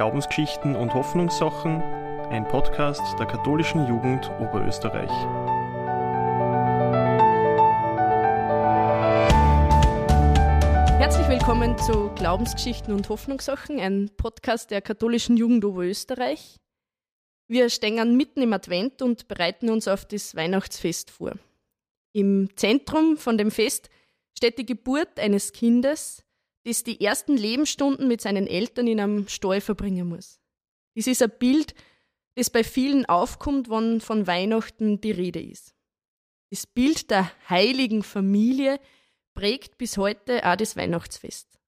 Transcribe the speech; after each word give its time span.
Glaubensgeschichten 0.00 0.76
und 0.76 0.94
Hoffnungssachen, 0.94 1.82
ein 2.30 2.48
Podcast 2.48 3.02
der 3.18 3.26
katholischen 3.26 3.86
Jugend 3.86 4.30
Oberösterreich. 4.40 5.10
Herzlich 10.98 11.28
willkommen 11.28 11.76
zu 11.76 12.08
Glaubensgeschichten 12.14 12.94
und 12.94 13.10
Hoffnungssachen, 13.10 13.78
ein 13.78 14.10
Podcast 14.16 14.70
der 14.70 14.80
katholischen 14.80 15.36
Jugend 15.36 15.66
Oberösterreich. 15.66 16.56
Wir 17.46 17.68
stehen 17.68 18.16
mitten 18.16 18.40
im 18.40 18.54
Advent 18.54 19.02
und 19.02 19.28
bereiten 19.28 19.68
uns 19.68 19.86
auf 19.86 20.06
das 20.06 20.34
Weihnachtsfest 20.34 21.10
vor. 21.10 21.34
Im 22.14 22.48
Zentrum 22.56 23.18
von 23.18 23.36
dem 23.36 23.50
Fest 23.50 23.90
steht 24.34 24.56
die 24.56 24.64
Geburt 24.64 25.20
eines 25.20 25.52
Kindes, 25.52 26.24
das 26.70 26.84
die 26.84 27.00
ersten 27.00 27.36
Lebensstunden 27.36 28.06
mit 28.06 28.20
seinen 28.20 28.46
Eltern 28.46 28.86
in 28.86 29.00
einem 29.00 29.28
Stall 29.28 29.60
verbringen 29.60 30.08
muss. 30.08 30.40
Dies 30.94 31.08
ist 31.08 31.22
ein 31.22 31.32
Bild, 31.38 31.74
das 32.36 32.48
bei 32.48 32.62
vielen 32.62 33.06
aufkommt, 33.06 33.68
wenn 33.68 34.00
von 34.00 34.26
Weihnachten 34.26 35.00
die 35.00 35.10
Rede 35.10 35.42
ist. 35.42 35.74
Das 36.50 36.66
Bild 36.66 37.10
der 37.10 37.30
heiligen 37.48 38.02
Familie 38.02 38.78
prägt 39.34 39.78
bis 39.78 39.96
heute 39.96 40.44
auch 40.48 40.56
das 40.56 40.76
Weihnachtsfest. 40.76 41.58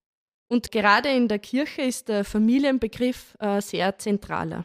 Und 0.48 0.70
gerade 0.70 1.08
in 1.08 1.28
der 1.28 1.38
Kirche 1.38 1.82
ist 1.82 2.08
der 2.08 2.24
Familienbegriff 2.24 3.34
äh, 3.40 3.60
sehr 3.60 3.98
zentraler. 3.98 4.64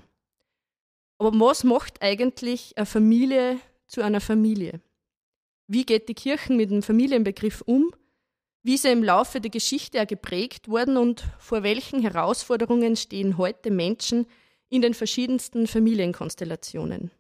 Aber 1.18 1.32
was 1.40 1.64
macht 1.64 2.02
eigentlich 2.02 2.78
eine 2.78 2.86
Familie 2.86 3.60
zu 3.88 4.02
einer 4.02 4.22
Familie? 4.22 4.82
Wie 5.68 5.86
geht 5.86 6.10
die 6.10 6.14
Kirche 6.14 6.54
mit 6.54 6.70
dem 6.70 6.84
Familienbegriff 6.84 7.62
um? 7.62 7.92
Wie 8.68 8.78
er 8.84 8.92
im 8.92 9.02
Laufe 9.02 9.40
der 9.40 9.50
Geschichte 9.50 10.06
geprägt 10.06 10.68
worden 10.68 10.98
und 10.98 11.24
vor 11.40 11.64
welchen 11.64 12.02
Herausforderungen 12.02 12.98
stehen 12.98 13.38
heute 13.38 13.72
Menschen 13.72 14.26
in 14.68 14.82
den 14.82 14.94
verschiedensten 14.94 15.68
Familienkonstellationen? 15.68 17.12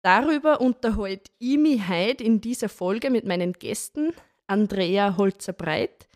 Darüber 0.00 0.62
unterhalte 0.62 1.30
ich 1.38 1.58
mich 1.58 1.86
heute 1.86 2.24
in 2.24 2.40
dieser 2.40 2.70
Folge 2.70 3.10
mit 3.10 3.26
meinen 3.26 3.52
Gästen 3.52 4.14
Andrea 4.46 5.18
Holzer-Breit. 5.18 6.08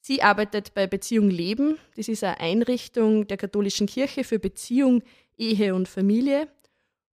Sie 0.00 0.22
arbeitet 0.22 0.72
bei 0.72 0.86
Beziehung 0.86 1.28
Leben. 1.28 1.76
Das 1.96 2.06
ist 2.06 2.22
eine 2.22 2.38
Einrichtung 2.38 3.26
der 3.26 3.38
katholischen 3.38 3.88
Kirche 3.88 4.22
für 4.22 4.38
Beziehung, 4.38 5.02
Ehe 5.36 5.74
und 5.74 5.88
Familie. 5.88 6.46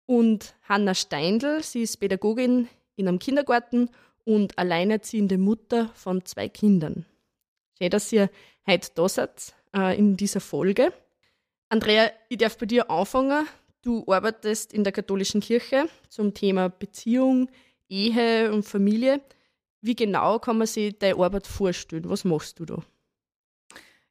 Und 0.06 0.53
Hanna 0.69 0.94
Steindl, 0.94 1.64
sie 1.64 1.81
ist 1.81 1.97
Pädagogin 1.97 2.69
in 2.97 3.08
einem 3.08 3.17
Kindergarten 3.17 3.89
und 4.28 4.58
alleinerziehende 4.58 5.38
Mutter 5.38 5.89
von 5.95 6.25
zwei 6.25 6.50
Kindern. 6.50 7.06
Schön, 7.78 7.89
dass 7.89 8.11
ihr 8.11 8.30
heute 8.67 8.89
da 8.94 9.08
seid 9.08 9.56
äh, 9.73 9.97
in 9.97 10.17
dieser 10.17 10.42
Folge. 10.42 10.92
Andrea, 11.69 12.11
ich 12.28 12.38
darf 12.38 12.58
bei 12.58 12.66
dir 12.66 12.92
anfangen. 12.92 13.47
Du 13.81 14.03
arbeitest 14.06 14.73
in 14.73 14.84
der 14.84 14.92
katholischen 14.92 15.39
Kirche 15.39 15.88
zum 16.09 16.34
Thema 16.34 16.67
Beziehung, 16.67 17.50
Ehe 17.88 18.52
und 18.52 18.64
Familie. 18.64 19.22
Wie 19.80 19.95
genau 19.95 20.39
kann 20.39 20.58
man 20.58 20.67
sich 20.67 20.97
deine 21.00 21.16
Arbeit 21.16 21.47
vorstellen? 21.47 22.09
Was 22.09 22.25
machst 22.25 22.59
du 22.59 22.66
da? 22.66 22.84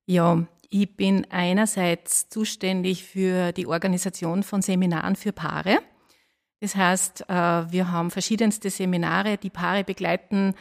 Ja, 0.06 0.46
ich 0.70 0.96
bin 0.96 1.26
einerseits 1.30 2.30
zuständig 2.30 3.04
für 3.04 3.52
die 3.52 3.66
Organisation 3.66 4.42
von 4.42 4.62
Seminaren 4.62 5.14
für 5.14 5.32
Paare. 5.32 5.80
Das 6.66 6.74
heißt, 6.74 7.26
äh, 7.28 7.32
wir 7.70 7.92
haben 7.92 8.10
verschiedenste 8.10 8.70
Seminare, 8.70 9.36
die 9.36 9.50
Paare 9.50 9.84
begleiten 9.84 10.52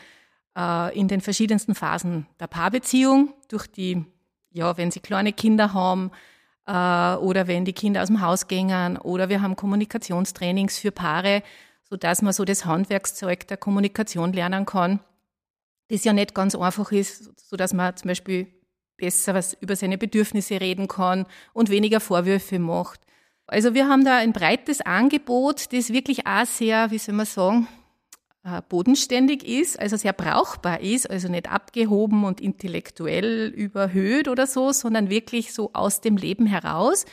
äh, 0.55 0.95
in 0.95 1.07
den 1.07 1.19
verschiedensten 1.19 1.73
Phasen 1.73 2.27
der 2.39 2.45
Paarbeziehung. 2.45 3.33
Durch 3.47 3.65
die, 3.65 4.05
ja, 4.51 4.77
wenn 4.77 4.91
sie 4.91 4.99
kleine 4.99 5.33
Kinder 5.33 5.73
haben 5.73 6.11
äh, 6.67 7.15
oder 7.15 7.47
wenn 7.47 7.65
die 7.65 7.73
Kinder 7.73 8.03
aus 8.03 8.09
dem 8.09 8.21
Haus 8.21 8.47
gehen 8.47 8.97
oder 8.97 9.29
wir 9.29 9.41
haben 9.41 9.55
Kommunikationstrainings 9.55 10.77
für 10.77 10.91
Paare, 10.91 11.41
so 11.89 11.97
dass 11.97 12.21
man 12.21 12.33
so 12.33 12.45
das 12.45 12.67
Handwerkszeug 12.67 13.47
der 13.47 13.57
Kommunikation 13.57 14.31
lernen 14.31 14.67
kann, 14.67 14.99
das 15.87 16.03
ja 16.03 16.13
nicht 16.13 16.35
ganz 16.35 16.53
einfach 16.53 16.91
ist, 16.91 17.49
so 17.49 17.55
dass 17.55 17.73
man 17.73 17.97
zum 17.97 18.09
Beispiel 18.09 18.45
besser 18.95 19.33
was 19.33 19.55
über 19.55 19.75
seine 19.75 19.97
Bedürfnisse 19.97 20.61
reden 20.61 20.87
kann 20.87 21.25
und 21.53 21.71
weniger 21.71 21.99
Vorwürfe 21.99 22.59
macht 22.59 23.01
also 23.47 23.73
wir 23.73 23.87
haben 23.87 24.03
da 24.03 24.17
ein 24.17 24.33
breites 24.33 24.81
Angebot, 24.81 25.71
das 25.73 25.93
wirklich 25.93 26.25
auch 26.25 26.45
sehr, 26.45 26.91
wie 26.91 26.97
soll 26.97 27.15
man 27.15 27.25
sagen, 27.25 27.67
äh, 28.43 28.61
bodenständig 28.69 29.43
ist, 29.43 29.79
also 29.79 29.97
sehr 29.97 30.13
brauchbar 30.13 30.81
ist, 30.81 31.09
also 31.09 31.27
nicht 31.27 31.51
abgehoben 31.51 32.23
und 32.23 32.39
intellektuell 32.41 33.47
überhöht 33.47 34.27
oder 34.27 34.47
so, 34.47 34.71
sondern 34.71 35.09
wirklich 35.09 35.53
so 35.53 35.71
aus 35.73 36.01
dem 36.01 36.17
Leben 36.17 36.45
heraus. 36.45 37.05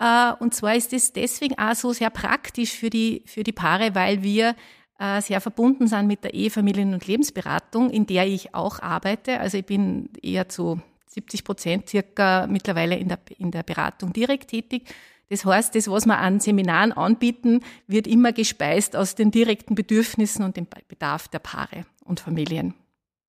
Äh, 0.00 0.32
und 0.40 0.54
zwar 0.54 0.74
ist 0.74 0.92
es 0.92 1.12
deswegen 1.12 1.58
auch 1.58 1.74
so 1.74 1.92
sehr 1.92 2.10
praktisch 2.10 2.72
für 2.72 2.90
die, 2.90 3.22
für 3.26 3.44
die 3.44 3.52
Paare, 3.52 3.94
weil 3.94 4.22
wir 4.22 4.56
äh, 4.98 5.20
sehr 5.20 5.40
verbunden 5.40 5.86
sind 5.86 6.06
mit 6.06 6.24
der 6.24 6.34
Ehefamilien- 6.34 6.94
und 6.94 7.06
Lebensberatung, 7.06 7.90
in 7.90 8.06
der 8.06 8.26
ich 8.26 8.54
auch 8.54 8.80
arbeite. 8.80 9.40
Also 9.40 9.58
ich 9.58 9.66
bin 9.66 10.10
eher 10.20 10.48
zu 10.48 10.80
70 11.06 11.44
Prozent 11.44 11.88
circa 11.88 12.46
mittlerweile 12.46 12.96
in 12.96 13.08
der, 13.08 13.18
in 13.38 13.50
der 13.50 13.62
Beratung 13.62 14.12
direkt 14.12 14.50
tätig. 14.50 14.92
Das 15.30 15.44
heißt, 15.44 15.76
das, 15.76 15.88
was 15.88 16.06
wir 16.06 16.18
an 16.18 16.40
Seminaren 16.40 16.92
anbieten, 16.92 17.60
wird 17.86 18.08
immer 18.08 18.32
gespeist 18.32 18.96
aus 18.96 19.14
den 19.14 19.30
direkten 19.30 19.76
Bedürfnissen 19.76 20.44
und 20.44 20.56
dem 20.56 20.66
Bedarf 20.88 21.28
der 21.28 21.38
Paare 21.38 21.86
und 22.04 22.18
Familien. 22.18 22.74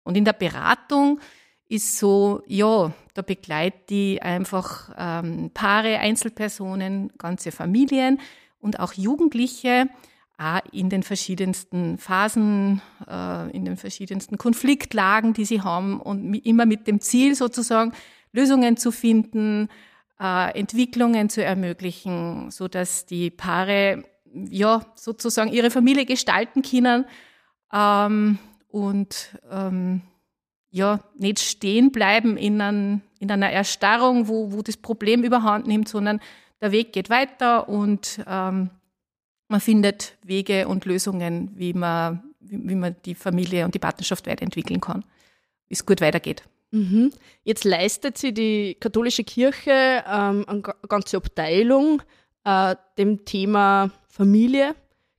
Und 0.03 0.17
in 0.17 0.25
der 0.25 0.33
Beratung 0.33 1.19
ist 1.69 1.99
so, 1.99 2.41
ja, 2.47 2.91
da 3.13 3.21
begleitet 3.21 3.91
die 3.91 4.21
einfach 4.21 4.91
ähm, 4.97 5.51
Paare, 5.53 5.99
Einzelpersonen, 5.99 7.13
ganze 7.19 7.51
Familien 7.51 8.19
und 8.59 8.79
auch 8.79 8.93
Jugendliche 8.93 9.87
auch 10.39 10.59
in 10.71 10.89
den 10.89 11.03
verschiedensten 11.03 11.99
Phasen, 11.99 12.81
äh, 13.07 13.51
in 13.51 13.63
den 13.63 13.77
verschiedensten 13.77 14.39
Konfliktlagen, 14.39 15.33
die 15.33 15.45
sie 15.45 15.61
haben 15.61 16.01
und 16.01 16.33
immer 16.33 16.65
mit 16.65 16.87
dem 16.87 16.99
Ziel 16.99 17.35
sozusagen 17.35 17.93
Lösungen 18.31 18.75
zu 18.75 18.91
finden, 18.91 19.69
äh, 20.21 20.57
Entwicklungen 20.57 21.29
zu 21.29 21.43
ermöglichen, 21.43 22.51
so 22.51 22.67
dass 22.67 23.05
die 23.05 23.31
Paare 23.31 24.03
ja 24.33 24.85
sozusagen 24.95 25.51
ihre 25.51 25.71
Familie 25.71 26.05
gestalten 26.05 26.61
können 26.61 27.05
ähm, 27.73 28.37
und 28.69 29.37
ähm, 29.49 30.01
ja 30.69 30.99
nicht 31.17 31.39
stehen 31.39 31.91
bleiben 31.91 32.37
in, 32.37 32.61
ein, 32.61 33.01
in 33.19 33.31
einer 33.31 33.49
Erstarrung, 33.49 34.27
wo, 34.27 34.53
wo 34.53 34.61
das 34.61 34.77
Problem 34.77 35.23
überhand 35.23 35.67
nimmt, 35.67 35.89
sondern 35.89 36.21
der 36.61 36.71
Weg 36.71 36.93
geht 36.93 37.09
weiter 37.09 37.67
und 37.67 38.23
ähm, 38.27 38.69
man 39.47 39.59
findet 39.59 40.17
Wege 40.23 40.67
und 40.67 40.85
Lösungen, 40.85 41.51
wie 41.55 41.73
man, 41.73 42.23
wie, 42.39 42.69
wie 42.69 42.75
man 42.75 42.95
die 43.05 43.15
Familie 43.15 43.65
und 43.65 43.73
die 43.73 43.79
Partnerschaft 43.79 44.27
weiterentwickeln 44.27 44.79
kann, 44.79 45.03
wie 45.67 45.73
es 45.73 45.85
gut 45.85 45.99
weitergeht. 45.99 46.43
Mhm. 46.71 47.11
Jetzt 47.43 47.65
leistet 47.65 48.17
sie 48.17 48.33
die 48.33 48.75
katholische 48.79 49.23
Kirche 49.23 50.03
ähm, 50.07 50.45
eine 50.47 50.61
ganze 50.87 51.17
Abteilung 51.17 52.01
äh, 52.45 52.75
dem 52.97 53.25
Thema 53.25 53.91
Familie 54.07 54.75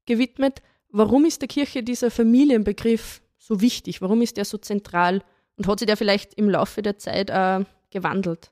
gewidmet. 0.06 0.62
Warum 0.88 1.24
ist 1.24 1.42
der 1.42 1.48
Kirche 1.48 1.82
dieser 1.82 2.10
Familienbegriff 2.10 3.22
so 3.38 3.60
wichtig? 3.60 4.00
Warum 4.02 4.22
ist 4.22 4.36
der 4.36 4.44
so 4.44 4.58
zentral? 4.58 5.22
Und 5.56 5.66
hat 5.66 5.78
sich 5.78 5.86
der 5.86 5.96
vielleicht 5.96 6.34
im 6.34 6.48
Laufe 6.48 6.82
der 6.82 6.98
Zeit 6.98 7.30
äh, 7.30 7.64
gewandelt? 7.90 8.50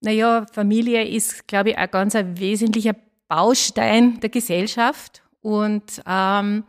Naja, 0.00 0.46
Familie 0.52 1.08
ist, 1.08 1.48
glaube 1.48 1.70
ich, 1.70 1.78
ein 1.78 1.90
ganz 1.90 2.14
ein 2.14 2.38
wesentlicher 2.38 2.94
Baustein 3.28 4.20
der 4.20 4.28
Gesellschaft. 4.28 5.22
Und 5.40 6.02
ähm, 6.06 6.64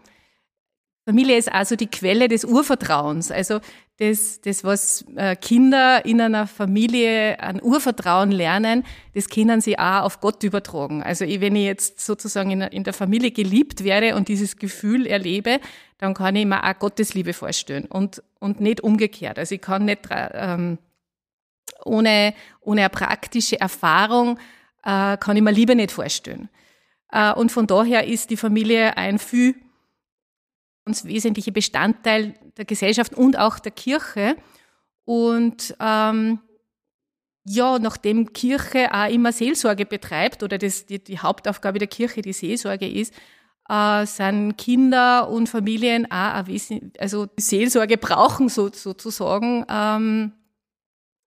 Familie 1.06 1.38
ist 1.38 1.52
also 1.52 1.76
die 1.76 1.88
Quelle 1.88 2.28
des 2.28 2.46
Urvertrauens. 2.46 3.32
Also 3.32 3.60
das, 4.00 4.42
das 4.42 4.64
was 4.64 5.06
äh, 5.16 5.36
Kinder 5.36 6.06
in 6.06 6.22
einer 6.22 6.46
Familie 6.46 7.40
an 7.40 7.62
Urvertrauen 7.62 8.32
lernen, 8.32 8.84
das 9.16 9.28
können 9.28 9.60
sie 9.60 9.80
auch 9.80 10.04
auf 10.04 10.20
Gott 10.20 10.44
übertragen. 10.44 11.02
Also 11.02 11.26
wenn 11.26 11.56
ich 11.56 11.66
jetzt 11.66 12.06
sozusagen 12.06 12.62
in, 12.62 12.84
der 12.84 12.94
Familie 12.94 13.32
geliebt 13.32 13.84
werde 13.84 14.16
und 14.16 14.28
dieses 14.28 14.58
Gefühl 14.58 15.08
erlebe, 15.08 15.60
dann 15.98 16.14
kann 16.14 16.36
ich 16.36 16.46
mir 16.46 16.64
auch 16.64 16.78
Gottes 16.78 17.16
Liebe 17.16 17.34
vorstellen 17.34 17.86
und, 17.86 18.22
und 18.40 18.60
nicht 18.62 18.82
umgekehrt. 18.82 19.40
Also 19.40 19.56
ich 19.56 19.62
kann 19.62 19.86
nicht 19.86 20.02
ähm, 20.12 20.78
ohne, 21.84 22.36
ohne 22.62 22.82
eine 22.82 22.90
praktische 22.90 23.60
Erfahrung 23.60 24.38
äh, 24.84 25.18
kann 25.18 25.36
ich 25.36 25.42
mir 25.42 25.52
Liebe 25.52 25.76
nicht 25.76 25.92
vorstellen. 25.92 26.50
Äh, 27.12 27.34
und 27.34 27.52
von 27.52 27.66
daher 27.66 28.06
ist 28.06 28.30
die 28.30 28.38
Familie 28.38 28.96
ein 28.96 29.18
viel 29.18 29.56
ganz 30.88 31.04
wesentlicher 31.04 31.52
Bestandteil 31.52 32.34
der 32.56 32.64
Gesellschaft 32.64 33.14
und 33.14 33.38
auch 33.38 33.60
der 33.60 33.74
Kirche. 33.74 34.38
Und 35.04 35.76
ähm, 35.82 36.40
ja, 37.44 37.78
nachdem 37.78 38.32
Kirche 38.32 38.94
auch 38.94 39.10
immer 39.10 39.34
Seelsorge 39.34 39.86
betreibt 39.86 40.44
oder 40.44 40.58
das, 40.58 40.86
die, 40.86 41.04
die 41.04 41.20
Hauptaufgabe 41.20 41.80
der 41.80 41.90
Kirche 41.90 42.22
die 42.22 42.32
Seelsorge 42.32 42.90
ist, 42.90 43.14
äh, 43.68 44.06
sind 44.06 44.58
Kinder 44.58 45.30
und 45.30 45.50
Familien 45.50 46.10
auch 46.10 46.46
ein 46.46 46.92
also 47.00 47.28
Seelsorge 47.38 47.98
brauchen 47.98 48.48
so, 48.48 48.70
sozusagen, 48.72 49.66
ähm, 49.70 50.32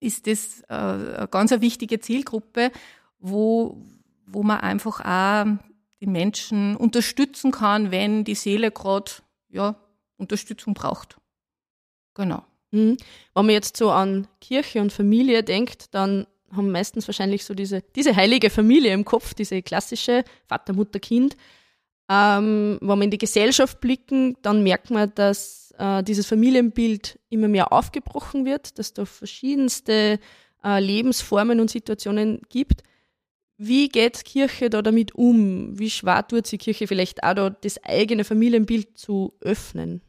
ist 0.01 0.27
das 0.27 0.63
äh, 0.71 0.75
eine 0.75 1.29
ganz 1.31 1.51
wichtige 1.51 2.01
Zielgruppe, 2.01 2.73
wo, 3.19 3.83
wo 4.27 4.43
man 4.43 4.61
einfach 4.61 5.01
auch 5.01 5.59
den 6.01 6.13
Menschen 6.13 6.77
unterstützen 6.77 7.51
kann, 7.51 7.91
wenn 7.91 8.25
die 8.25 8.35
Seele 8.35 8.71
gerade 8.71 9.13
ja, 9.51 9.77
Unterstützung 10.17 10.75
braucht. 10.75 11.19
Genau. 12.15 12.45
Mhm. 12.71 12.97
Wenn 13.35 13.47
man 13.47 13.51
jetzt 13.51 13.77
so 13.77 13.91
an 13.91 14.27
Kirche 14.41 14.81
und 14.81 14.93
Familie 14.93 15.43
denkt, 15.43 15.95
dann 15.95 16.27
haben 16.53 16.71
meistens 16.71 17.07
wahrscheinlich 17.07 17.45
so 17.45 17.55
diese, 17.55 17.83
diese 17.95 18.15
heilige 18.15 18.51
Familie 18.51 18.93
im 18.93 19.05
Kopf, 19.05 19.35
diese 19.35 19.63
klassische 19.63 20.25
Vater, 20.47 20.73
Mutter, 20.73 20.99
Kind. 20.99 21.37
Ähm, 22.09 22.79
wenn 22.81 22.99
wir 22.99 23.05
in 23.05 23.11
die 23.11 23.19
Gesellschaft 23.19 23.81
blicken, 23.81 24.37
dann 24.43 24.65
merkt 24.65 24.91
man, 24.91 25.13
dass 25.15 25.73
äh, 25.79 26.03
dieses 26.03 26.27
Familienbild 26.27 27.21
immer 27.29 27.47
mehr 27.47 27.73
aufgebrochen 27.73 28.45
wird, 28.45 28.79
dass 28.79 28.93
da 28.93 29.05
verschiedenste 29.05 30.19
äh, 30.65 30.81
Lebensformen 30.81 31.61
und 31.61 31.71
Situationen 31.71 32.43
gibt. 32.49 32.83
Wie 33.63 33.91
geht 33.91 34.25
Kirche 34.25 34.71
da 34.71 34.81
damit 34.81 35.15
um? 35.15 35.79
Wie 35.79 35.91
schwer 35.91 36.27
tut 36.27 36.47
sie 36.47 36.57
Kirche 36.57 36.87
vielleicht 36.87 37.23
auch 37.23 37.35
da, 37.35 37.51
das 37.51 37.77
eigene 37.85 38.25
Familienbild 38.25 38.97
zu 38.97 39.35
öffnen? 39.43 40.01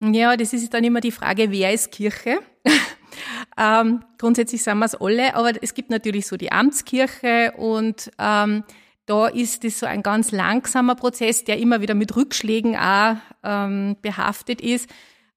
Ja, 0.00 0.34
das 0.34 0.54
ist 0.54 0.72
dann 0.72 0.82
immer 0.82 1.02
die 1.02 1.10
Frage, 1.10 1.50
wer 1.50 1.74
ist 1.74 1.92
Kirche? 1.92 2.38
ähm, 3.58 4.02
grundsätzlich 4.16 4.62
sind 4.62 4.78
wir 4.78 4.86
es 4.86 4.94
alle, 4.94 5.34
aber 5.34 5.52
es 5.62 5.74
gibt 5.74 5.90
natürlich 5.90 6.26
so 6.26 6.38
die 6.38 6.52
Amtskirche 6.52 7.52
und 7.58 8.10
ähm, 8.18 8.64
da 9.04 9.26
ist 9.26 9.62
es 9.66 9.80
so 9.80 9.84
ein 9.84 10.02
ganz 10.02 10.32
langsamer 10.32 10.94
Prozess, 10.94 11.44
der 11.44 11.58
immer 11.58 11.82
wieder 11.82 11.94
mit 11.94 12.16
Rückschlägen 12.16 12.76
auch 12.76 13.16
ähm, 13.42 13.96
behaftet 14.00 14.62
ist. 14.62 14.88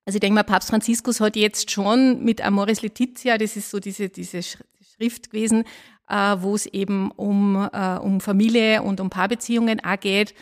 Also 0.05 0.15
ich 0.15 0.21
denke 0.21 0.35
mal, 0.35 0.43
Papst 0.43 0.69
Franziskus 0.69 1.19
hat 1.19 1.35
jetzt 1.35 1.71
schon 1.71 2.23
mit 2.23 2.39
Amoris 2.39 2.81
Letizia, 2.81 3.37
das 3.37 3.57
ist 3.57 3.69
so 3.69 3.81
diese, 3.81 4.07
diese 4.07 4.39
Schrift 4.43 5.31
gewesen, 5.31 5.65
äh, 6.09 6.35
wo 6.39 6.55
es 6.55 6.65
eben 6.65 7.11
um, 7.11 7.69
äh, 7.71 7.97
um 7.97 8.21
Familie 8.21 8.81
und 8.81 8.99
um 8.99 9.09
Paarbeziehungen 9.09 9.83
auch 9.83 9.99
geht. 9.99 10.33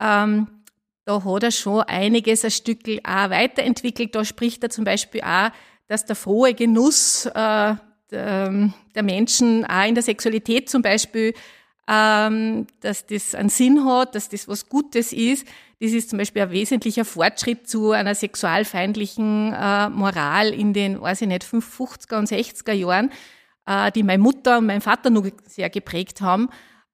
Ähm, 0.00 0.48
da 1.04 1.24
hat 1.24 1.42
er 1.42 1.50
schon 1.52 1.82
einiges 1.82 2.44
ein 2.44 2.50
Stück 2.50 2.80
auch 3.04 3.30
weiterentwickelt. 3.30 4.14
Da 4.14 4.24
spricht 4.24 4.62
er 4.62 4.70
zum 4.70 4.84
Beispiel 4.84 5.22
auch, 5.22 5.50
dass 5.86 6.04
der 6.04 6.16
frohe 6.16 6.54
Genuss 6.54 7.26
äh, 7.26 7.74
der, 8.10 8.70
der 8.94 9.02
Menschen 9.02 9.64
auch 9.64 9.86
in 9.86 9.94
der 9.94 10.02
Sexualität 10.02 10.68
zum 10.68 10.82
Beispiel 10.82 11.34
ähm, 11.88 12.66
dass 12.80 13.06
das 13.06 13.34
einen 13.34 13.48
Sinn 13.48 13.84
hat, 13.84 14.14
dass 14.14 14.28
das 14.28 14.48
was 14.48 14.68
Gutes 14.68 15.12
ist. 15.12 15.46
Das 15.80 15.92
ist 15.92 16.10
zum 16.10 16.18
Beispiel 16.18 16.42
ein 16.42 16.50
wesentlicher 16.50 17.04
Fortschritt 17.04 17.68
zu 17.68 17.92
einer 17.92 18.14
sexualfeindlichen 18.14 19.52
äh, 19.52 19.88
Moral 19.90 20.52
in 20.52 20.72
den, 20.72 21.00
weiß 21.00 21.22
ich 21.22 21.28
nicht, 21.28 21.44
50er 21.44 22.18
und 22.18 22.28
60er 22.28 22.72
Jahren, 22.72 23.10
äh, 23.66 23.92
die 23.92 24.02
meine 24.02 24.22
Mutter 24.22 24.58
und 24.58 24.66
mein 24.66 24.80
Vater 24.80 25.10
nur 25.10 25.30
sehr 25.46 25.70
geprägt 25.70 26.20
haben. 26.20 26.48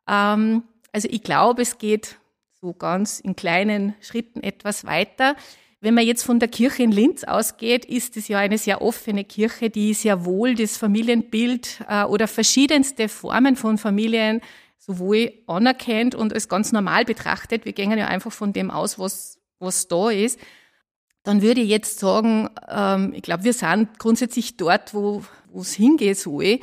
Ähm, 0.09 0.65
also 0.93 1.09
ich 1.11 1.23
glaube, 1.23 1.63
es 1.63 1.79
geht 1.79 2.17
so 2.61 2.73
ganz 2.73 3.21
in 3.21 3.37
kleinen 3.37 3.95
Schritten 4.01 4.43
etwas 4.43 4.85
weiter. 4.85 5.37
Wenn 5.81 5.95
man 5.95 6.07
jetzt 6.07 6.23
von 6.23 6.39
der 6.39 6.49
Kirche 6.49 6.85
in 6.85 6.93
Linz 6.93 7.25
ausgeht, 7.25 7.85
ist 7.85 8.17
es 8.17 8.29
ja 8.29 8.39
eine 8.39 8.57
sehr 8.57 8.83
offene 8.83 9.25
Kirche, 9.25 9.69
die 9.69 9.95
sehr 9.95 10.25
wohl 10.25 10.55
das 10.55 10.77
Familienbild 10.77 11.85
äh, 11.89 12.05
oder 12.05 12.29
verschiedenste 12.29 13.09
Formen 13.09 13.57
von 13.57 13.79
Familien 13.79 14.41
sowohl 14.79 15.33
anerkennt 15.47 16.15
und 16.15 16.33
als 16.33 16.49
ganz 16.49 16.73
normal 16.73 17.05
betrachtet, 17.05 17.65
wir 17.65 17.73
gehen 17.73 17.97
ja 17.97 18.07
einfach 18.07 18.33
von 18.33 18.53
dem 18.53 18.71
aus, 18.71 18.99
was, 18.99 19.39
was 19.59 19.87
da 19.89 20.11
ist, 20.11 20.39
dann 21.23 21.43
würde 21.43 21.61
ich 21.61 21.69
jetzt 21.69 21.99
sagen, 22.01 22.49
ähm, 22.69 23.13
ich 23.15 23.23
glaube, 23.23 23.45
wir 23.45 23.53
sind 23.53 23.99
grundsätzlich 23.99 24.57
dort, 24.57 24.95
wo 24.95 25.23
es 25.55 25.73
hingehen 25.73 26.15
soll, 26.15 26.59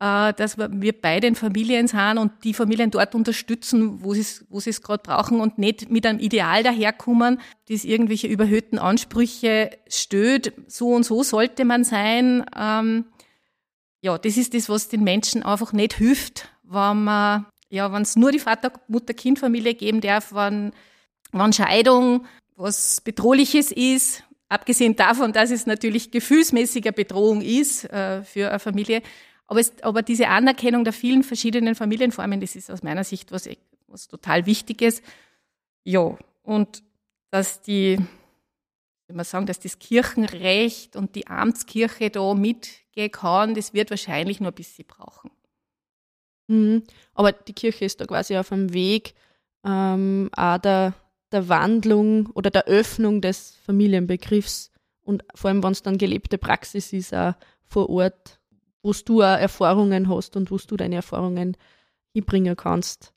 äh, 0.00 0.32
dass 0.34 0.58
wir 0.58 1.00
bei 1.00 1.20
den 1.20 1.34
Familien 1.34 1.86
sind 1.86 2.18
und 2.18 2.32
die 2.44 2.54
Familien 2.54 2.90
dort 2.90 3.14
unterstützen, 3.14 4.02
wo 4.02 4.12
sie 4.14 4.70
es 4.70 4.82
gerade 4.82 5.02
brauchen 5.02 5.40
und 5.40 5.58
nicht 5.58 5.90
mit 5.90 6.04
einem 6.04 6.18
Ideal 6.18 6.62
daherkommen, 6.62 7.40
das 7.68 7.84
irgendwelche 7.84 8.26
überhöhten 8.26 8.78
Ansprüche 8.78 9.70
stößt. 9.88 10.52
So 10.66 10.88
und 10.88 11.04
so 11.04 11.22
sollte 11.22 11.64
man 11.64 11.84
sein. 11.84 12.44
Ähm, 12.58 13.06
ja, 14.00 14.18
das 14.18 14.36
ist 14.36 14.54
das, 14.54 14.68
was 14.68 14.88
den 14.88 15.04
Menschen 15.04 15.44
einfach 15.44 15.72
nicht 15.72 15.94
hilft, 15.94 16.48
wenn 16.64 17.04
man 17.04 17.46
ja, 17.72 17.90
wenn 17.90 18.02
es 18.02 18.16
nur 18.16 18.32
die 18.32 18.38
Vater-Mutter-Kind-Familie 18.38 19.74
geben 19.74 20.02
darf, 20.02 20.34
wenn, 20.34 20.72
wenn 21.32 21.54
Scheidung 21.54 22.26
was 22.56 23.00
Bedrohliches 23.00 23.72
ist, 23.72 24.22
abgesehen 24.48 24.96
davon, 24.96 25.32
dass 25.32 25.50
es 25.50 25.66
natürlich 25.66 26.10
gefühlsmäßiger 26.10 26.92
Bedrohung 26.92 27.40
ist 27.40 27.84
äh, 27.84 28.22
für 28.22 28.50
eine 28.50 28.58
Familie. 28.58 29.02
Aber, 29.46 29.60
es, 29.60 29.72
aber 29.82 30.02
diese 30.02 30.28
Anerkennung 30.28 30.84
der 30.84 30.92
vielen 30.92 31.22
verschiedenen 31.22 31.74
Familienformen, 31.74 32.40
das 32.40 32.56
ist 32.56 32.70
aus 32.70 32.82
meiner 32.82 33.04
Sicht 33.04 33.32
was, 33.32 33.48
was 33.86 34.08
total 34.08 34.46
Wichtiges. 34.46 35.02
Ja, 35.84 36.16
und 36.42 36.82
dass 37.30 37.62
die, 37.62 37.98
wenn 39.06 39.16
man 39.16 39.24
sagen, 39.24 39.46
dass 39.46 39.58
das 39.58 39.78
Kirchenrecht 39.78 40.96
und 40.96 41.14
die 41.14 41.26
Amtskirche 41.26 42.10
da 42.10 42.34
mitgehen 42.34 43.10
kann, 43.10 43.54
das 43.54 43.72
wird 43.72 43.90
wahrscheinlich 43.90 44.40
nur 44.40 44.52
ein 44.52 44.54
bisschen 44.54 44.86
brauchen. 44.86 45.30
Mhm. 46.48 46.82
Aber 47.14 47.32
die 47.32 47.54
Kirche 47.54 47.84
ist 47.84 48.00
da 48.00 48.06
quasi 48.06 48.36
auf 48.36 48.52
einem 48.52 48.72
Weg 48.72 49.14
ähm, 49.64 50.28
auch 50.36 50.58
der, 50.58 50.94
der 51.32 51.48
Wandlung 51.48 52.26
oder 52.34 52.50
der 52.50 52.66
Öffnung 52.66 53.20
des 53.20 53.56
Familienbegriffs 53.64 54.70
und 55.02 55.24
vor 55.34 55.48
allem, 55.48 55.62
wenn 55.62 55.72
es 55.72 55.82
dann 55.82 55.98
gelebte 55.98 56.38
Praxis 56.38 56.92
ist, 56.92 57.14
auch 57.14 57.34
vor 57.64 57.90
Ort, 57.90 58.40
wo 58.82 58.92
du 58.92 59.22
auch 59.22 59.38
Erfahrungen 59.38 60.08
hast 60.08 60.36
und 60.36 60.50
wo 60.50 60.58
du 60.58 60.76
deine 60.76 60.96
Erfahrungen 60.96 61.56
hinbringen 62.12 62.56
kannst. 62.56 63.12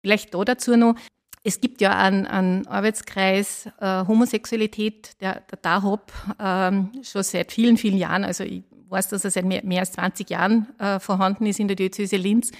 Vielleicht 0.00 0.34
da 0.34 0.44
dazu 0.44 0.76
noch, 0.76 0.96
es 1.44 1.60
gibt 1.60 1.80
ja 1.80 1.96
einen, 1.96 2.26
einen 2.26 2.66
Arbeitskreis 2.66 3.68
äh, 3.80 4.06
Homosexualität, 4.06 5.20
der, 5.20 5.40
der 5.40 5.58
DAHOP, 5.58 6.12
ähm, 6.38 6.92
schon 7.02 7.22
seit 7.22 7.52
vielen, 7.52 7.76
vielen 7.76 7.98
Jahren, 7.98 8.24
also 8.24 8.44
ich 8.44 8.62
weiß, 8.88 9.08
dass 9.08 9.24
er 9.24 9.30
seit 9.30 9.44
mehr, 9.44 9.64
mehr 9.64 9.80
als 9.80 9.92
20 9.92 10.30
Jahren 10.30 10.68
äh, 10.78 11.00
vorhanden 11.00 11.46
ist 11.46 11.58
in 11.58 11.68
der 11.68 11.76
Diözese 11.76 12.16
Linz. 12.16 12.52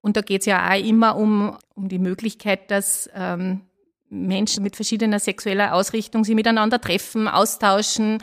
Und 0.00 0.16
da 0.16 0.22
geht 0.22 0.40
es 0.40 0.46
ja 0.46 0.68
auch 0.70 0.82
immer 0.82 1.16
um, 1.16 1.56
um 1.74 1.88
die 1.88 1.98
Möglichkeit, 1.98 2.70
dass 2.70 3.08
ähm, 3.14 3.62
Menschen 4.10 4.62
mit 4.62 4.76
verschiedener 4.76 5.18
sexueller 5.18 5.74
Ausrichtung 5.74 6.24
sich 6.24 6.34
miteinander 6.34 6.80
treffen, 6.80 7.28
austauschen 7.28 8.22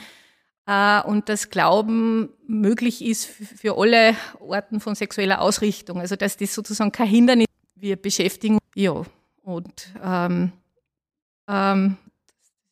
äh, 0.67 1.01
und 1.01 1.29
das 1.29 1.49
Glauben 1.49 2.29
möglich 2.45 3.03
ist 3.03 3.25
für 3.25 3.77
alle 3.77 4.15
Orten 4.39 4.79
von 4.79 4.95
sexueller 4.95 5.41
Ausrichtung. 5.41 5.99
Also 5.99 6.15
dass 6.15 6.37
das 6.37 6.53
sozusagen 6.53 6.91
kein 6.91 7.07
Hindernis 7.07 7.47
wir 7.75 7.95
beschäftigen. 7.95 8.59
Ja, 8.75 9.03
und 9.43 9.93
ähm, 10.03 10.51
ähm, 11.47 11.97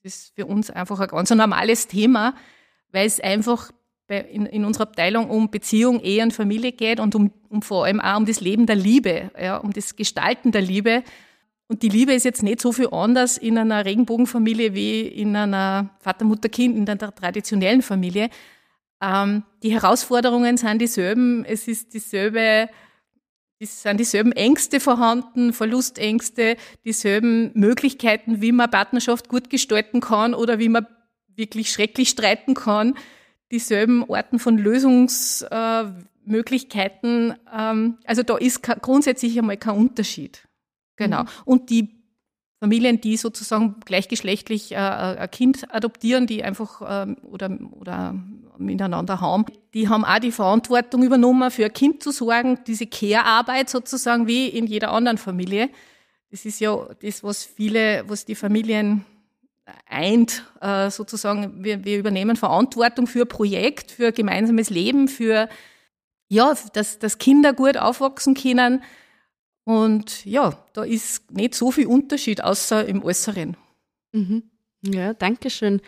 das 0.04 0.16
ist 0.16 0.36
für 0.36 0.46
uns 0.46 0.70
einfach 0.70 1.00
ein 1.00 1.08
ganz 1.08 1.30
normales 1.30 1.88
Thema, 1.88 2.36
weil 2.92 3.08
es 3.08 3.20
einfach 3.20 3.72
in, 4.08 4.46
in 4.46 4.66
unserer 4.66 4.84
Abteilung 4.84 5.30
um 5.30 5.50
Beziehung, 5.50 6.00
Ehe 6.00 6.22
und 6.22 6.32
Familie 6.32 6.74
geht 6.74 7.00
und 7.00 7.16
um, 7.16 7.32
um 7.50 7.62
vor 7.62 7.86
allem 7.86 8.00
auch 8.00 8.18
um 8.18 8.26
das 8.26 8.40
Leben 8.40 8.68
der 8.68 8.76
Liebe, 8.76 9.32
ja, 9.40 9.58
um 9.58 9.74
das 9.74 9.96
Gestalten 9.96 10.52
der 10.52 10.62
Liebe. 10.62 11.04
Und 11.68 11.82
die 11.82 11.90
Liebe 11.90 12.14
ist 12.14 12.26
jetzt 12.26 12.44
nicht 12.44 12.62
so 12.62 12.72
viel 12.72 12.90
anders 12.92 13.38
in 13.38 13.58
einer 13.58 13.86
Regenbogenfamilie 13.86 14.76
wie 14.76 15.02
in 15.02 15.36
einer 15.36 15.90
Vater-Mutter-Kind, 16.00 16.78
in 16.78 16.88
einer 16.88 17.14
traditionellen 17.14 17.82
Familie. 17.82 18.30
Ähm, 19.02 19.44
die 19.64 19.72
Herausforderungen 19.72 20.58
sind 20.58 20.80
dieselben. 20.80 21.44
Es 21.46 21.68
ist 21.68 21.94
dieselbe, 21.94 22.70
es 23.60 23.82
sind 23.82 24.00
dieselben 24.00 24.32
Ängste 24.32 24.80
vorhanden, 24.80 25.54
Verlustängste, 25.54 26.56
dieselben 26.86 27.52
Möglichkeiten, 27.56 28.42
wie 28.42 28.52
man 28.52 28.70
Partnerschaft 28.70 29.28
gut 29.28 29.50
gestalten 29.50 30.02
kann 30.02 30.36
oder 30.36 30.60
wie 30.60 30.70
man 30.70 30.86
wirklich 31.36 31.72
schrecklich 31.72 32.10
streiten 32.10 32.54
kann 32.54 32.94
dieselben 33.52 34.04
Orten 34.04 34.40
von 34.40 34.58
Lösungsmöglichkeiten. 34.58 37.32
Äh, 37.32 37.36
ähm, 37.54 38.00
also 38.06 38.24
da 38.24 38.38
ist 38.38 38.64
grundsätzlich 38.64 39.38
einmal 39.38 39.58
kein 39.58 39.78
Unterschied. 39.78 40.48
Genau. 40.96 41.24
Mhm. 41.24 41.30
Und 41.46 41.70
die 41.70 41.96
Familien, 42.60 43.02
die 43.02 43.18
sozusagen 43.18 43.76
gleichgeschlechtlich 43.86 44.72
äh, 44.72 44.76
äh, 44.76 45.18
ein 45.18 45.32
Kind 45.32 45.74
adoptieren, 45.74 46.26
die 46.26 46.44
einfach 46.44 46.82
ähm, 46.88 47.18
oder, 47.24 47.58
oder 47.72 48.16
miteinander 48.58 49.20
haben, 49.20 49.46
die 49.74 49.90
haben 49.90 50.06
auch 50.06 50.20
die 50.20 50.32
Verantwortung 50.32 51.04
übernommen, 51.04 51.52
für 51.52 51.66
ein 51.66 51.74
Kind 51.74 52.02
zu 52.02 52.12
sorgen, 52.12 52.60
diese 52.66 52.88
Care-Arbeit 52.88 53.70
sozusagen 53.70 54.28
wie 54.28 54.48
in 54.48 54.66
jeder 54.68 54.92
anderen 54.92 55.18
Familie. 55.18 55.70
Das 56.32 56.46
ist 56.46 56.60
ja 56.60 56.88
das, 57.02 57.24
was 57.24 57.44
viele, 57.44 58.04
was 58.08 58.26
die 58.26 58.36
Familien 58.36 59.06
eint, 59.88 60.44
äh, 60.62 60.90
sozusagen, 60.90 61.64
wir, 61.64 61.84
wir 61.84 61.98
übernehmen 61.98 62.36
Verantwortung 62.36 63.08
für 63.08 63.22
ein 63.22 63.28
Projekt, 63.28 63.92
für 63.92 64.12
gemeinsames 64.12 64.70
Leben, 64.70 65.08
für 65.08 65.50
ja, 66.28 66.56
dass, 66.74 67.00
dass 67.00 67.18
Kinder 67.18 67.54
gut 67.54 67.78
aufwachsen 67.78 68.34
können. 68.34 68.82
Und 69.66 70.26
ja, 70.26 70.58
da 70.74 70.84
ist 70.84 71.32
nicht 71.32 71.56
so 71.56 71.72
viel 71.72 71.88
Unterschied, 71.88 72.44
außer 72.44 72.86
im 72.86 73.04
Äußeren. 73.04 73.58
Mhm. 74.14 74.44
Ja, 74.84 75.14
danke 75.14 75.50
schön. 75.50 75.82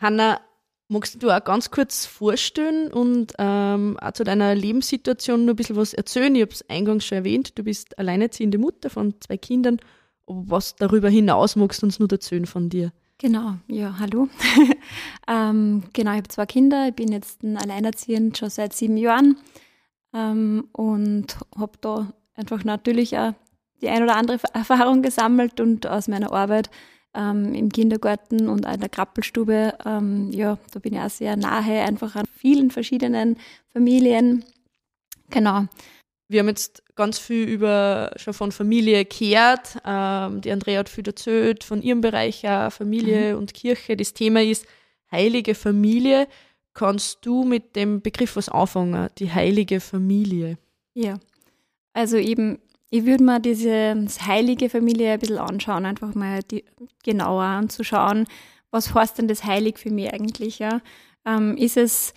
Hanna, 0.00 0.40
Magst 0.88 1.20
du 1.20 1.30
auch 1.30 1.42
ganz 1.42 1.72
kurz 1.72 2.06
vorstellen 2.06 2.92
und 2.92 3.32
ähm, 3.38 3.98
auch 4.00 4.12
zu 4.12 4.22
deiner 4.22 4.54
Lebenssituation 4.54 5.44
nur 5.44 5.54
ein 5.54 5.56
bisschen 5.56 5.74
was 5.74 5.94
erzählen? 5.94 6.32
Ich 6.36 6.42
habe 6.42 6.52
es 6.52 6.70
eingangs 6.70 7.04
schon 7.04 7.18
erwähnt, 7.18 7.58
du 7.58 7.64
bist 7.64 7.98
alleinerziehende 7.98 8.58
Mutter 8.58 8.88
von 8.88 9.14
zwei 9.20 9.36
Kindern. 9.36 9.78
Was 10.26 10.76
darüber 10.76 11.08
hinaus 11.08 11.56
magst 11.56 11.82
du 11.82 11.86
uns 11.86 11.98
nur 11.98 12.10
erzählen 12.10 12.46
von 12.46 12.68
dir? 12.68 12.92
Genau, 13.18 13.56
ja, 13.66 13.98
hallo. 13.98 14.28
ähm, 15.28 15.82
genau, 15.92 16.12
ich 16.12 16.18
habe 16.18 16.28
zwei 16.28 16.46
Kinder, 16.46 16.88
ich 16.88 16.94
bin 16.94 17.10
jetzt 17.10 17.42
ein 17.42 17.56
alleinerziehend 17.56 18.38
schon 18.38 18.50
seit 18.50 18.72
sieben 18.72 18.96
Jahren 18.96 19.38
ähm, 20.14 20.68
und 20.70 21.36
habe 21.58 21.78
da 21.80 22.12
einfach 22.36 22.64
natürlich 22.64 23.16
auch 23.18 23.32
die 23.80 23.88
ein 23.88 24.02
oder 24.02 24.16
andere 24.16 24.38
Erfahrung 24.54 25.02
gesammelt 25.02 25.60
und 25.60 25.86
aus 25.86 26.08
meiner 26.08 26.32
Arbeit 26.32 26.70
ähm, 27.14 27.54
im 27.54 27.70
Kindergarten 27.70 28.48
und 28.48 28.66
in 28.66 28.80
der 28.80 28.88
Krappelstube. 28.88 29.74
Ähm, 29.84 30.30
ja, 30.30 30.58
da 30.72 30.78
bin 30.78 30.94
ich 30.94 31.00
auch 31.00 31.10
sehr 31.10 31.36
nahe, 31.36 31.82
einfach 31.82 32.14
an 32.14 32.26
vielen 32.36 32.70
verschiedenen 32.70 33.36
Familien. 33.72 34.44
Genau. 35.30 35.66
Wir 36.28 36.40
haben 36.40 36.48
jetzt 36.48 36.82
ganz 36.96 37.18
viel 37.18 37.46
über 37.46 38.12
schon 38.16 38.34
von 38.34 38.52
Familie 38.52 39.04
gehört. 39.04 39.78
Ähm, 39.84 40.40
die 40.40 40.50
Andrea 40.50 40.80
hat 40.80 40.88
viel 40.88 41.06
erzählt 41.06 41.62
von 41.64 41.82
ihrem 41.82 42.00
Bereich 42.00 42.46
auch 42.48 42.70
Familie 42.70 43.32
mhm. 43.32 43.38
und 43.38 43.54
Kirche. 43.54 43.96
Das 43.96 44.12
Thema 44.12 44.42
ist 44.42 44.66
heilige 45.10 45.54
Familie. 45.54 46.26
Kannst 46.74 47.24
du 47.24 47.44
mit 47.44 47.76
dem 47.76 48.02
Begriff 48.02 48.36
was 48.36 48.48
anfangen? 48.48 49.08
Die 49.18 49.32
heilige 49.32 49.80
Familie. 49.80 50.58
Ja, 50.94 51.18
also 51.96 52.16
eben 52.16 52.58
ich 52.90 53.04
würde 53.04 53.24
mir 53.24 53.40
diese 53.40 54.06
heilige 54.24 54.70
Familie 54.70 55.12
ein 55.12 55.18
bisschen 55.18 55.38
anschauen, 55.38 55.86
einfach 55.86 56.14
mal 56.14 56.42
die, 56.42 56.64
genauer 57.02 57.42
anzuschauen, 57.42 58.26
was 58.70 58.94
heißt 58.94 59.18
denn 59.18 59.28
das 59.28 59.44
heilig 59.44 59.78
für 59.78 59.90
mich 59.90 60.12
eigentlich? 60.12 60.58
Ja? 60.58 60.80
Ähm, 61.24 61.56
ist 61.56 61.76
es 61.76 62.14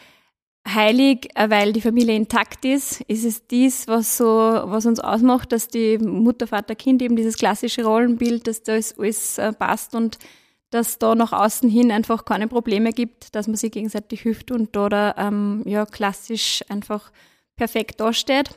heilig, 0.67 1.29
äh, 1.35 1.49
weil 1.49 1.73
die 1.73 1.81
Familie 1.81 2.15
intakt 2.15 2.65
ist? 2.65 3.01
Ist 3.01 3.25
es 3.25 3.47
dies, 3.47 3.87
was 3.87 4.17
so, 4.17 4.25
was 4.25 4.85
uns 4.85 4.99
ausmacht, 4.99 5.51
dass 5.51 5.67
die 5.67 5.97
Mutter, 5.97 6.47
Vater, 6.47 6.75
Kind 6.75 7.01
eben 7.01 7.15
dieses 7.15 7.37
klassische 7.37 7.83
Rollenbild, 7.83 8.45
dass 8.45 8.61
das 8.61 8.97
alles 8.99 9.37
äh, 9.37 9.53
passt 9.53 9.95
und 9.95 10.19
dass 10.69 10.99
da 10.99 11.15
nach 11.15 11.33
außen 11.33 11.67
hin 11.67 11.91
einfach 11.91 12.25
keine 12.25 12.47
Probleme 12.47 12.91
gibt, 12.91 13.33
dass 13.33 13.47
man 13.47 13.55
sich 13.55 13.71
gegenseitig 13.71 14.21
hilft 14.21 14.51
und 14.51 14.75
da 14.75 15.15
ähm, 15.17 15.63
ja 15.65 15.87
klassisch 15.87 16.63
einfach 16.69 17.11
perfekt 17.55 17.99
dasteht? 17.99 18.51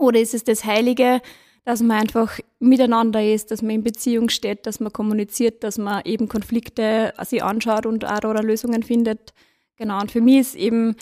Oder 0.00 0.18
ist 0.20 0.34
es 0.34 0.44
das 0.44 0.64
Heilige, 0.64 1.20
dass 1.64 1.82
man 1.82 1.98
einfach 1.98 2.40
miteinander 2.58 3.22
ist, 3.22 3.50
dass 3.50 3.60
man 3.60 3.72
in 3.72 3.82
Beziehung 3.84 4.30
steht, 4.30 4.66
dass 4.66 4.80
man 4.80 4.92
kommuniziert, 4.92 5.62
dass 5.62 5.76
man 5.76 6.02
eben 6.04 6.28
Konflikte 6.28 7.12
sich 7.22 7.44
anschaut 7.44 7.84
und 7.84 8.04
auch 8.04 8.24
oder 8.24 8.42
Lösungen 8.42 8.82
findet. 8.82 9.34
Genau. 9.76 10.00
Und 10.00 10.10
für 10.10 10.22
mich 10.22 10.38
ist 10.38 10.54
eben 10.56 10.96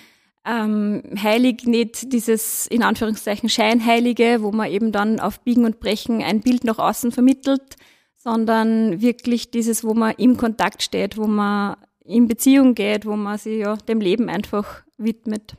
ähm, 0.44 1.02
heilig 1.16 1.64
nicht 1.64 2.12
dieses 2.12 2.66
in 2.66 2.82
Anführungszeichen 2.82 3.48
Scheinheilige, 3.48 4.38
wo 4.42 4.50
man 4.50 4.70
eben 4.70 4.90
dann 4.90 5.20
auf 5.20 5.40
Biegen 5.40 5.64
und 5.64 5.78
Brechen 5.78 6.22
ein 6.22 6.40
Bild 6.40 6.64
nach 6.64 6.78
außen 6.78 7.12
vermittelt, 7.12 7.76
sondern 8.16 9.00
wirklich 9.00 9.52
dieses, 9.52 9.84
wo 9.84 9.94
man 9.94 10.14
im 10.16 10.36
Kontakt 10.36 10.82
steht, 10.82 11.16
wo 11.16 11.28
man 11.28 11.76
in 12.04 12.26
Beziehung 12.26 12.74
geht, 12.74 13.06
wo 13.06 13.14
man 13.14 13.38
sich 13.38 13.60
ja 13.60 13.76
dem 13.76 14.00
Leben 14.00 14.28
einfach 14.28 14.82
widmet. 14.96 15.54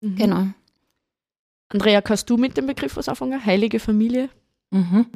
Mhm. 0.00 0.16
Genau. 0.16 0.46
Andrea, 1.72 2.02
kannst 2.02 2.28
du 2.28 2.36
mit 2.36 2.56
dem 2.56 2.66
Begriff 2.66 2.96
was 2.96 3.08
anfangen? 3.08 3.44
Heilige 3.44 3.80
Familie? 3.80 4.28
Mhm. 4.70 5.06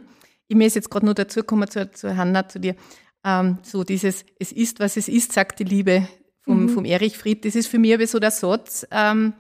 Ich 0.49 0.57
mir 0.57 0.67
ist 0.67 0.77
jetzt 0.77 0.91
gerade 0.91 1.05
nur 1.05 1.15
dazu 1.15 1.41
gekommen, 1.41 1.69
zu, 1.69 1.91
zu 1.91 2.17
Hanna, 2.17 2.49
zu 2.49 2.61
dir. 2.61 2.77
Ähm, 3.25 3.59
so 3.63 3.85
dieses, 3.85 4.25
es 4.39 4.53
ist, 4.53 4.81
was 4.81 4.97
es 4.97 5.09
ist, 5.09 5.33
sagt 5.33 5.59
die 5.59 5.65
Liebe 5.65 6.09
vom, 6.41 6.63
mhm. 6.63 6.69
vom 6.69 6.85
Erich 6.85 7.19
Fried. 7.19 7.45
Das 7.45 7.55
ist 7.55 7.67
für 7.67 7.79
mich 7.79 7.93
aber 7.93 8.07
so 8.07 8.19
der 8.19 8.31
Satz, 8.31 8.87
ähm, 8.91 9.35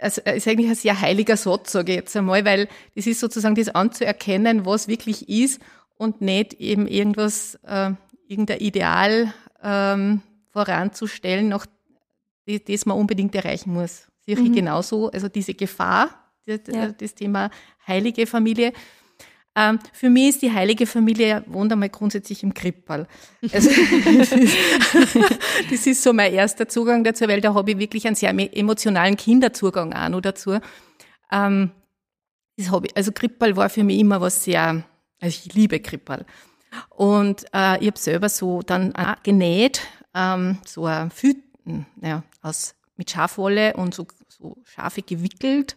also 0.00 0.22
ist 0.22 0.48
eigentlich 0.48 0.70
ein 0.70 0.74
sehr 0.74 0.98
heiliger 1.00 1.36
Satz, 1.36 1.72
sage 1.72 1.92
ich 1.92 1.98
jetzt 1.98 2.16
einmal, 2.16 2.44
weil 2.46 2.68
das 2.94 3.06
ist 3.06 3.20
sozusagen 3.20 3.56
das 3.56 3.68
anzuerkennen, 3.68 4.64
was 4.64 4.88
wirklich 4.88 5.28
ist 5.28 5.60
und 5.96 6.22
nicht 6.22 6.54
eben 6.54 6.86
irgendwas, 6.86 7.56
äh, 7.66 7.90
irgendein 8.26 8.60
Ideal 8.60 9.34
ähm, 9.62 10.22
voranzustellen, 10.50 11.48
nach 11.48 11.66
das, 12.46 12.60
das 12.66 12.86
man 12.86 12.96
unbedingt 12.96 13.34
erreichen 13.34 13.74
muss 13.74 14.06
sehe 14.26 14.34
ich 14.34 14.50
mhm. 14.50 14.54
genauso. 14.54 15.10
Also 15.10 15.28
diese 15.28 15.54
Gefahr, 15.54 16.10
das, 16.46 16.60
ja. 16.72 16.88
das 16.92 17.14
Thema 17.14 17.50
heilige 17.86 18.26
Familie. 18.26 18.72
Ähm, 19.58 19.78
für 19.92 20.10
mich 20.10 20.28
ist 20.28 20.42
die 20.42 20.52
heilige 20.52 20.86
Familie, 20.86 21.42
wohnt 21.46 21.72
einmal 21.72 21.88
grundsätzlich 21.88 22.42
im 22.42 22.52
Krippal. 22.52 23.08
Also, 23.52 23.70
das, 24.04 24.32
ist, 24.32 24.56
das, 25.70 25.86
ist, 25.86 26.02
so 26.02 26.12
mein 26.12 26.34
erster 26.34 26.68
Zugang 26.68 27.04
dazu, 27.04 27.26
weil 27.26 27.40
da 27.40 27.54
habe 27.54 27.70
ich 27.70 27.78
wirklich 27.78 28.06
einen 28.06 28.16
sehr 28.16 28.30
emotionalen 28.30 29.16
Kinderzugang 29.16 29.94
auch 29.94 30.08
noch 30.10 30.20
dazu. 30.20 30.58
Ähm, 31.32 31.70
das 32.58 32.70
habe 32.70 32.86
ich, 32.86 32.96
also 32.96 33.12
Krippal 33.12 33.56
war 33.56 33.70
für 33.70 33.82
mich 33.82 33.98
immer 33.98 34.20
was 34.20 34.44
sehr, 34.44 34.84
also 35.20 35.40
ich 35.46 35.54
liebe 35.54 35.80
Krippal. 35.80 36.26
Und 36.90 37.46
äh, 37.54 37.78
ich 37.80 37.86
habe 37.86 37.98
selber 37.98 38.28
so 38.28 38.60
dann 38.60 38.94
auch 38.94 39.22
genäht, 39.22 39.80
ähm, 40.14 40.58
so 40.66 40.84
ein 40.84 41.10
Füten, 41.10 41.86
ja, 42.02 42.22
aus 42.42 42.75
mit 42.96 43.10
Schafwolle 43.10 43.74
und 43.74 43.94
so, 43.94 44.06
so 44.28 44.56
Schafe 44.64 45.02
gewickelt 45.02 45.76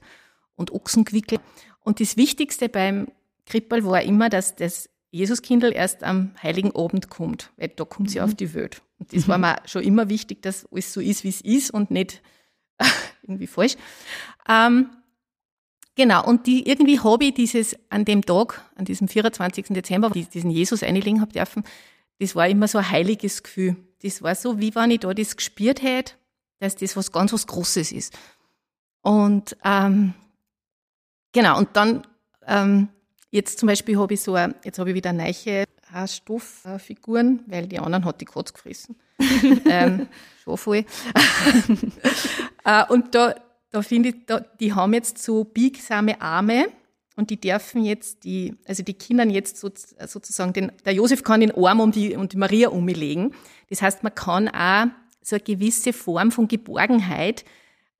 und 0.55 0.71
Ochsen 0.71 1.05
gewickelt. 1.05 1.41
Und 1.81 1.99
das 1.99 2.17
Wichtigste 2.17 2.69
beim 2.69 3.07
Krippel 3.45 3.83
war 3.85 4.01
immer, 4.01 4.29
dass 4.29 4.55
das 4.55 4.89
Jesuskindl 5.11 5.73
erst 5.73 6.03
am 6.03 6.31
Heiligen 6.41 6.75
Abend 6.75 7.09
kommt, 7.09 7.51
weil 7.57 7.69
da 7.69 7.83
kommt 7.83 8.11
sie 8.11 8.19
mhm. 8.19 8.25
auf 8.25 8.35
die 8.35 8.53
Welt. 8.53 8.81
Und 8.99 9.13
das 9.13 9.25
mhm. 9.25 9.31
war 9.31 9.37
mir 9.37 9.55
schon 9.65 9.83
immer 9.83 10.09
wichtig, 10.09 10.41
dass 10.41 10.65
alles 10.71 10.93
so 10.93 11.01
ist, 11.01 11.23
wie 11.23 11.29
es 11.29 11.41
ist 11.41 11.71
und 11.71 11.89
nicht 11.89 12.21
irgendwie 13.23 13.47
falsch. 13.47 13.75
Ähm, 14.47 14.89
genau, 15.95 16.25
und 16.25 16.45
die, 16.45 16.67
irgendwie 16.67 16.99
habe 16.99 17.25
ich 17.25 17.33
dieses 17.33 17.75
an 17.89 18.05
dem 18.05 18.23
Tag, 18.23 18.69
an 18.75 18.85
diesem 18.85 19.07
24. 19.07 19.67
Dezember, 19.69 20.11
diesen 20.11 20.51
Jesus 20.51 20.83
einlegen 20.83 21.21
habe 21.21 21.33
dürfen, 21.33 21.63
das 22.19 22.35
war 22.35 22.47
immer 22.47 22.67
so 22.67 22.77
ein 22.77 22.89
heiliges 22.89 23.43
Gefühl. 23.43 23.77
Das 24.03 24.21
war 24.21 24.35
so, 24.35 24.59
wie 24.59 24.75
wenn 24.75 24.91
ich 24.91 24.99
da 24.99 25.13
das 25.13 25.35
gespürt 25.35 25.81
hätte, 25.81 26.13
dass 26.59 26.75
das 26.75 26.95
was 26.95 27.11
ganz 27.11 27.33
was 27.33 27.47
Großes 27.47 27.91
ist. 27.91 28.17
Und 29.01 29.55
ähm, 29.63 30.13
genau, 31.31 31.57
und 31.57 31.69
dann 31.73 32.05
ähm, 32.45 32.89
jetzt 33.31 33.59
zum 33.59 33.67
Beispiel 33.67 33.97
habe 33.97 34.13
ich 34.13 34.21
so, 34.21 34.35
ein, 34.35 34.55
jetzt 34.63 34.79
habe 34.79 34.89
ich 34.89 34.95
wieder 34.95 35.13
neue 35.13 35.65
Haarstofffiguren, 35.91 37.41
weil 37.47 37.67
die 37.67 37.79
anderen 37.79 38.05
hat 38.05 38.21
die 38.21 38.25
Katze 38.25 38.53
gefressen. 38.53 38.95
ähm, 39.65 40.07
schon 40.43 40.57
voll. 40.57 40.85
äh, 42.63 42.85
und 42.89 43.15
da, 43.15 43.35
da 43.71 43.81
finde 43.81 44.09
ich, 44.09 44.15
da, 44.25 44.39
die 44.39 44.73
haben 44.73 44.93
jetzt 44.93 45.17
so 45.17 45.43
biegsame 45.43 46.21
Arme 46.21 46.67
und 47.15 47.29
die 47.29 47.39
dürfen 47.39 47.83
jetzt 47.83 48.23
die, 48.23 48.55
also 48.65 48.83
die 48.83 48.93
Kinder 48.93 49.25
jetzt 49.25 49.57
so, 49.57 49.69
sozusagen, 50.07 50.53
den, 50.53 50.71
der 50.85 50.93
Josef 50.93 51.23
kann 51.23 51.41
den 51.41 51.51
Arm 51.51 51.79
um 51.79 51.91
die, 51.91 52.15
um 52.15 52.29
die 52.29 52.37
Maria 52.37 52.69
umlegen. 52.69 53.33
Das 53.69 53.81
heißt, 53.81 54.03
man 54.03 54.15
kann 54.15 54.47
auch 54.47 54.87
so 55.29 55.35
eine 55.35 55.43
gewisse 55.43 55.93
Form 55.93 56.31
von 56.31 56.47
Geborgenheit 56.47 57.45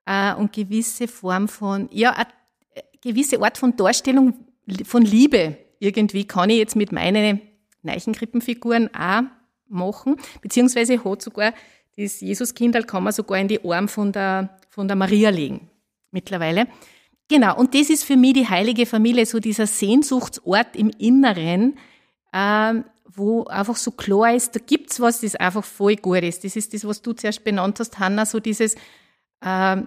äh, 0.06 0.34
und 0.34 0.54
gewisse 0.54 1.08
Form 1.08 1.48
von, 1.48 1.88
ja, 1.92 2.12
eine 2.12 2.28
gewisse 3.02 3.42
Art 3.42 3.58
von 3.58 3.76
Darstellung 3.76 4.34
von 4.84 5.04
Liebe 5.04 5.58
irgendwie 5.80 6.26
kann 6.26 6.50
ich 6.50 6.58
jetzt 6.58 6.76
mit 6.76 6.92
meinen 6.92 7.42
Neichenkrippenfiguren 7.84 8.94
auch 8.94 9.24
machen, 9.68 10.18
beziehungsweise 10.42 11.04
hat 11.04 11.22
sogar 11.22 11.54
das 11.98 12.22
Jesuskindl 12.22 12.84
kann 12.84 13.04
man 13.04 13.14
sogar 13.14 13.40
in 13.40 13.48
die 13.48 13.64
Arm 13.64 13.88
von 13.88 14.12
der, 14.12 14.58
von 14.70 14.88
der 14.88 14.96
Maria 14.96 15.30
legen 15.30 15.70
mittlerweile. 16.12 16.68
Genau, 17.28 17.58
und 17.58 17.76
das 17.76 17.90
ist 17.90 18.04
für 18.04 18.18
mich 18.18 18.34
die 18.34 18.48
heilige 18.48 18.86
Familie, 18.86 19.26
so 19.26 19.40
dieser 19.40 19.68
Sehnsuchtsort 19.68 20.76
im 20.76 20.90
Inneren, 20.98 21.78
ähm, 22.34 22.86
wo 23.12 23.46
einfach 23.46 23.76
so 23.76 23.92
klar 23.92 24.34
ist, 24.36 24.56
da 24.56 24.60
gibt's 24.60 25.00
was, 25.00 25.22
das 25.22 25.36
einfach 25.36 25.64
voll 25.64 25.96
gut 25.96 26.24
ist. 26.24 26.44
Das 26.44 26.56
ist 26.56 26.74
das, 26.74 26.86
was 26.86 27.02
du 27.02 27.14
zuerst 27.14 27.44
benannt 27.44 27.80
hast, 27.80 28.00
Hanna, 28.00 28.26
so 28.26 28.40
dieses 28.40 28.76
äh, 29.42 29.78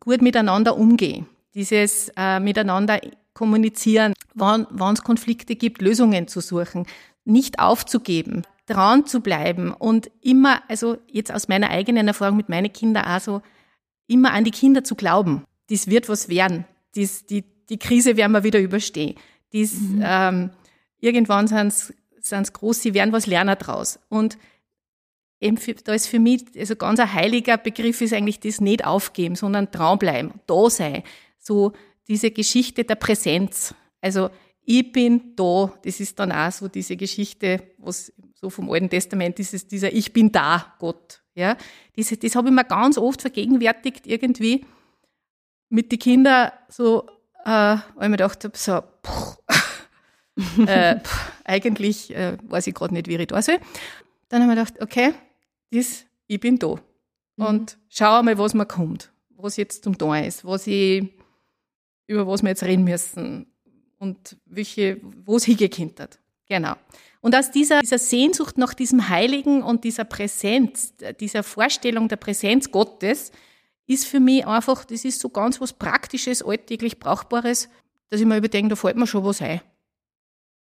gut 0.00 0.22
miteinander 0.22 0.76
umgehen, 0.76 1.26
dieses 1.54 2.10
äh, 2.16 2.40
miteinander 2.40 3.00
kommunizieren, 3.32 4.14
wann 4.34 4.66
es 4.92 5.02
Konflikte 5.02 5.56
gibt, 5.56 5.82
Lösungen 5.82 6.28
zu 6.28 6.40
suchen, 6.40 6.86
nicht 7.24 7.58
aufzugeben, 7.58 8.42
dran 8.66 9.06
zu 9.06 9.20
bleiben 9.20 9.72
und 9.72 10.10
immer, 10.20 10.62
also 10.68 10.98
jetzt 11.10 11.32
aus 11.32 11.48
meiner 11.48 11.70
eigenen 11.70 12.06
Erfahrung 12.06 12.36
mit 12.36 12.48
meinen 12.48 12.72
Kindern 12.72 13.04
auch 13.04 13.20
so, 13.20 13.42
immer 14.06 14.32
an 14.32 14.44
die 14.44 14.50
Kinder 14.50 14.84
zu 14.84 14.94
glauben. 14.94 15.44
Das 15.70 15.88
wird 15.88 16.08
was 16.08 16.28
werden. 16.28 16.64
Dies, 16.94 17.26
die, 17.26 17.44
die 17.68 17.78
Krise 17.78 18.16
werden 18.16 18.32
wir 18.32 18.44
wieder 18.44 18.60
überstehen. 18.60 19.16
Dies, 19.52 19.80
mhm. 19.80 20.02
ähm, 20.04 20.50
irgendwann 21.00 21.46
sind 21.46 21.68
es 21.68 21.94
groß, 22.30 22.82
sie 22.82 22.94
werden 22.94 23.12
was 23.12 23.26
lernen 23.26 23.56
draus. 23.58 23.98
Und 24.08 24.38
eben 25.40 25.56
für, 25.56 25.74
da 25.74 25.92
ist 25.94 26.06
für 26.06 26.18
mich, 26.18 26.44
also 26.56 26.76
ganz 26.76 27.00
ein 27.00 27.12
heiliger 27.12 27.56
Begriff 27.58 28.00
ist 28.00 28.12
eigentlich 28.12 28.40
das 28.40 28.60
nicht 28.60 28.84
aufgeben, 28.84 29.36
sondern 29.36 29.70
dranbleiben, 29.70 30.32
da 30.46 30.70
sein. 30.70 31.02
So 31.38 31.72
diese 32.08 32.30
Geschichte 32.30 32.84
der 32.84 32.96
Präsenz. 32.96 33.74
Also 34.00 34.30
ich 34.62 34.92
bin 34.92 35.34
da, 35.36 35.72
das 35.84 36.00
ist 36.00 36.18
dann 36.18 36.32
auch 36.32 36.50
so 36.50 36.68
diese 36.68 36.96
Geschichte, 36.96 37.62
was 37.78 38.12
so 38.34 38.50
vom 38.50 38.70
Alten 38.70 38.90
Testament 38.90 39.38
ist, 39.38 39.54
ist 39.54 39.70
dieser 39.72 39.92
Ich 39.92 40.12
bin 40.12 40.32
da 40.32 40.74
Gott. 40.78 41.22
Ja, 41.34 41.56
das, 41.96 42.08
das 42.18 42.36
habe 42.36 42.48
ich 42.48 42.54
mir 42.54 42.64
ganz 42.64 42.96
oft 42.96 43.20
vergegenwärtigt 43.20 44.06
irgendwie 44.06 44.64
mit 45.68 45.90
den 45.90 45.98
Kindern 45.98 46.52
so, 46.68 47.06
äh, 47.44 47.50
weil 47.50 47.78
ich 48.02 48.08
mir 48.08 48.10
gedacht 48.12 48.44
habe, 48.44 48.56
so, 48.56 48.80
puh, 49.02 49.34
äh, 50.66 51.00
pff, 51.00 51.32
eigentlich 51.44 52.14
äh, 52.14 52.36
weiß 52.42 52.66
ich 52.66 52.74
gerade 52.74 52.94
nicht, 52.94 53.08
wie 53.08 53.16
ich 53.16 53.26
da 53.26 53.40
soll. 53.40 53.58
Dann 54.28 54.42
habe 54.42 54.52
ich 54.52 54.56
mir 54.56 54.64
gedacht, 54.64 54.82
okay, 54.82 55.14
das, 55.70 56.04
ich 56.26 56.40
bin 56.40 56.58
da. 56.58 56.76
Mhm. 57.36 57.46
Und 57.46 57.78
schau 57.88 58.22
mal, 58.22 58.36
was 58.38 58.54
mir 58.54 58.66
kommt, 58.66 59.12
was 59.36 59.56
jetzt 59.56 59.84
zum 59.84 59.96
Tun 59.96 60.16
ist, 60.16 60.44
was 60.44 60.66
ich, 60.66 61.08
über 62.06 62.26
was 62.26 62.42
wir 62.42 62.50
jetzt 62.50 62.64
reden 62.64 62.84
müssen 62.84 63.46
und 63.98 64.36
welche, 64.46 65.00
wo 65.24 65.36
es 65.36 65.44
hingekehrt 65.44 66.00
hat. 66.00 66.18
Genau. 66.46 66.74
Und 67.20 67.34
aus 67.34 67.50
dieser, 67.50 67.80
dieser 67.80 67.98
Sehnsucht 67.98 68.58
nach 68.58 68.74
diesem 68.74 69.08
Heiligen 69.08 69.62
und 69.62 69.84
dieser 69.84 70.04
Präsenz, 70.04 70.94
dieser 71.20 71.42
Vorstellung 71.42 72.08
der 72.08 72.16
Präsenz 72.16 72.70
Gottes, 72.70 73.32
ist 73.86 74.06
für 74.06 74.20
mich 74.20 74.46
einfach, 74.46 74.84
das 74.84 75.04
ist 75.04 75.20
so 75.20 75.28
ganz 75.30 75.60
was 75.60 75.72
Praktisches, 75.72 76.42
alltäglich 76.42 76.98
Brauchbares, 76.98 77.68
dass 78.10 78.20
ich 78.20 78.26
mir 78.26 78.36
überdenke, 78.36 78.70
da 78.70 78.76
fällt 78.76 78.96
mir 78.96 79.06
schon 79.06 79.24
was 79.24 79.40
ein. 79.40 79.60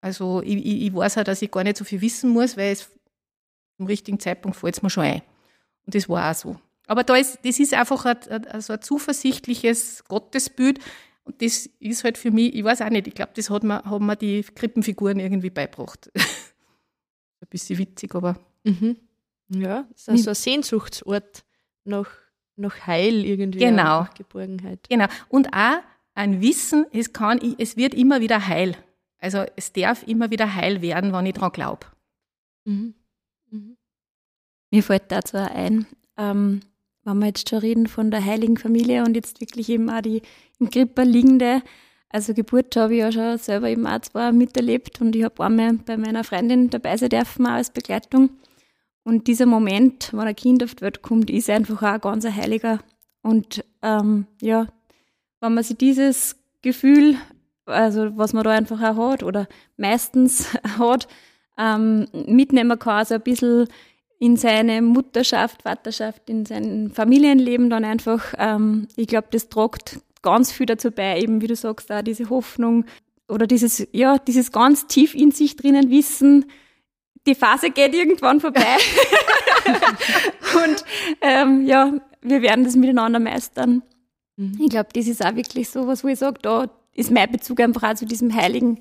Also 0.06 0.44
ich, 0.44 0.58
ich, 0.58 0.82
ich 0.84 0.94
weiß 0.94 1.18
auch, 1.18 1.24
dass 1.24 1.42
ich 1.42 1.50
gar 1.50 1.64
nicht 1.64 1.78
so 1.78 1.84
viel 1.84 2.00
wissen 2.00 2.30
muss, 2.30 2.58
weil 2.58 2.74
es 2.74 2.92
im 3.80 3.88
richtigen 3.88 4.20
Zeitpunkt 4.20 4.56
fällt 4.56 4.76
es 4.76 4.84
mir 4.84 4.92
schon 4.92 5.04
ein. 5.04 5.24
Und 5.84 5.96
das 5.96 6.08
war 6.08 6.30
auch 6.30 6.36
so. 6.36 6.60
Aber 6.86 7.04
da 7.04 7.16
ist, 7.16 7.40
das 7.44 7.60
ist 7.60 7.74
einfach 7.74 8.06
ein, 8.06 8.18
ein, 8.30 8.62
so 8.62 8.74
ein 8.74 8.84
zuversichtliches 8.84 10.04
Gottesbild, 10.08 10.80
und 11.24 11.42
das 11.42 11.68
ist 11.80 12.04
halt 12.04 12.20
für 12.20 12.30
mich, 12.30 12.54
ich 12.54 12.64
weiß 12.64 12.84
auch 12.84 12.92
nicht, 12.92 13.08
ich 13.08 13.16
glaube, 13.16 13.32
das 13.34 13.50
hat 13.50 13.64
mir, 13.64 13.84
haben 13.84 14.06
mir 14.06 14.16
die 14.16 14.44
Krippenfiguren 14.44 15.20
irgendwie 15.20 15.50
beigebracht. 15.50 16.12
ein 16.16 17.48
bisschen 17.50 17.80
witzig, 17.80 18.14
aber. 18.14 18.38
Mhm. 18.64 18.98
Ja, 19.50 19.88
es 19.96 20.02
ist 20.02 20.10
also 20.10 20.30
ein 20.30 20.36
Sehnsuchtsort 20.36 21.44
nach, 21.84 22.12
nach 22.58 22.86
Heil 22.86 23.26
irgendwie. 23.26 23.58
Genau. 23.58 24.02
Nach 24.02 24.14
Geborgenheit. 24.14 24.88
Genau. 24.88 25.08
Und 25.30 25.52
auch 25.52 25.80
ein 26.14 26.42
Wissen, 26.42 26.86
es, 26.94 27.12
kann, 27.12 27.40
es 27.58 27.76
wird 27.76 27.96
immer 27.96 28.22
wieder 28.22 28.48
heil. 28.48 28.78
Also 29.26 29.44
es 29.56 29.74
darf 29.74 30.04
immer 30.04 30.30
wieder 30.30 30.54
heil 30.54 30.84
werden, 30.84 31.12
wenn 31.12 31.26
ich 31.26 31.34
daran 31.34 31.52
glaube. 31.52 31.88
Mhm. 32.66 32.94
Mhm. 33.50 33.76
Mir 34.70 34.84
fällt 34.84 35.12
dazu 35.12 35.38
ein, 35.38 35.88
ähm, 36.16 36.60
wenn 37.04 37.18
wir 37.18 37.26
jetzt 37.26 37.50
schon 37.50 37.58
reden 37.58 37.88
von 37.88 38.12
der 38.12 38.24
heiligen 38.24 38.58
Familie 38.58 39.04
und 39.04 39.16
jetzt 39.16 39.42
wirklich 39.42 39.70
eben 39.70 39.90
auch 39.90 40.02
die 40.02 40.22
im 40.60 40.70
Krippe 40.70 41.04
liegende, 41.04 41.64
also 42.10 42.36
Geburt 42.36 42.76
habe 42.76 42.94
ich 42.94 43.00
ja 43.00 43.12
schon 43.12 43.40
selber 43.40 43.68
eben 43.68 43.88
auch 43.88 44.00
zwar 44.00 44.32
miterlebt 44.32 45.02
und 45.02 45.16
ich 45.16 45.24
habe 45.24 45.44
einmal 45.44 45.74
bei 45.74 45.98
meiner 45.98 46.24
Freundin 46.24 46.70
dabei 46.70 46.96
sein 46.96 47.10
dürfen, 47.10 47.48
auch 47.48 47.54
als 47.54 47.72
Begleitung. 47.72 48.30
Und 49.04 49.26
dieser 49.26 49.48
Moment, 49.48 50.12
wenn 50.14 50.28
ein 50.28 50.36
Kind 50.36 50.64
auf 50.64 50.76
die 50.76 50.84
Welt 50.84 51.02
kommt, 51.02 51.32
ist 51.32 51.50
einfach 51.50 51.82
auch 51.82 51.94
ein 51.96 52.02
ganz 52.02 52.26
heiliger. 52.26 52.80
Und 53.24 53.66
ähm, 53.82 54.28
ja, 54.40 54.68
wenn 55.42 55.56
man 55.56 55.64
sich 55.64 55.78
dieses 55.78 56.38
Gefühl, 56.62 57.18
also 57.66 58.18
was 58.18 58.34
man 58.34 58.44
da 58.44 58.52
einfach 58.52 58.82
auch 58.82 59.12
hat 59.12 59.24
oder 59.24 59.48
meistens 59.78 60.48
hat, 60.80 61.08
ähm, 61.58 62.08
mitnehmen 62.14 62.78
kann, 62.78 62.98
also 62.98 63.16
ein 63.16 63.22
bisschen 63.22 63.68
in 64.20 64.38
seine 64.38 64.82
Mutterschaft, 64.82 65.64
Vaterschaft, 65.64 66.30
in 66.30 66.46
sein 66.46 66.92
Familienleben 66.94 67.70
dann 67.70 67.84
einfach, 67.84 68.34
ähm, 68.38 68.88
ich 68.96 69.08
glaube, 69.08 69.28
das 69.32 69.50
tragt 69.50 70.00
ganz 70.22 70.52
viel 70.52 70.66
dazu 70.66 70.92
bei, 70.92 71.20
eben 71.20 71.42
wie 71.42 71.48
du 71.48 71.56
sagst, 71.56 71.90
da 71.90 72.02
diese 72.02 72.30
Hoffnung 72.30 72.86
oder 73.28 73.48
dieses, 73.48 73.88
ja, 73.92 74.18
dieses 74.18 74.52
ganz 74.52 74.88
tief 74.88 75.14
in 75.14 75.32
sich 75.32 75.56
drinnen 75.56 75.90
Wissen, 75.90 76.46
die 77.28 77.36
Phase 77.36 77.72
geht 77.72 77.94
irgendwann 77.94 78.40
vorbei. 78.40 78.78
und 80.66 80.86
ähm, 81.22 81.66
ja, 81.66 81.94
wir 82.22 82.42
werden 82.42 82.64
das 82.64 82.76
miteinander 82.76 83.20
meistern. 83.20 83.82
Mhm. 84.38 84.60
Ich 84.62 84.70
glaube, 84.70 84.90
das 84.94 85.08
ist 85.08 85.26
auch 85.26 85.36
wirklich 85.36 85.70
so 85.70 85.88
was, 85.88 86.04
wo 86.04 86.08
ich 86.08 86.20
sage, 86.20 86.40
da 86.42 86.70
ist 86.96 87.12
mein 87.12 87.32
Bezug 87.32 87.60
einfach 87.60 87.84
auch 87.84 87.96
zu 87.96 88.06
diesem 88.06 88.34
Heiligen, 88.34 88.80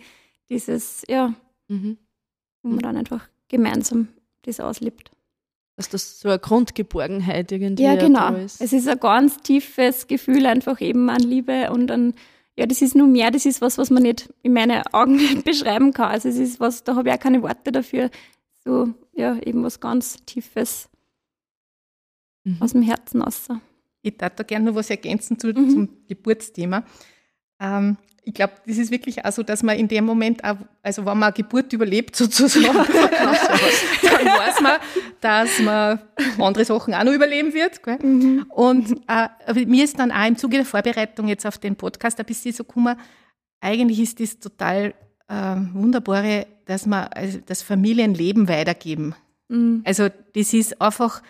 dieses, 0.49 1.03
ja, 1.09 1.35
mhm. 1.69 1.99
wo 2.63 2.71
man 2.71 2.79
dann 2.79 2.97
einfach 2.97 3.29
gemeinsam 3.49 4.09
das 4.43 4.61
auslebt 4.61 5.11
dass 5.77 5.89
das 5.89 6.21
so 6.21 6.29
eine 6.29 6.39
Grundgeborgenheit 6.39 7.51
irgendwie 7.51 7.83
ja, 7.83 7.97
genau. 7.97 8.35
ist. 8.35 8.61
Es 8.61 8.73
ist 8.73 8.89
ein 8.89 9.01
ganz 9.01 9.39
tiefes 9.39 10.07
Gefühl 10.07 10.47
einfach 10.47 10.81
eben 10.81 11.11
an 11.11 11.21
Liebe 11.21 11.71
und 11.73 11.91
an, 11.91 12.15
ja, 12.57 12.67
das 12.67 12.81
ist 12.81 12.95
nur 12.95 13.09
mehr, 13.09 13.31
das 13.31 13.45
ist 13.45 13.61
was, 13.61 13.77
was 13.79 13.91
man 13.91 14.05
nicht 14.05 14.33
in 14.43 14.53
meinen 14.53 14.83
Augen 14.93 15.17
nicht 15.17 15.45
beschreiben 15.45 15.93
kann. 15.93 16.11
Also 16.11 16.29
es 16.29 16.37
ist 16.37 16.61
was, 16.61 16.85
da 16.85 16.95
habe 16.95 17.09
ich 17.09 17.15
auch 17.15 17.19
keine 17.19 17.43
Worte 17.43 17.73
dafür. 17.73 18.11
So, 18.65 18.95
ja, 19.13 19.37
eben 19.43 19.65
was 19.65 19.81
ganz 19.81 20.25
Tiefes 20.25 20.89
mhm. 22.45 22.59
aus 22.61 22.73
dem 22.73 22.83
Herzen 22.83 23.23
raus. 23.23 23.49
Ich 24.03 24.17
darf 24.17 24.37
da 24.37 24.45
gerne 24.45 24.67
noch 24.67 24.77
was 24.77 24.91
ergänzen 24.91 25.39
zu, 25.39 25.49
mhm. 25.49 25.71
zum 25.71 25.89
Geburtsthema. 26.07 26.85
Ähm, 27.65 27.97
ich 28.27 28.33
glaube, 28.33 28.55
das 28.67 28.79
ist 28.79 28.91
wirklich 28.91 29.25
auch 29.25 29.33
so, 29.33 29.43
dass 29.43 29.63
man 29.63 29.79
in 29.79 29.87
dem 29.87 30.05
Moment, 30.05 30.43
auch, 30.45 30.57
also 30.83 31.05
wenn 31.05 31.19
man 31.19 31.25
eine 31.25 31.33
Geburt 31.33 31.73
überlebt 31.73 32.17
sozusagen, 32.17 32.65
dann 32.75 34.27
weiß 34.27 34.61
man, 34.63 34.77
dass 35.21 35.59
man 35.61 36.01
andere 36.39 36.65
Sachen 36.65 36.95
auch 36.95 37.05
noch 37.05 37.13
überleben 37.13 37.53
wird. 37.53 37.81
Mhm. 38.03 38.47
Und 38.49 39.01
äh, 39.09 39.65
mir 39.67 39.85
ist 39.85 39.99
dann 39.99 40.11
auch 40.11 40.27
im 40.27 40.37
Zuge 40.37 40.57
der 40.59 40.67
Vorbereitung 40.67 41.29
jetzt 41.29 41.47
auf 41.47 41.59
den 41.59 41.77
Podcast 41.77 42.19
ein 42.19 42.27
bisschen 42.27 42.53
so 42.53 42.65
gekommen, 42.65 42.97
eigentlich 43.61 44.01
ist 44.01 44.21
das 44.21 44.39
total 44.39 44.95
äh, 45.29 45.57
wunderbare, 45.73 46.47
dass 46.67 46.87
man 46.87 47.09
also 47.09 47.39
das 47.45 47.63
Familienleben 47.63 48.49
weitergeben. 48.49 49.15
Mhm. 49.49 49.83
Also 49.85 50.09
das 50.35 50.53
ist 50.55 50.81
einfach 50.81 51.23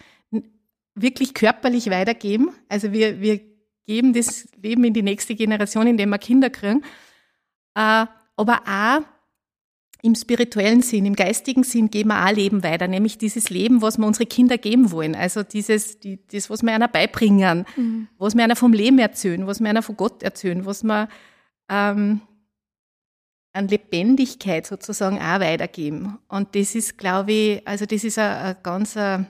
wirklich 0.95 1.35
körperlich 1.35 1.91
weitergeben. 1.91 2.51
Also 2.69 2.93
wir, 2.93 3.21
wir 3.21 3.41
geben 3.87 4.13
das 4.13 4.49
Leben 4.61 4.85
in 4.85 4.95
die 4.95 5.03
nächste 5.03 5.35
Generation, 5.35 5.87
indem 5.87 6.11
wir 6.11 6.19
Kinder 6.19 6.51
kriegen. 6.51 6.83
Äh, 7.75 8.07
aber 8.37 8.63
auch 8.67 9.03
im 10.03 10.15
spirituellen 10.15 10.83
Sinn, 10.83 11.07
im 11.07 11.17
geistigen 11.17 11.65
Sinn 11.65 11.89
geben 11.89 12.11
wir 12.11 12.27
auch 12.27 12.33
Leben 12.33 12.63
weiter, 12.63 12.89
nämlich 12.89 13.17
dieses 13.17 13.49
Leben, 13.49 13.81
was 13.81 13.97
wir 13.97 14.07
unsere 14.07 14.27
Kinder 14.27 14.59
geben 14.59 14.91
wollen. 14.91 15.15
Also 15.15 15.43
dieses, 15.43 15.99
die, 15.99 16.19
das, 16.27 16.51
was 16.51 16.63
wir 16.63 16.75
einer 16.75 16.89
beibringen, 16.89 17.65
mhm. 17.75 18.09
was 18.19 18.37
wir 18.37 18.45
einer 18.45 18.57
vom 18.57 18.75
Leben 18.75 18.99
erzählen, 18.99 19.47
was 19.47 19.61
wir 19.61 19.71
einer 19.71 19.83
von 19.83 19.97
Gott 19.97 20.23
erzählen, 20.23 20.67
was 20.67 20.85
wir 20.85 21.09
ähm, 21.71 22.21
an 23.55 23.69
Lebendigkeit 23.69 24.67
sozusagen 24.67 25.17
auch 25.17 25.41
weitergeben. 25.41 26.19
Und 26.29 26.55
das 26.55 26.75
ist, 26.75 26.99
glaube 26.99 27.33
ich, 27.33 27.67
also 27.67 27.87
das 27.87 28.05
ist 28.05 28.19
ein, 28.19 28.31
ein 28.31 28.57
ganz 28.63 28.99
ein, 28.99 29.27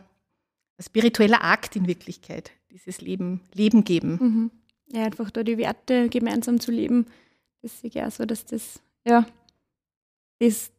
ein 0.77 0.83
spiritueller 0.83 1.45
Akt 1.45 1.77
in 1.77 1.87
Wirklichkeit 1.87 2.51
dieses 2.75 3.01
Leben, 3.01 3.41
Leben 3.55 3.85
geben. 3.85 4.19
Mhm. 4.21 4.51
Ja, 4.93 5.05
einfach 5.05 5.31
da 5.31 5.43
die 5.43 5.57
Werte 5.57 6.09
gemeinsam 6.09 6.61
zu 6.61 6.71
leben, 6.71 7.07
das 7.63 7.81
sehe 7.81 7.89
ich 7.89 8.03
auch 8.03 8.11
so, 8.11 8.27
dass 8.27 8.45
das, 8.45 8.81
ja, 9.07 9.27
das, 10.41 10.71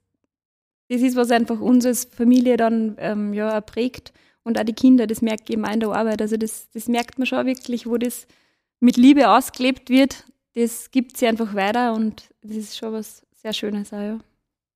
das 0.90 1.02
ist, 1.02 1.16
was 1.16 1.32
einfach 1.32 1.60
uns 1.60 1.86
als 1.86 2.06
Familie 2.06 2.58
dann 2.58 2.96
ähm, 3.00 3.34
ja, 3.34 3.60
prägt 3.62 4.14
und 4.44 4.60
auch 4.60 4.64
die 4.64 4.74
Kinder, 4.74 5.08
das 5.08 5.22
merkt 5.22 5.50
auch 5.50 5.74
in 5.74 5.80
der 5.80 5.90
Arbeit. 5.90 6.22
Also 6.22 6.38
das, 6.38 6.70
das 6.70 6.88
merkt 6.88 7.18
man 7.18 7.26
schon 7.26 7.46
wirklich, 7.48 7.88
wo 7.88 7.98
das 7.98 8.28
mit 8.80 8.98
Liebe 8.98 9.30
ausgelebt 9.32 9.90
wird, 9.90 10.26
das 10.54 10.92
gibt 10.92 11.18
sie 11.18 11.28
einfach 11.28 11.56
weiter 11.56 11.94
und 11.94 12.30
das 12.44 12.56
ist 12.56 12.78
schon 12.78 12.94
was 12.94 13.24
sehr 13.32 13.54
Schönes 13.54 13.92
auch, 13.92 14.00
ja. 14.00 14.20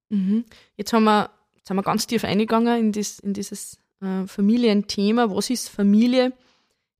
Mhm. 0.09 0.45
Jetzt 0.75 0.91
haben 0.93 1.03
wir, 1.03 1.29
jetzt 1.55 1.69
haben 1.69 1.77
wir 1.77 1.83
ganz 1.83 2.07
tief 2.07 2.23
eingegangen 2.23 2.79
in, 2.79 2.91
das, 2.91 3.19
in 3.19 3.33
dieses 3.33 3.77
äh, 4.01 4.25
Familienthema. 4.25 5.29
Was 5.29 5.51
ist 5.51 5.69
Familie? 5.69 6.33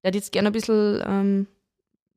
Ich 0.02 0.08
hätte 0.08 0.18
jetzt 0.18 0.32
gerne 0.32 0.50
ein 0.50 0.54
bisschen 0.54 1.04
ähm, 1.06 1.48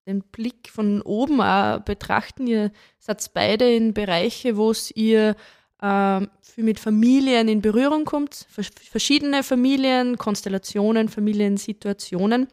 den 0.06 0.22
Blick 0.22 0.70
von 0.70 1.02
oben 1.02 1.40
auch 1.40 1.80
betrachten. 1.80 2.46
Ihr 2.46 2.72
seid 2.98 3.28
beide 3.34 3.72
in 3.72 3.94
Bereiche, 3.94 4.56
wo 4.56 4.70
es 4.70 4.90
ihr 4.92 5.36
ähm, 5.82 6.30
mit 6.56 6.78
Familien 6.78 7.48
in 7.48 7.60
Berührung 7.60 8.04
kommt, 8.04 8.46
verschiedene 8.48 9.42
Familien, 9.42 10.16
Konstellationen, 10.16 11.08
Familiensituationen. 11.08 12.46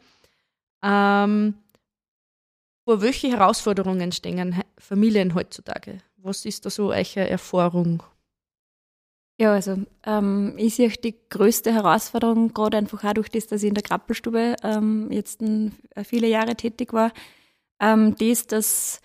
Ähm, 0.84 1.54
vor 2.86 3.02
welche 3.02 3.30
Herausforderungen 3.30 4.12
stehen 4.12 4.64
Familien 4.80 5.36
heutzutage? 5.36 6.00
Was 6.18 6.46
ist 6.46 6.66
da 6.66 6.72
so 6.72 6.90
eure 6.90 7.30
Erfahrung? 7.30 8.02
Ja, 9.40 9.54
also 9.54 9.78
ähm, 10.06 10.54
ich 10.58 10.76
sehe 10.76 10.90
die 10.90 11.16
größte 11.30 11.74
Herausforderung, 11.74 12.54
gerade 12.54 12.78
einfach 12.78 13.06
auch 13.06 13.14
durch 13.14 13.30
das, 13.30 13.48
dass 13.48 13.64
ich 13.64 13.70
in 13.70 13.74
der 13.74 13.84
Krappelstube 13.84 14.58
ähm, 14.64 15.08
jetzt 15.12 15.42
ein, 15.42 15.78
äh, 15.96 16.04
viele 16.04 16.28
Jahre 16.28 16.56
tätig 16.56 16.92
war, 16.92 17.14
ähm, 17.80 18.16
das, 18.20 18.48
dass 18.48 19.00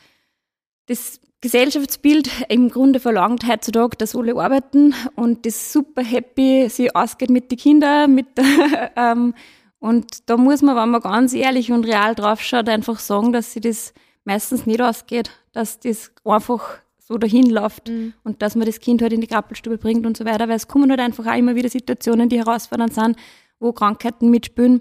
das 0.87 1.21
Gesellschaftsbild 1.41 2.29
im 2.49 2.69
Grunde 2.69 2.99
verlangt 2.99 3.47
heutzutage, 3.47 3.97
dass 3.97 4.17
alle 4.17 4.35
arbeiten 4.35 4.93
und 5.15 5.47
das 5.47 5.73
super 5.73 6.03
happy 6.03 6.69
sie 6.69 6.93
ausgeht 6.93 7.31
mit 7.31 7.53
den 7.53 7.59
Kindern, 7.59 8.13
mit 8.13 8.27
ähm, 8.97 9.35
und 9.79 10.29
da 10.29 10.37
muss 10.37 10.63
man, 10.63 10.75
wenn 10.75 10.89
man 10.89 11.01
ganz 11.01 11.33
ehrlich 11.33 11.71
und 11.71 11.87
real 11.87 12.17
draufschaut, 12.17 12.69
einfach 12.69 12.99
sagen, 12.99 13.33
dass 13.33 13.53
sie 13.53 13.61
das 13.61 13.95
meistens 14.25 14.67
nicht 14.67 14.81
ausgeht, 14.81 15.31
dass 15.53 15.79
das 15.79 16.11
einfach 16.25 16.81
so 17.07 17.19
dahin 17.19 17.51
läuft 17.51 17.89
mhm. 17.89 18.15
und 18.25 18.41
dass 18.41 18.57
man 18.57 18.67
das 18.67 18.81
Kind 18.81 19.03
halt 19.03 19.13
in 19.13 19.21
die 19.21 19.27
Krabbelstube 19.27 19.79
bringt 19.79 20.07
und 20.07 20.17
so 20.17 20.25
weiter, 20.25 20.49
weil 20.49 20.57
es 20.57 20.69
kommen 20.69 20.91
halt 20.91 21.01
einfach 21.01 21.27
auch 21.27 21.37
immer 21.37 21.55
wieder 21.55 21.69
Situationen, 21.69 22.29
die 22.29 22.39
herausfordernd 22.39 22.95
sind, 22.95 23.17
wo 23.61 23.73
Krankheiten 23.73 24.31
mitspielen. 24.31 24.81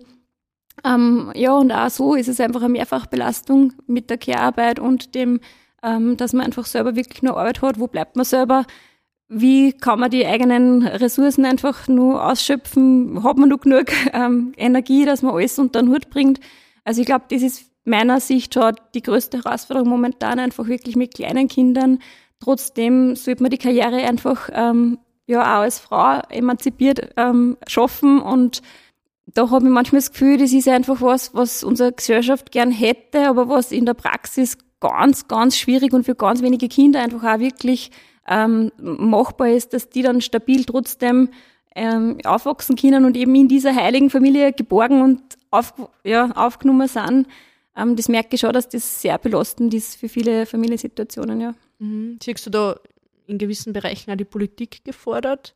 Ähm, 0.84 1.32
ja, 1.36 1.54
und 1.54 1.72
auch 1.72 1.90
so 1.90 2.16
ist 2.16 2.30
es 2.30 2.40
einfach 2.40 2.62
eine 2.62 2.70
Mehrfachbelastung 2.70 3.74
mit 3.88 4.10
der 4.10 4.18
Care-Arbeit 4.18 4.80
und 4.80 5.16
dem, 5.16 5.40
ähm, 5.84 6.18
dass 6.18 6.34
man 6.34 6.46
einfach 6.46 6.66
selber 6.66 6.96
wirklich 6.96 7.22
nur 7.22 7.38
Arbeit 7.38 7.62
hat. 7.62 7.80
Wo 7.80 7.88
bleibt 7.88 8.16
man 8.16 8.26
selber? 8.26 8.66
Wie 9.28 9.74
kann 9.74 10.00
man 10.00 10.10
die 10.10 10.26
eigenen 10.26 10.86
Ressourcen 10.88 11.46
einfach 11.46 11.88
nur 11.88 12.26
ausschöpfen? 12.26 13.24
Hat 13.24 13.38
man 13.38 13.50
nur 13.50 13.60
genug 13.60 13.88
ähm, 14.14 14.54
Energie, 14.58 15.06
dass 15.06 15.22
man 15.22 15.36
alles 15.36 15.60
unter 15.60 15.82
den 15.82 15.90
Hut 15.90 16.10
bringt? 16.10 16.40
Also 16.86 17.02
ich 17.02 17.06
glaube, 17.06 17.26
das 17.30 17.42
ist 17.42 17.73
meiner 17.86 18.20
Sicht 18.20 18.54
schon 18.54 18.76
die 18.94 19.02
größte 19.02 19.44
Herausforderung 19.44 19.90
momentan 19.90 20.40
einfach 20.40 20.68
wirklich 20.68 20.96
mit 20.96 21.14
kleinen 21.14 21.48
Kindern. 21.48 22.00
Trotzdem 22.40 23.16
sollte 23.16 23.44
man 23.44 23.52
die 23.52 23.58
Karriere 23.58 23.98
einfach 23.98 24.50
ähm, 24.54 25.00
ja 25.28 25.42
auch 25.42 25.62
als 25.62 25.80
Frau 25.80 26.22
emanzipiert 26.30 27.14
ähm, 27.18 27.58
schaffen 27.68 28.22
und 28.22 28.62
da 29.34 29.50
habe 29.50 29.66
ich 29.66 29.72
manchmal 29.72 30.02
das 30.02 30.12
Gefühl, 30.12 30.38
das 30.38 30.52
ist 30.52 30.68
einfach 30.68 31.02
was, 31.02 31.34
was 31.34 31.64
unsere 31.64 31.94
Gesellschaft 31.94 32.52
gern 32.52 32.72
hätte, 32.72 33.28
aber 33.28 33.48
was 33.48 33.72
in 33.72 33.86
der 33.86 33.94
Praxis 33.94 34.58
ganz, 34.80 35.28
ganz 35.28 35.58
schwierig 35.58 35.94
und 35.94 36.04
für 36.04 36.16
ganz 36.16 36.42
wenige 36.42 36.68
Kinder 36.68 37.02
einfach 37.02 37.24
auch 37.24 37.40
wirklich 37.40 37.92
ähm, 38.28 38.72
machbar 38.78 39.50
ist, 39.50 39.74
dass 39.74 39.90
die 39.90 40.02
dann 40.02 40.22
stabil 40.22 40.66
trotzdem 40.66 41.30
ähm, 41.76 42.18
aufwachsen 42.26 42.76
können 42.76 43.06
und 43.06 43.18
eben 43.18 43.34
in 43.36 43.48
dieser 43.48 43.74
heiligen 43.74 44.10
Familie 44.10 44.54
geborgen 44.54 45.02
und 45.02 45.22
auf, 45.52 45.74
ja, 46.04 46.30
aufgenommen 46.32 46.88
sind. 46.88 47.28
Ähm, 47.76 47.96
das 47.96 48.10
merke 48.10 48.36
ich 48.36 48.42
schon, 48.42 48.54
dass 48.54 48.70
das 48.70 49.02
sehr 49.02 49.18
belastend 49.18 49.74
ist 49.74 49.96
für 49.96 50.10
viele 50.10 50.46
Familiensituationen, 50.46 51.42
ja. 51.42 51.54
Mhm. 51.80 52.20
Siehst 52.22 52.46
du 52.46 52.50
da 52.50 52.80
in 53.28 53.38
gewissen 53.38 53.74
Bereichen 53.74 54.12
auch 54.12 54.18
die 54.18 54.26
Politik 54.26 54.84
gefordert? 54.84 55.56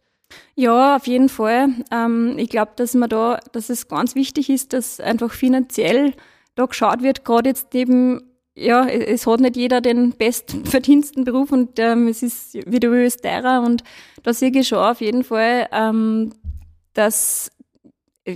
Ja, 0.56 0.96
auf 0.96 1.08
jeden 1.08 1.30
Fall. 1.30 1.70
Ähm, 1.92 2.38
ich 2.38 2.50
glaube, 2.50 2.72
dass 2.76 2.94
man 2.94 3.10
da, 3.10 3.40
dass 3.52 3.70
es 3.70 3.88
ganz 3.88 4.16
wichtig 4.16 4.50
ist, 4.50 4.74
dass 4.74 5.00
einfach 5.00 5.32
finanziell 5.32 6.14
da 6.56 6.66
geschaut 6.66 7.04
wird, 7.04 7.24
gerade 7.24 7.50
jetzt 7.50 7.74
eben, 7.76 8.24
ja, 8.56 8.88
es 8.88 9.28
hat 9.28 9.40
nicht 9.40 9.56
jeder 9.56 9.80
den 9.80 10.12
bestverdiensten 10.12 11.24
Beruf 11.24 11.52
und 11.52 11.78
ähm, 11.80 12.08
es 12.08 12.24
ist 12.24 12.56
wieder 12.56 12.90
teurer 12.90 13.62
und 13.64 13.84
da 14.24 14.34
sehe 14.34 14.52
ich 14.52 14.68
schon 14.68 14.80
auf 14.80 15.00
jeden 15.00 15.24
Fall, 15.24 15.68
ähm, 15.72 16.34
dass 16.94 17.52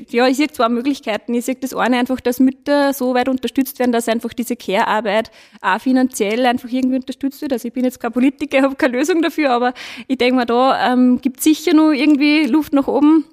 ja, 0.09 0.27
ich 0.27 0.37
sehe 0.37 0.47
zwei 0.47 0.69
Möglichkeiten. 0.69 1.33
Ich 1.33 1.45
sehe 1.45 1.55
das 1.55 1.73
eine 1.73 1.97
einfach, 1.97 2.21
dass 2.21 2.39
Mütter 2.39 2.93
so 2.93 3.13
weit 3.13 3.27
unterstützt 3.27 3.77
werden, 3.79 3.91
dass 3.91 4.07
einfach 4.07 4.31
diese 4.33 4.55
Care-Arbeit 4.55 5.31
auch 5.61 5.81
finanziell 5.81 6.45
einfach 6.45 6.69
irgendwie 6.69 6.95
unterstützt 6.95 7.41
wird. 7.41 7.51
Also 7.51 7.67
ich 7.67 7.73
bin 7.73 7.83
jetzt 7.83 7.99
kein 7.99 8.13
Politiker, 8.13 8.61
habe 8.61 8.75
keine 8.75 8.97
Lösung 8.97 9.21
dafür, 9.21 9.51
aber 9.51 9.73
ich 10.07 10.17
denke 10.17 10.35
mal, 10.35 10.45
da 10.45 10.93
ähm, 10.93 11.19
gibt 11.19 11.41
sicher 11.41 11.73
noch 11.73 11.91
irgendwie 11.91 12.45
Luft 12.45 12.71
nach 12.71 12.87
oben, 12.87 13.25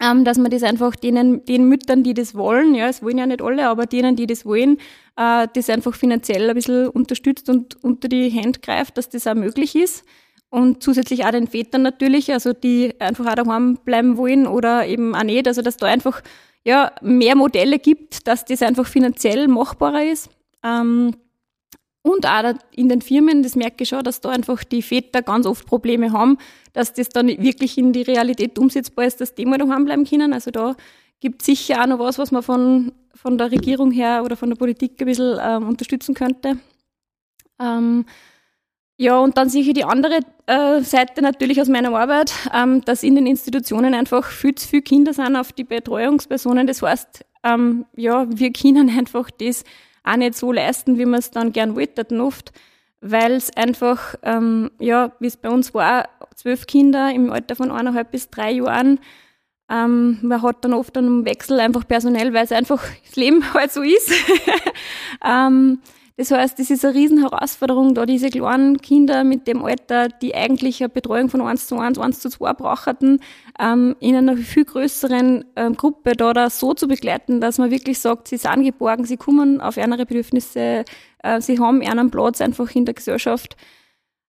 ähm, 0.00 0.24
dass 0.24 0.38
man 0.38 0.50
das 0.50 0.62
einfach 0.62 0.96
denen, 0.96 1.44
den 1.44 1.68
Müttern, 1.68 2.02
die 2.02 2.14
das 2.14 2.34
wollen, 2.34 2.74
ja, 2.74 2.88
es 2.88 3.02
wollen 3.02 3.18
ja 3.18 3.26
nicht 3.26 3.42
alle, 3.42 3.68
aber 3.68 3.84
denen, 3.84 4.16
die 4.16 4.26
das 4.26 4.46
wollen, 4.46 4.78
äh, 5.16 5.46
das 5.52 5.68
einfach 5.68 5.94
finanziell 5.94 6.48
ein 6.48 6.54
bisschen 6.54 6.88
unterstützt 6.88 7.50
und 7.50 7.82
unter 7.84 8.08
die 8.08 8.30
Hände 8.30 8.60
greift, 8.60 8.96
dass 8.96 9.10
das 9.10 9.26
auch 9.26 9.34
möglich 9.34 9.76
ist 9.76 10.04
und 10.52 10.82
zusätzlich 10.82 11.24
auch 11.24 11.30
den 11.30 11.46
Vätern 11.48 11.80
natürlich, 11.80 12.30
also 12.30 12.52
die 12.52 12.94
einfach 13.00 13.26
auch 13.26 13.34
daheim 13.34 13.78
bleiben 13.86 14.18
wollen 14.18 14.46
oder 14.46 14.86
eben 14.86 15.14
auch 15.14 15.22
nicht. 15.22 15.48
Also 15.48 15.62
dass 15.62 15.78
da 15.78 15.86
einfach 15.86 16.20
ja, 16.62 16.92
mehr 17.00 17.34
Modelle 17.36 17.78
gibt, 17.78 18.26
dass 18.28 18.44
das 18.44 18.60
einfach 18.60 18.86
finanziell 18.86 19.48
machbarer 19.48 20.04
ist. 20.04 20.28
Ähm, 20.62 21.16
und 22.02 22.26
auch 22.26 22.52
in 22.72 22.90
den 22.90 23.00
Firmen, 23.00 23.42
das 23.42 23.56
merke 23.56 23.84
ich 23.84 23.88
schon, 23.88 24.04
dass 24.04 24.20
da 24.20 24.28
einfach 24.28 24.62
die 24.62 24.82
Väter 24.82 25.22
ganz 25.22 25.46
oft 25.46 25.64
Probleme 25.64 26.12
haben, 26.12 26.36
dass 26.74 26.92
das 26.92 27.08
dann 27.08 27.28
wirklich 27.28 27.78
in 27.78 27.94
die 27.94 28.02
Realität 28.02 28.58
umsetzbar 28.58 29.06
ist, 29.06 29.22
dass 29.22 29.34
die 29.34 29.46
mal 29.46 29.56
daheim 29.56 29.86
bleiben 29.86 30.04
können. 30.04 30.34
Also 30.34 30.50
da 30.50 30.76
gibt 31.20 31.40
es 31.40 31.46
sicher 31.46 31.80
auch 31.80 31.86
noch 31.86 31.98
was, 31.98 32.18
was 32.18 32.30
man 32.30 32.42
von, 32.42 32.92
von 33.14 33.38
der 33.38 33.50
Regierung 33.50 33.90
her 33.90 34.22
oder 34.22 34.36
von 34.36 34.50
der 34.50 34.56
Politik 34.56 35.00
ein 35.00 35.06
bisschen 35.06 35.38
ähm, 35.42 35.66
unterstützen 35.66 36.14
könnte. 36.14 36.58
Ähm, 37.58 38.04
ja, 39.02 39.18
und 39.18 39.36
dann 39.36 39.48
sehe 39.48 39.62
ich 39.62 39.72
die 39.72 39.82
andere 39.82 40.20
äh, 40.46 40.80
Seite 40.82 41.22
natürlich 41.22 41.60
aus 41.60 41.66
meiner 41.66 41.92
Arbeit, 41.92 42.32
ähm, 42.54 42.84
dass 42.84 43.02
in 43.02 43.16
den 43.16 43.26
Institutionen 43.26 43.94
einfach 43.94 44.26
viel 44.26 44.54
zu 44.54 44.68
viele 44.68 44.82
Kinder 44.82 45.12
sind 45.12 45.34
auf 45.34 45.52
die 45.52 45.64
Betreuungspersonen. 45.64 46.68
Das 46.68 46.82
heißt, 46.82 47.24
ähm, 47.42 47.84
ja, 47.96 48.26
wir 48.30 48.52
können 48.52 48.88
einfach 48.96 49.28
das 49.32 49.64
auch 50.04 50.14
nicht 50.14 50.36
so 50.36 50.52
leisten, 50.52 50.98
wie 50.98 51.04
wir 51.06 51.18
es 51.18 51.32
dann 51.32 51.52
gern 51.52 51.74
wollten 51.74 52.20
oft, 52.20 52.52
weil 53.00 53.32
es 53.32 53.50
einfach, 53.56 54.14
ähm, 54.22 54.70
ja, 54.78 55.10
wie 55.18 55.26
es 55.26 55.36
bei 55.36 55.50
uns 55.50 55.74
war, 55.74 56.08
zwölf 56.36 56.68
Kinder 56.68 57.12
im 57.12 57.32
Alter 57.32 57.56
von 57.56 57.72
eineinhalb 57.72 58.12
bis 58.12 58.30
drei 58.30 58.52
Jahren. 58.52 59.00
Ähm, 59.68 60.20
man 60.22 60.42
hat 60.42 60.64
dann 60.64 60.74
oft 60.74 60.96
einen 60.96 61.24
Wechsel 61.24 61.58
einfach 61.58 61.88
personell, 61.88 62.32
weil 62.34 62.44
es 62.44 62.52
einfach 62.52 62.84
das 63.04 63.16
Leben 63.16 63.42
halt 63.52 63.72
so 63.72 63.82
ist. 63.82 64.12
ähm, 65.24 65.80
das 66.16 66.30
heißt, 66.30 66.58
das 66.58 66.70
ist 66.70 66.84
eine 66.84 66.94
Riesenherausforderung, 66.94 67.94
da 67.94 68.04
diese 68.04 68.28
kleinen 68.28 68.78
Kinder 68.82 69.24
mit 69.24 69.46
dem 69.46 69.64
Alter, 69.64 70.08
die 70.08 70.34
eigentlich 70.34 70.82
eine 70.82 70.90
Betreuung 70.90 71.30
von 71.30 71.40
1 71.40 71.66
zu 71.66 71.78
1, 71.78 71.98
1 71.98 72.20
zu 72.20 72.28
2 72.28 72.52
brauchten, 72.52 73.20
ähm, 73.58 73.96
in 74.00 74.16
einer 74.16 74.36
viel 74.36 74.64
größeren 74.64 75.44
ähm, 75.56 75.76
Gruppe 75.76 76.12
da, 76.12 76.32
da 76.34 76.50
so 76.50 76.74
zu 76.74 76.86
begleiten, 76.86 77.40
dass 77.40 77.58
man 77.58 77.70
wirklich 77.70 77.98
sagt, 77.98 78.28
sie 78.28 78.36
sind 78.36 78.62
geborgen, 78.62 79.04
sie 79.04 79.16
kommen 79.16 79.60
auf 79.60 79.78
ihre 79.78 80.04
Bedürfnisse, 80.04 80.84
äh, 81.22 81.40
sie 81.40 81.58
haben 81.58 81.80
einen 81.80 82.10
Platz 82.10 82.40
einfach 82.40 82.74
in 82.74 82.84
der 82.84 82.94
Gesellschaft. 82.94 83.56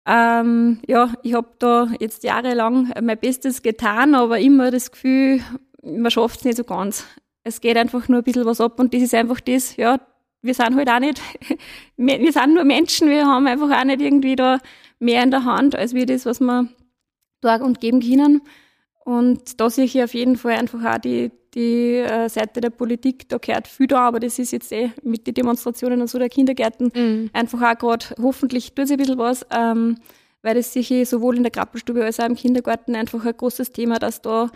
Ähm, 0.05 0.79
ja, 0.87 1.13
ich 1.23 1.33
habe 1.33 1.49
da 1.59 1.89
jetzt 1.99 2.23
jahrelang 2.23 2.91
mein 3.01 3.17
Bestes 3.17 3.61
getan, 3.61 4.15
aber 4.15 4.39
immer 4.39 4.71
das 4.71 4.91
Gefühl, 4.91 5.41
man 5.83 6.11
schafft 6.11 6.39
es 6.39 6.45
nicht 6.45 6.57
so 6.57 6.63
ganz. 6.63 7.05
Es 7.43 7.61
geht 7.61 7.77
einfach 7.77 8.07
nur 8.09 8.19
ein 8.19 8.23
bisschen 8.23 8.45
was 8.45 8.59
ab 8.59 8.79
und 8.79 8.93
das 8.93 9.01
ist 9.01 9.13
einfach 9.13 9.39
das, 9.39 9.77
ja, 9.77 9.99
wir 10.41 10.53
sind 10.53 10.75
halt 10.75 10.89
auch 10.89 10.99
nicht, 10.99 11.21
wir 11.97 12.31
sind 12.31 12.53
nur 12.53 12.63
Menschen, 12.63 13.09
wir 13.09 13.25
haben 13.25 13.47
einfach 13.47 13.69
auch 13.69 13.83
nicht 13.83 14.01
irgendwie 14.01 14.35
da 14.35 14.59
mehr 14.99 15.23
in 15.23 15.31
der 15.31 15.45
Hand, 15.45 15.75
als 15.75 15.93
wir 15.93 16.05
das, 16.05 16.25
was 16.25 16.39
wir 16.39 16.67
tun 17.41 17.61
und 17.61 17.79
geben 17.79 17.99
können. 18.01 18.41
Und 19.05 19.59
da 19.59 19.69
sehe 19.69 19.85
ich 19.85 20.01
auf 20.03 20.13
jeden 20.13 20.35
Fall 20.35 20.53
einfach 20.53 20.83
auch 20.83 20.99
die, 20.99 21.31
die 21.55 21.95
äh, 21.95 22.29
Seite 22.29 22.61
der 22.61 22.69
Politik, 22.69 23.27
da 23.29 23.37
gehört 23.37 23.67
viel 23.67 23.87
da, 23.87 24.07
aber 24.07 24.19
das 24.19 24.37
ist 24.37 24.51
jetzt 24.51 24.71
eh 24.71 24.91
mit 25.03 25.25
den 25.25 25.33
Demonstrationen 25.33 26.01
und 26.01 26.07
so 26.07 26.19
der 26.19 26.29
Kindergärten 26.29 26.91
mhm. 26.93 27.29
einfach 27.33 27.61
auch 27.61 27.77
gerade, 27.77 28.05
hoffentlich 28.21 28.73
tut 28.73 28.87
sie 28.87 28.93
ein 28.93 28.97
bisschen 28.97 29.17
was, 29.17 29.45
ähm, 29.51 29.97
weil 30.41 30.55
das 30.55 30.73
sicher 30.73 31.05
sowohl 31.05 31.37
in 31.37 31.43
der 31.43 31.51
Krabbelstube 31.51 32.03
als 32.03 32.19
auch 32.19 32.25
im 32.25 32.35
Kindergarten 32.35 32.95
einfach 32.95 33.25
ein 33.25 33.35
großes 33.35 33.71
Thema, 33.71 33.99
dass 33.99 34.21
da 34.21 34.51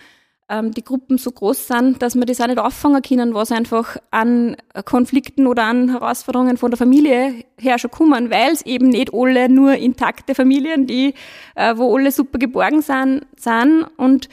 die 0.49 0.83
Gruppen 0.83 1.17
so 1.17 1.31
groß 1.31 1.67
sind, 1.67 2.01
dass 2.01 2.15
wir 2.15 2.25
das 2.25 2.39
auch 2.39 2.47
nicht 2.47 2.59
auffangen 2.59 3.01
können, 3.01 3.33
was 3.33 3.51
einfach 3.51 3.97
an 4.11 4.55
Konflikten 4.85 5.47
oder 5.47 5.63
an 5.63 5.89
Herausforderungen 5.89 6.57
von 6.57 6.69
der 6.69 6.77
Familie 6.77 7.43
her 7.57 7.79
schon 7.79 7.89
kommen, 7.89 8.29
weil 8.29 8.51
es 8.51 8.61
eben 8.63 8.89
nicht 8.89 9.13
alle 9.13 9.49
nur 9.49 9.73
intakte 9.73 10.35
Familien, 10.35 10.85
die, 10.85 11.13
äh, 11.55 11.75
wo 11.77 11.95
alle 11.95 12.11
super 12.11 12.37
geborgen 12.37 12.81
sind, 12.81 13.25
sind 13.37 13.87
und 13.97 14.29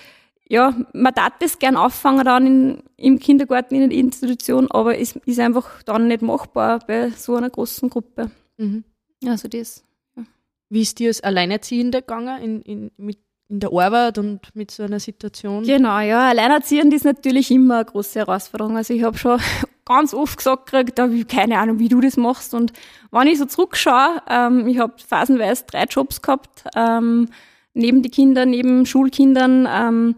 ja, 0.51 0.75
man 0.93 1.15
darf 1.15 1.35
das 1.39 1.61
gern 1.61 1.77
auffangen 1.77 2.25
dann 2.25 2.47
in, 2.47 2.83
im 2.97 3.19
Kindergarten, 3.21 3.77
in 3.77 3.89
der 3.89 3.99
Institution, 3.99 4.69
aber 4.71 4.99
es 4.99 5.15
ist 5.25 5.39
einfach 5.39 5.83
dann 5.85 6.09
nicht 6.09 6.23
machbar 6.23 6.81
bei 6.85 7.11
so 7.11 7.37
einer 7.37 7.51
großen 7.51 7.89
Gruppe. 7.89 8.33
Mhm. 8.59 8.83
Also 9.25 9.47
das. 9.47 9.85
Ja. 10.17 10.25
Wie 10.69 10.83
ist 10.83 10.99
dir 10.99 11.09
als 11.09 11.21
Alleinerziehende 11.21 12.01
gegangen 12.01 12.43
in, 12.43 12.63
in, 12.63 12.91
mit 12.97 13.19
in 13.51 13.61
der 13.61 13.71
Arbeit 13.73 14.17
und 14.19 14.41
mit 14.55 14.71
so 14.71 14.85
einer 14.85 15.01
Situation? 15.01 15.65
Genau, 15.65 15.99
ja. 15.99 16.29
Alleinerziehend 16.29 16.95
ist 16.95 17.05
natürlich 17.05 17.51
immer 17.51 17.77
eine 17.77 17.85
große 17.85 18.21
Herausforderung. 18.21 18.77
Also 18.77 18.95
ich 18.95 19.03
habe 19.03 19.19
schon 19.19 19.41
ganz 19.85 20.15
oft 20.15 20.39
gesagt 20.39 20.71
gekriegt, 20.71 20.99
habe 21.01 21.25
keine 21.25 21.59
Ahnung, 21.59 21.79
wie 21.79 21.89
du 21.89 22.01
das 22.01 22.17
machst. 22.17 22.55
Und 22.55 22.73
wenn 23.11 23.27
ich 23.27 23.39
so 23.39 23.45
zurückschaue, 23.45 24.23
ähm, 24.29 24.69
ich 24.69 24.79
habe 24.79 24.95
phasenweise 25.05 25.65
drei 25.67 25.85
Jobs 25.85 26.23
gehabt, 26.23 26.65
ähm, 26.77 27.29
neben 27.75 28.03
die 28.03 28.11
Kinder, 28.11 28.47
neben 28.47 28.87
Schulkindern. 28.87 29.69
Ähm, 29.71 30.15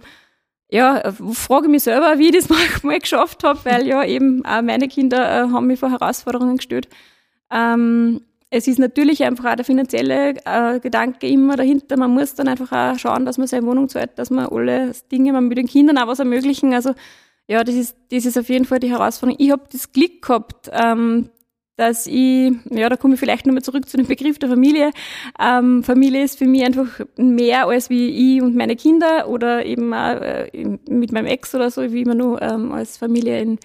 ja, 0.70 1.12
frage 1.32 1.68
mich 1.68 1.82
selber, 1.82 2.18
wie 2.18 2.28
ich 2.28 2.46
das 2.46 2.48
mal 2.82 2.98
geschafft 2.98 3.44
habe, 3.44 3.60
weil 3.64 3.86
ja 3.86 4.04
eben 4.04 4.44
auch 4.44 4.62
meine 4.62 4.88
Kinder 4.88 5.44
äh, 5.44 5.48
haben 5.50 5.66
mich 5.66 5.78
vor 5.78 5.90
Herausforderungen 5.90 6.56
gestellt. 6.56 6.88
Ähm, 7.50 8.22
es 8.54 8.68
ist 8.68 8.78
natürlich 8.78 9.24
einfach 9.24 9.46
auch 9.46 9.56
der 9.56 9.64
finanzielle 9.64 10.34
äh, 10.44 10.78
Gedanke 10.78 11.26
immer 11.26 11.56
dahinter. 11.56 11.96
Man 11.96 12.10
muss 12.10 12.34
dann 12.34 12.48
einfach 12.48 12.70
auch 12.70 12.98
schauen, 12.98 13.24
dass 13.24 13.38
man 13.38 13.46
seine 13.46 13.66
Wohnung 13.66 13.88
zahlt, 13.88 14.18
dass 14.18 14.28
man 14.28 14.46
alle 14.46 14.92
Dinge, 15.10 15.32
man 15.32 15.48
mit 15.48 15.56
den 15.56 15.66
Kindern 15.66 15.96
auch 15.96 16.06
was 16.06 16.18
ermöglichen. 16.18 16.74
Also 16.74 16.92
ja, 17.48 17.64
das 17.64 17.74
ist, 17.74 17.96
das 18.10 18.26
ist 18.26 18.36
auf 18.36 18.50
jeden 18.50 18.66
Fall 18.66 18.78
die 18.78 18.90
Herausforderung. 18.90 19.42
Ich 19.42 19.50
habe 19.50 19.62
das 19.72 19.90
Glück 19.92 20.20
gehabt, 20.20 20.70
ähm, 20.70 21.30
dass 21.76 22.06
ich, 22.06 22.52
ja, 22.68 22.90
da 22.90 22.96
komme 22.96 23.14
ich 23.14 23.20
vielleicht 23.20 23.46
nochmal 23.46 23.62
zurück 23.62 23.88
zu 23.88 23.96
dem 23.96 24.06
Begriff 24.06 24.38
der 24.38 24.50
Familie. 24.50 24.90
Ähm, 25.40 25.82
Familie 25.82 26.22
ist 26.22 26.36
für 26.36 26.46
mich 26.46 26.62
einfach 26.62 27.00
mehr 27.16 27.68
als 27.68 27.88
wie 27.88 28.36
ich 28.36 28.42
und 28.42 28.54
meine 28.54 28.76
Kinder 28.76 29.28
oder 29.28 29.64
eben 29.64 29.94
auch, 29.94 30.20
äh, 30.20 30.78
mit 30.90 31.10
meinem 31.10 31.26
Ex 31.26 31.54
oder 31.54 31.70
so, 31.70 31.90
wie 31.90 32.04
man 32.04 32.18
nur 32.18 32.42
ähm, 32.42 32.70
als 32.70 32.98
Familie 32.98 33.40
in, 33.40 33.58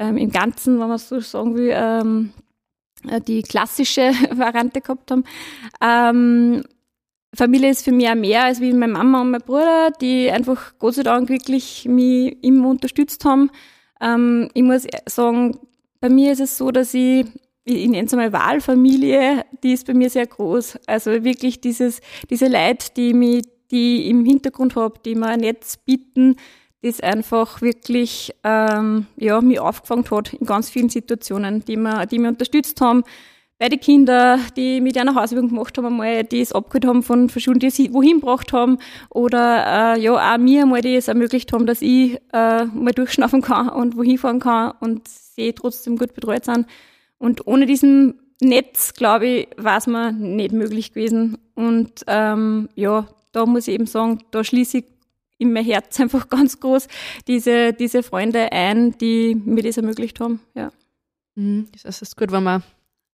ähm, 0.00 0.16
im 0.16 0.32
Ganzen, 0.32 0.80
wenn 0.80 0.88
man 0.88 0.98
so 0.98 1.20
sagen 1.20 1.54
will, 1.54 1.70
ähm, 1.72 2.32
äh, 2.32 2.45
die 3.26 3.42
klassische 3.42 4.12
Variante 4.32 4.80
gehabt 4.80 5.10
haben. 5.10 5.24
Ähm, 5.80 6.62
Familie 7.34 7.70
ist 7.70 7.84
für 7.84 7.92
mich 7.92 8.08
auch 8.08 8.14
mehr 8.14 8.44
als 8.44 8.60
wie 8.60 8.72
meine 8.72 8.92
Mama 8.92 9.20
und 9.20 9.30
mein 9.30 9.42
Bruder, 9.42 9.90
die 10.00 10.30
einfach 10.30 10.74
Gott 10.78 10.94
sei 10.94 11.02
Dank 11.02 11.28
wirklich 11.28 11.86
mich 11.86 12.42
immer 12.42 12.68
unterstützt 12.68 13.24
haben. 13.24 13.50
Ähm, 14.00 14.48
ich 14.54 14.62
muss 14.62 14.86
sagen, 15.06 15.58
bei 16.00 16.08
mir 16.08 16.32
ist 16.32 16.40
es 16.40 16.56
so, 16.56 16.70
dass 16.70 16.94
ich, 16.94 17.26
ich 17.64 17.88
nenne 17.88 18.06
es 18.06 18.12
einmal 18.12 18.32
Wahlfamilie, 18.32 19.44
die 19.62 19.72
ist 19.72 19.86
bei 19.86 19.94
mir 19.94 20.08
sehr 20.08 20.26
groß. 20.26 20.78
Also 20.86 21.24
wirklich 21.24 21.60
dieses, 21.60 22.00
diese 22.30 22.46
Leute, 22.46 22.88
die 22.96 23.12
mich, 23.12 23.44
die 23.70 24.04
ich 24.04 24.10
im 24.10 24.24
Hintergrund 24.24 24.76
habe, 24.76 24.98
die 25.04 25.14
mir 25.14 25.26
ein 25.26 25.40
Netz 25.40 25.76
bieten, 25.76 26.36
das 26.86 27.00
einfach 27.00 27.60
wirklich 27.60 28.34
ähm, 28.44 29.06
ja, 29.16 29.40
mich 29.40 29.60
aufgefangen 29.60 30.10
hat 30.10 30.32
in 30.34 30.46
ganz 30.46 30.70
vielen 30.70 30.88
Situationen, 30.88 31.64
die 31.64 31.76
mir, 31.76 32.06
die 32.06 32.18
mich 32.18 32.28
unterstützt 32.28 32.80
haben. 32.80 33.02
Beide 33.58 33.78
Kinder, 33.78 34.38
die 34.54 34.82
mit 34.82 34.98
einer 34.98 35.14
Hausübung 35.14 35.48
gemacht 35.48 35.78
haben, 35.78 35.86
einmal, 35.86 36.24
die 36.24 36.42
es 36.42 36.52
abgeholt 36.52 36.84
haben 36.86 37.02
von, 37.02 37.30
Schulen, 37.30 37.58
die 37.58 37.70
sie 37.70 37.92
wohin 37.94 38.20
gebracht 38.20 38.52
haben. 38.52 38.78
Oder 39.08 39.94
äh, 39.94 40.00
ja, 40.00 40.12
auch 40.12 40.38
mir 40.38 40.62
einmal, 40.62 40.82
die 40.82 40.94
es 40.94 41.08
ermöglicht 41.08 41.52
haben, 41.52 41.64
dass 41.64 41.80
ich 41.80 42.18
äh, 42.34 42.64
mal 42.66 42.92
durchschnaufen 42.92 43.40
kann 43.40 43.70
und 43.70 43.96
wohin 43.96 44.18
fahren 44.18 44.40
kann 44.40 44.74
und 44.80 45.08
sie 45.08 45.54
trotzdem 45.54 45.96
gut 45.96 46.12
betreut 46.12 46.44
sind. 46.44 46.66
Und 47.18 47.46
ohne 47.46 47.64
diesen 47.64 48.20
Netz, 48.42 48.92
glaube 48.92 49.26
ich, 49.26 49.48
war 49.56 49.78
es 49.78 49.86
mir 49.86 50.12
nicht 50.12 50.52
möglich 50.52 50.92
gewesen. 50.92 51.38
Und 51.54 52.04
ähm, 52.06 52.68
ja, 52.74 53.06
da 53.32 53.46
muss 53.46 53.68
ich 53.68 53.74
eben 53.74 53.86
sagen, 53.86 54.18
da 54.32 54.44
schließe 54.44 54.78
ich 54.78 54.84
in 55.38 55.52
mein 55.52 55.64
Herz 55.64 56.00
einfach 56.00 56.28
ganz 56.28 56.60
groß 56.60 56.88
diese, 57.26 57.72
diese 57.72 58.02
Freunde 58.02 58.52
ein, 58.52 58.96
die 58.98 59.34
mir 59.34 59.62
das 59.62 59.76
ermöglicht 59.76 60.20
haben. 60.20 60.40
Ja. 60.54 60.70
Mhm. 61.34 61.68
Das 61.82 62.02
ist 62.02 62.16
gut, 62.16 62.32
wenn 62.32 62.42
man 62.42 62.62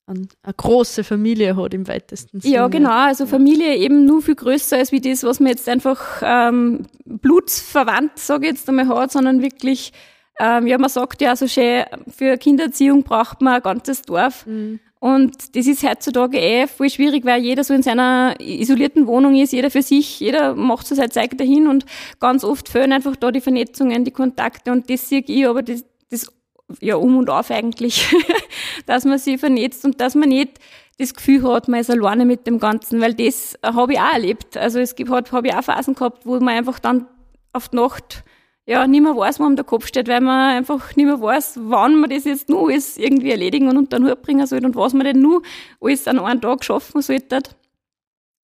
eine, 0.07 0.27
eine 0.43 0.55
große 0.55 1.05
Familie 1.05 1.57
hat 1.57 1.75
im 1.75 1.87
weitesten 1.87 2.41
Sinne. 2.41 2.55
Ja, 2.55 2.69
genau. 2.69 2.91
Also 2.91 3.27
Familie 3.27 3.77
eben 3.77 4.05
nur 4.05 4.23
viel 4.23 4.35
größer 4.35 4.79
als 4.79 4.93
wie 4.93 5.01
das, 5.01 5.23
was 5.25 5.41
man 5.41 5.51
jetzt 5.51 5.69
einfach 5.69 6.23
ähm, 6.25 6.87
blutsverwandt, 7.05 8.19
sage 8.19 8.47
ich 8.47 8.53
jetzt 8.53 8.69
einmal, 8.69 8.89
hat, 8.89 9.13
sondern 9.13 9.43
wirklich, 9.43 9.93
ähm, 10.39 10.67
ja, 10.67 10.79
man 10.79 10.91
sagt 10.91 11.21
ja 11.21 11.37
so 11.37 11.47
schön, 11.47 11.85
für 12.09 12.37
Kindererziehung 12.37 13.03
braucht 13.03 13.41
man 13.41 13.55
ein 13.55 13.63
ganzes 13.63 14.03
Dorf. 14.03 14.47
Mhm. 14.47 14.81
Und 15.03 15.57
das 15.57 15.67
ist 15.67 15.83
heutzutage 15.83 16.39
eh 16.39 16.69
voll 16.69 16.89
schwierig, 16.89 17.25
weil 17.25 17.43
jeder 17.43 17.65
so 17.65 17.75
in 17.75 17.83
seiner 17.83 18.37
isolierten 18.39 19.09
Wohnung 19.09 19.35
ist, 19.35 19.53
jeder 19.53 19.69
für 19.69 19.83
sich, 19.83 20.21
jeder 20.21 20.55
macht 20.55 20.87
so 20.87 20.95
seine 20.95 21.11
Zeit 21.11 21.41
dahin 21.41 21.67
und 21.67 21.87
ganz 22.21 22.45
oft 22.45 22.69
fehlen 22.69 22.93
einfach 22.93 23.17
da 23.17 23.33
die 23.33 23.41
Vernetzungen, 23.41 24.05
die 24.05 24.13
Kontakte 24.13 24.71
und 24.71 24.89
das 24.89 25.09
sehe 25.09 25.25
ich 25.27 25.45
aber 25.45 25.65
das, 25.65 25.85
das 26.09 26.33
ja 26.81 26.95
um 26.95 27.17
und 27.17 27.31
auf 27.31 27.51
eigentlich, 27.51 28.15
dass 28.87 29.05
man 29.05 29.19
sich 29.19 29.41
vernetzt 29.41 29.85
und 29.85 30.01
dass 30.01 30.15
man 30.15 30.29
nicht 30.29 30.61
das 30.99 31.15
Gefühl 31.15 31.43
hat, 31.53 31.67
man 31.67 31.81
ist 31.81 31.91
alleine 31.91 32.25
mit 32.25 32.47
dem 32.47 32.61
Ganzen, 32.61 33.01
weil 33.01 33.15
das 33.15 33.59
habe 33.61 33.95
ich 33.95 33.99
auch 33.99 34.13
erlebt. 34.13 34.57
Also 34.57 34.79
es 34.79 34.95
gibt, 34.95 35.11
habe 35.11 35.49
ich 35.49 35.53
auch 35.53 35.65
Phasen 35.65 35.97
gehabt, 35.97 36.27
wo 36.27 36.39
man 36.39 36.55
einfach 36.55 36.79
dann 36.79 37.09
auf 37.53 37.71
die 37.71 37.77
Nacht 37.77 38.23
ja, 38.67 38.87
nicht 38.87 39.03
mehr 39.03 39.17
weiß, 39.17 39.41
wo 39.41 39.45
am 39.45 39.57
der 39.57 39.65
Kopf 39.65 39.87
steht, 39.87 40.09
weil 40.09 40.21
man 40.21 40.57
einfach 40.57 40.95
nicht 40.95 41.07
mehr 41.07 41.21
weiß, 41.21 41.59
wann 41.63 42.01
man 42.01 42.11
das 42.11 42.25
jetzt 42.25 42.49
nur 42.49 42.69
alles 42.69 42.97
irgendwie 42.97 43.31
erledigen 43.31 43.69
und 43.69 43.77
unter 43.77 43.99
den 43.99 44.09
Hut 44.09 44.23
bringen 44.23 44.47
soll 44.47 44.65
und 44.65 44.77
was 44.77 44.93
man 44.93 45.05
denn 45.05 45.21
nur 45.21 45.43
alles 45.81 46.07
an 46.07 46.19
einem 46.19 46.41
Tag 46.41 46.65
schaffen 46.65 47.03
sollte. 47.03 47.41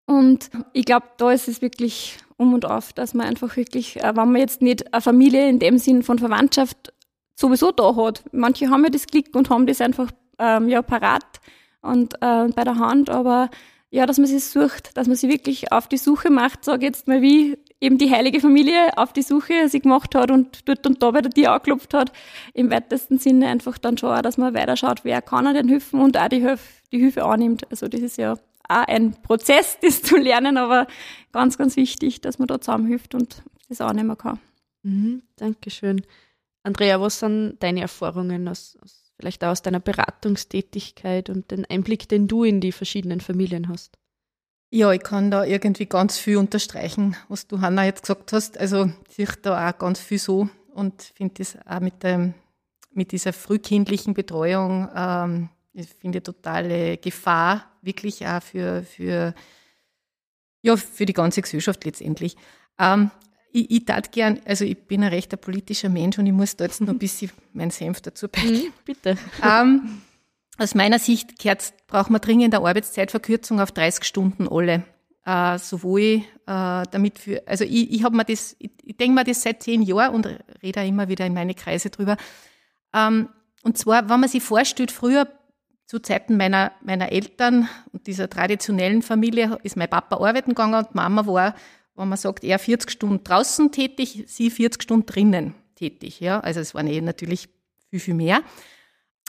Und 0.06 0.50
ich 0.74 0.86
glaube, 0.86 1.08
da 1.18 1.32
ist 1.32 1.48
es 1.48 1.62
wirklich 1.62 2.18
um 2.38 2.54
und 2.54 2.66
auf, 2.66 2.94
dass 2.94 3.14
man 3.14 3.28
einfach 3.28 3.58
wirklich, 3.58 3.98
äh, 3.98 4.16
wenn 4.16 4.32
man 4.32 4.36
jetzt 4.36 4.62
nicht 4.62 4.94
eine 4.94 5.02
Familie 5.02 5.50
in 5.50 5.60
dem 5.60 5.78
Sinn 5.78 6.04
von 6.04 6.20
Verwandtschaft 6.20 6.94
sowieso 7.36 7.72
da 7.72 7.96
hat. 7.96 8.24
Manche 8.32 8.70
haben 8.70 8.84
ja 8.84 8.90
das 8.90 9.08
Klick 9.08 9.36
und 9.36 9.50
haben 9.50 9.68
das 9.68 9.82
einfach 9.82 10.12
ähm, 10.40 10.70
ja 10.70 10.82
parat 10.82 11.42
und 11.82 12.16
äh, 12.16 12.48
bei 12.48 12.64
der 12.64 12.78
Hand, 12.78 13.10
aber 13.10 13.50
ja, 13.90 14.06
dass 14.06 14.18
man 14.18 14.28
sich 14.28 14.44
sucht, 14.44 14.98
dass 14.98 15.08
man 15.08 15.16
sich 15.16 15.30
wirklich 15.30 15.72
auf 15.72 15.88
die 15.88 15.98
Suche 15.98 16.30
macht, 16.30 16.66
sage 16.66 16.86
jetzt 16.86 17.08
mal 17.08 17.22
wie 17.22 17.58
eben 17.86 17.98
die 17.98 18.10
heilige 18.10 18.42
Familie 18.42 18.98
auf 18.98 19.14
die 19.14 19.22
Suche 19.22 19.70
sich 19.70 19.84
gemacht 19.84 20.16
hat 20.16 20.32
und 20.32 20.68
dort 20.68 20.86
und 20.88 21.02
da 21.02 21.12
bei 21.12 21.22
der 21.22 21.32
Tür 21.32 21.52
angeklopft 21.52 21.94
hat. 21.94 22.12
Im 22.54 22.72
weitesten 22.72 23.20
Sinne 23.20 23.48
einfach 23.48 23.78
dann 23.78 23.98
schon 23.98 24.10
auch, 24.10 24.22
dass 24.22 24.38
man 24.38 24.54
weiter 24.54 24.76
schaut, 24.76 25.06
wer 25.06 25.22
kann 25.22 25.54
denn 25.54 25.70
helfen 25.70 26.02
und 26.02 26.18
auch 26.18 26.28
die, 26.28 26.42
Hilfe, 26.42 26.64
die 26.92 27.00
Hilfe 27.00 27.24
annimmt. 27.24 27.70
Also 27.70 27.88
das 27.88 28.02
ist 28.02 28.18
ja 28.18 28.34
auch 28.34 28.40
ein 28.88 29.14
Prozess, 29.22 29.78
das 29.82 30.02
zu 30.02 30.18
lernen, 30.18 30.58
aber 30.58 30.88
ganz, 31.32 31.58
ganz 31.58 31.76
wichtig, 31.76 32.22
dass 32.22 32.40
man 32.40 32.48
da 32.48 32.60
zusammenhilft 32.60 33.14
und 33.14 33.44
das 33.70 33.82
annehmen 33.82 34.18
kann. 34.18 34.40
Mhm, 34.84 35.22
Dankeschön. 35.36 36.02
Andrea, 36.64 37.00
was 37.00 37.20
sind 37.20 37.58
deine 37.60 37.82
Erfahrungen 37.82 38.48
aus, 38.48 38.78
aus, 38.82 39.14
vielleicht 39.20 39.44
auch 39.44 39.50
aus 39.50 39.62
deiner 39.62 39.80
Beratungstätigkeit 39.80 41.30
und 41.30 41.52
den 41.52 41.66
Einblick, 41.66 42.10
den 42.10 42.28
du 42.28 42.44
in 42.44 42.60
die 42.60 42.72
verschiedenen 42.72 43.22
Familien 43.22 43.70
hast? 43.70 44.00
Ja, 44.72 44.92
ich 44.92 45.04
kann 45.04 45.32
da 45.32 45.46
irgendwie 45.46 45.86
ganz 45.86 46.18
viel 46.18 46.38
unterstreichen, 46.38 47.16
was 47.30 47.48
du, 47.48 47.62
Hanna, 47.62 47.86
jetzt 47.86 48.02
gesagt 48.02 48.34
hast. 48.34 48.58
Also 48.58 48.92
ich 49.16 49.30
da 49.42 49.70
auch 49.70 49.78
ganz 49.78 50.00
viel 50.00 50.20
so 50.20 50.50
und 50.74 51.02
finde 51.16 51.36
das 51.38 51.58
auch 51.66 51.80
mit, 51.80 52.04
dem, 52.04 52.34
mit 52.92 53.12
dieser 53.12 53.32
frühkindlichen 53.32 54.14
Betreuung, 54.14 54.90
ähm, 54.96 55.50
ich 55.74 55.88
finde 55.90 56.24
totale 56.24 56.98
Gefahr, 56.98 57.70
wirklich 57.82 58.26
auch 58.26 58.42
für, 58.42 58.84
für, 58.84 59.34
ja, 60.62 60.78
für 60.78 61.06
die 61.06 61.14
ganze 61.14 61.42
Gesellschaft 61.42 61.84
letztendlich. 61.84 62.38
Ähm, 62.80 63.12
ich, 63.52 63.72
ich 63.72 63.86
tat 63.86 64.12
gern, 64.12 64.42
also 64.46 64.66
ich 64.66 64.78
bin 64.88 65.04
ein 65.04 65.10
rechter 65.10 65.38
politischer 65.38 65.90
Mensch 65.90 66.18
und 66.18 66.26
ich 66.26 66.34
muss 66.34 66.56
da 66.56 66.66
jetzt 66.66 66.82
noch 66.82 66.90
ein 66.90 67.00
bisschen 67.00 67.32
meinen 67.54 67.72
Senf 67.72 68.02
dazu 68.02 68.28
beigen. 68.28 68.54
Mhm, 68.54 68.74
bitte. 68.86 69.18
Ähm, 69.44 70.02
aus 70.58 70.76
meiner 70.76 71.00
Sicht 71.00 71.38
braucht 71.88 72.10
man 72.10 72.22
dringend 72.22 72.54
eine 72.56 72.66
Arbeitszeitverkürzung 72.66 73.60
auf 73.60 73.72
30 73.72 74.04
Stunden 74.04 74.48
alle. 74.48 74.84
Äh, 75.26 75.58
sowohl 75.58 76.22
äh, 76.46 76.84
damit 76.92 77.18
für, 77.18 77.42
also 77.48 77.64
ich, 77.64 77.92
ich 77.92 78.04
habe 78.04 78.16
mir 78.16 78.26
das, 78.26 78.56
ich, 78.60 78.70
ich 78.84 78.96
denke 78.96 79.16
mir 79.16 79.24
das 79.24 79.42
seit 79.42 79.64
zehn 79.64 79.82
Jahren 79.82 80.14
und 80.14 80.28
rede 80.62 80.82
auch 80.82 80.88
immer 80.88 81.08
wieder 81.08 81.26
in 81.26 81.34
meine 81.34 81.56
Kreise 81.56 81.90
drüber. 81.90 82.16
Ähm, 82.94 83.30
und 83.64 83.78
zwar, 83.78 84.08
wenn 84.08 84.20
man 84.20 84.30
sich 84.30 84.44
vorstellt, 84.44 84.92
früher 84.92 85.28
zu 85.88 85.98
Zeiten 86.00 86.38
meiner, 86.38 86.72
meiner 86.84 87.12
Eltern 87.12 87.68
und 87.92 88.06
dieser 88.06 88.30
traditionellen 88.30 89.02
Familie 89.02 89.58
ist 89.64 89.78
mein 89.78 89.90
Papa 89.90 90.18
arbeiten 90.18 90.52
gegangen 90.52 90.76
und 90.76 90.94
Mama 90.94 91.26
war, 91.26 91.56
wenn 91.96 92.10
man 92.10 92.18
sagt, 92.18 92.44
er 92.44 92.60
40 92.60 92.92
Stunden 92.92 93.24
draußen 93.24 93.72
tätig, 93.72 94.26
sie 94.28 94.52
40 94.52 94.84
Stunden 94.84 95.06
drinnen 95.08 95.56
tätig. 95.76 96.20
Ja? 96.20 96.40
Also 96.40 96.60
es 96.60 96.76
waren 96.76 96.88
eh 96.88 97.02
natürlich 97.02 97.50
viel, 97.90 98.00
viel 98.00 98.14
mehr. 98.14 98.42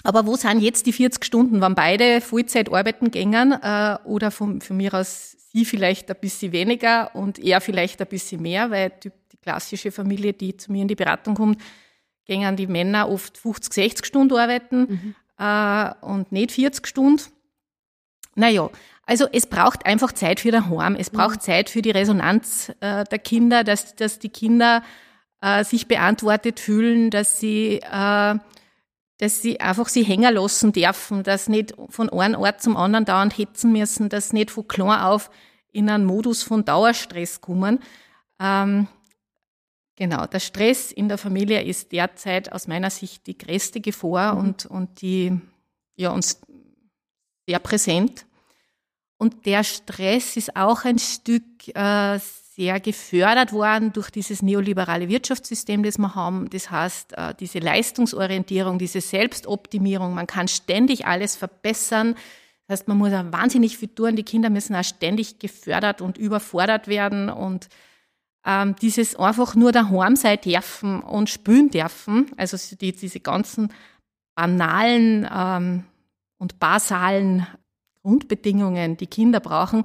Aber 0.02 0.26
wo 0.26 0.36
sind 0.36 0.60
jetzt 0.60 0.86
die 0.86 0.92
40 0.92 1.24
Stunden, 1.24 1.60
wenn 1.60 1.74
beide 1.74 2.20
Vollzeit 2.20 2.72
arbeiten 2.72 3.10
gängen 3.10 3.52
äh, 3.52 3.98
oder 4.04 4.30
von, 4.30 4.60
von 4.60 4.76
mir 4.76 4.94
aus 4.94 5.36
sie 5.52 5.64
vielleicht 5.64 6.10
ein 6.10 6.16
bisschen 6.20 6.52
weniger 6.52 7.14
und 7.14 7.38
er 7.38 7.60
vielleicht 7.60 8.00
ein 8.00 8.06
bisschen 8.06 8.42
mehr, 8.42 8.70
weil 8.70 8.92
die, 9.02 9.10
die 9.32 9.38
klassische 9.38 9.90
Familie, 9.90 10.32
die 10.32 10.56
zu 10.56 10.70
mir 10.70 10.82
in 10.82 10.88
die 10.88 10.94
Beratung 10.94 11.34
kommt, 11.34 11.60
gängen 12.26 12.56
die 12.56 12.66
Männer 12.66 13.08
oft 13.08 13.38
50, 13.38 13.72
60 13.72 14.06
Stunden 14.06 14.36
arbeiten 14.36 14.80
mhm. 14.80 15.14
äh, 15.38 16.06
und 16.06 16.30
nicht 16.30 16.52
40 16.52 16.86
Stunden. 16.86 17.22
Naja, 18.34 18.68
also 19.06 19.26
es 19.32 19.46
braucht 19.46 19.86
einfach 19.86 20.12
Zeit 20.12 20.40
für 20.40 20.50
daheim, 20.50 20.94
es 20.96 21.10
braucht 21.10 21.36
mhm. 21.36 21.40
Zeit 21.40 21.70
für 21.70 21.80
die 21.80 21.92
Resonanz 21.92 22.70
äh, 22.80 23.04
der 23.04 23.18
Kinder, 23.18 23.64
dass, 23.64 23.94
dass 23.94 24.18
die 24.18 24.28
Kinder 24.28 24.82
äh, 25.40 25.64
sich 25.64 25.88
beantwortet 25.88 26.60
fühlen, 26.60 27.10
dass 27.10 27.40
sie 27.40 27.80
äh, 27.80 28.34
dass 29.18 29.40
sie 29.40 29.60
einfach 29.60 29.88
sie 29.88 30.02
hängen 30.02 30.34
lassen 30.34 30.72
dürfen, 30.72 31.22
dass 31.22 31.48
nicht 31.48 31.74
von 31.88 32.10
einem 32.10 32.40
Ort 32.40 32.62
zum 32.62 32.76
anderen 32.76 33.04
dauernd 33.04 33.36
hetzen 33.36 33.72
müssen, 33.72 34.08
dass 34.08 34.32
nicht 34.32 34.50
von 34.50 34.68
klein 34.68 35.00
auf 35.00 35.30
in 35.72 35.88
einen 35.90 36.04
Modus 36.04 36.42
von 36.42 36.64
Dauerstress 36.64 37.40
kommen. 37.40 37.80
Ähm, 38.38 38.88
genau, 39.96 40.26
der 40.26 40.40
Stress 40.40 40.92
in 40.92 41.08
der 41.08 41.18
Familie 41.18 41.62
ist 41.62 41.92
derzeit 41.92 42.52
aus 42.52 42.66
meiner 42.66 42.90
Sicht 42.90 43.26
die 43.26 43.38
größte 43.38 43.80
Gefahr 43.80 44.34
mhm. 44.34 44.40
und, 44.40 44.66
und 44.66 45.00
die 45.00 45.38
ja, 45.96 46.10
uns 46.10 46.40
sehr 47.46 47.58
präsent. 47.58 48.26
Und 49.18 49.46
der 49.46 49.64
Stress 49.64 50.36
ist 50.36 50.56
auch 50.56 50.84
ein 50.84 50.98
Stück 50.98 51.68
äh, 51.74 52.18
sehr 52.56 52.80
gefördert 52.80 53.52
worden 53.52 53.92
durch 53.92 54.08
dieses 54.10 54.40
neoliberale 54.40 55.08
Wirtschaftssystem, 55.10 55.82
das 55.82 55.98
wir 55.98 56.14
haben. 56.14 56.48
Das 56.48 56.70
heißt, 56.70 57.12
äh, 57.12 57.34
diese 57.38 57.58
Leistungsorientierung, 57.58 58.78
diese 58.78 59.02
Selbstoptimierung, 59.02 60.14
man 60.14 60.26
kann 60.26 60.48
ständig 60.48 61.06
alles 61.06 61.36
verbessern. 61.36 62.14
Das 62.66 62.80
heißt, 62.80 62.88
man 62.88 62.96
muss 62.96 63.12
auch 63.12 63.30
wahnsinnig 63.30 63.76
viel 63.76 63.88
tun. 63.88 64.16
Die 64.16 64.22
Kinder 64.22 64.48
müssen 64.48 64.74
auch 64.74 64.84
ständig 64.84 65.38
gefördert 65.38 66.00
und 66.00 66.16
überfordert 66.16 66.88
werden 66.88 67.28
und 67.28 67.68
ähm, 68.46 68.74
dieses 68.80 69.16
einfach 69.16 69.54
nur 69.54 69.72
daheim 69.72 70.16
sein 70.16 70.38
dürfen 70.42 71.02
und 71.02 71.28
spülen 71.28 71.68
dürfen, 71.68 72.30
also 72.38 72.56
die, 72.76 72.92
diese 72.92 73.20
ganzen 73.20 73.72
banalen 74.34 75.28
ähm, 75.30 75.84
und 76.38 76.58
basalen 76.58 77.46
Grundbedingungen, 78.02 78.96
die 78.96 79.08
Kinder 79.08 79.40
brauchen, 79.40 79.82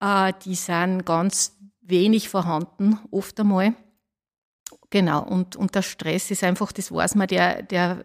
äh, 0.00 0.32
die 0.44 0.54
sind 0.54 1.04
ganz 1.04 1.57
wenig 1.88 2.28
vorhanden, 2.28 2.98
oft 3.10 3.38
einmal. 3.40 3.74
Genau, 4.90 5.22
und, 5.22 5.56
und 5.56 5.74
der 5.74 5.82
Stress 5.82 6.30
ist 6.30 6.44
einfach, 6.44 6.72
das 6.72 6.92
weiß 6.92 7.14
man, 7.14 7.26
der, 7.26 7.62
der 7.62 8.04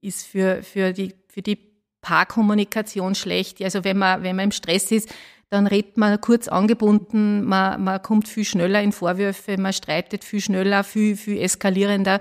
ist 0.00 0.26
für, 0.26 0.62
für, 0.62 0.92
die, 0.92 1.14
für 1.28 1.42
die 1.42 1.58
Paarkommunikation 2.00 3.14
schlecht. 3.14 3.60
Also 3.62 3.84
wenn 3.84 3.98
man, 3.98 4.22
wenn 4.22 4.36
man 4.36 4.46
im 4.46 4.52
Stress 4.52 4.90
ist, 4.90 5.12
dann 5.50 5.66
redet 5.66 5.96
man 5.96 6.20
kurz 6.20 6.46
angebunden, 6.46 7.44
man, 7.44 7.82
man 7.82 8.02
kommt 8.02 8.28
viel 8.28 8.44
schneller 8.44 8.82
in 8.82 8.92
Vorwürfe, 8.92 9.56
man 9.58 9.72
streitet 9.72 10.24
viel 10.24 10.40
schneller, 10.40 10.84
viel, 10.84 11.16
viel 11.16 11.38
eskalierender. 11.38 12.20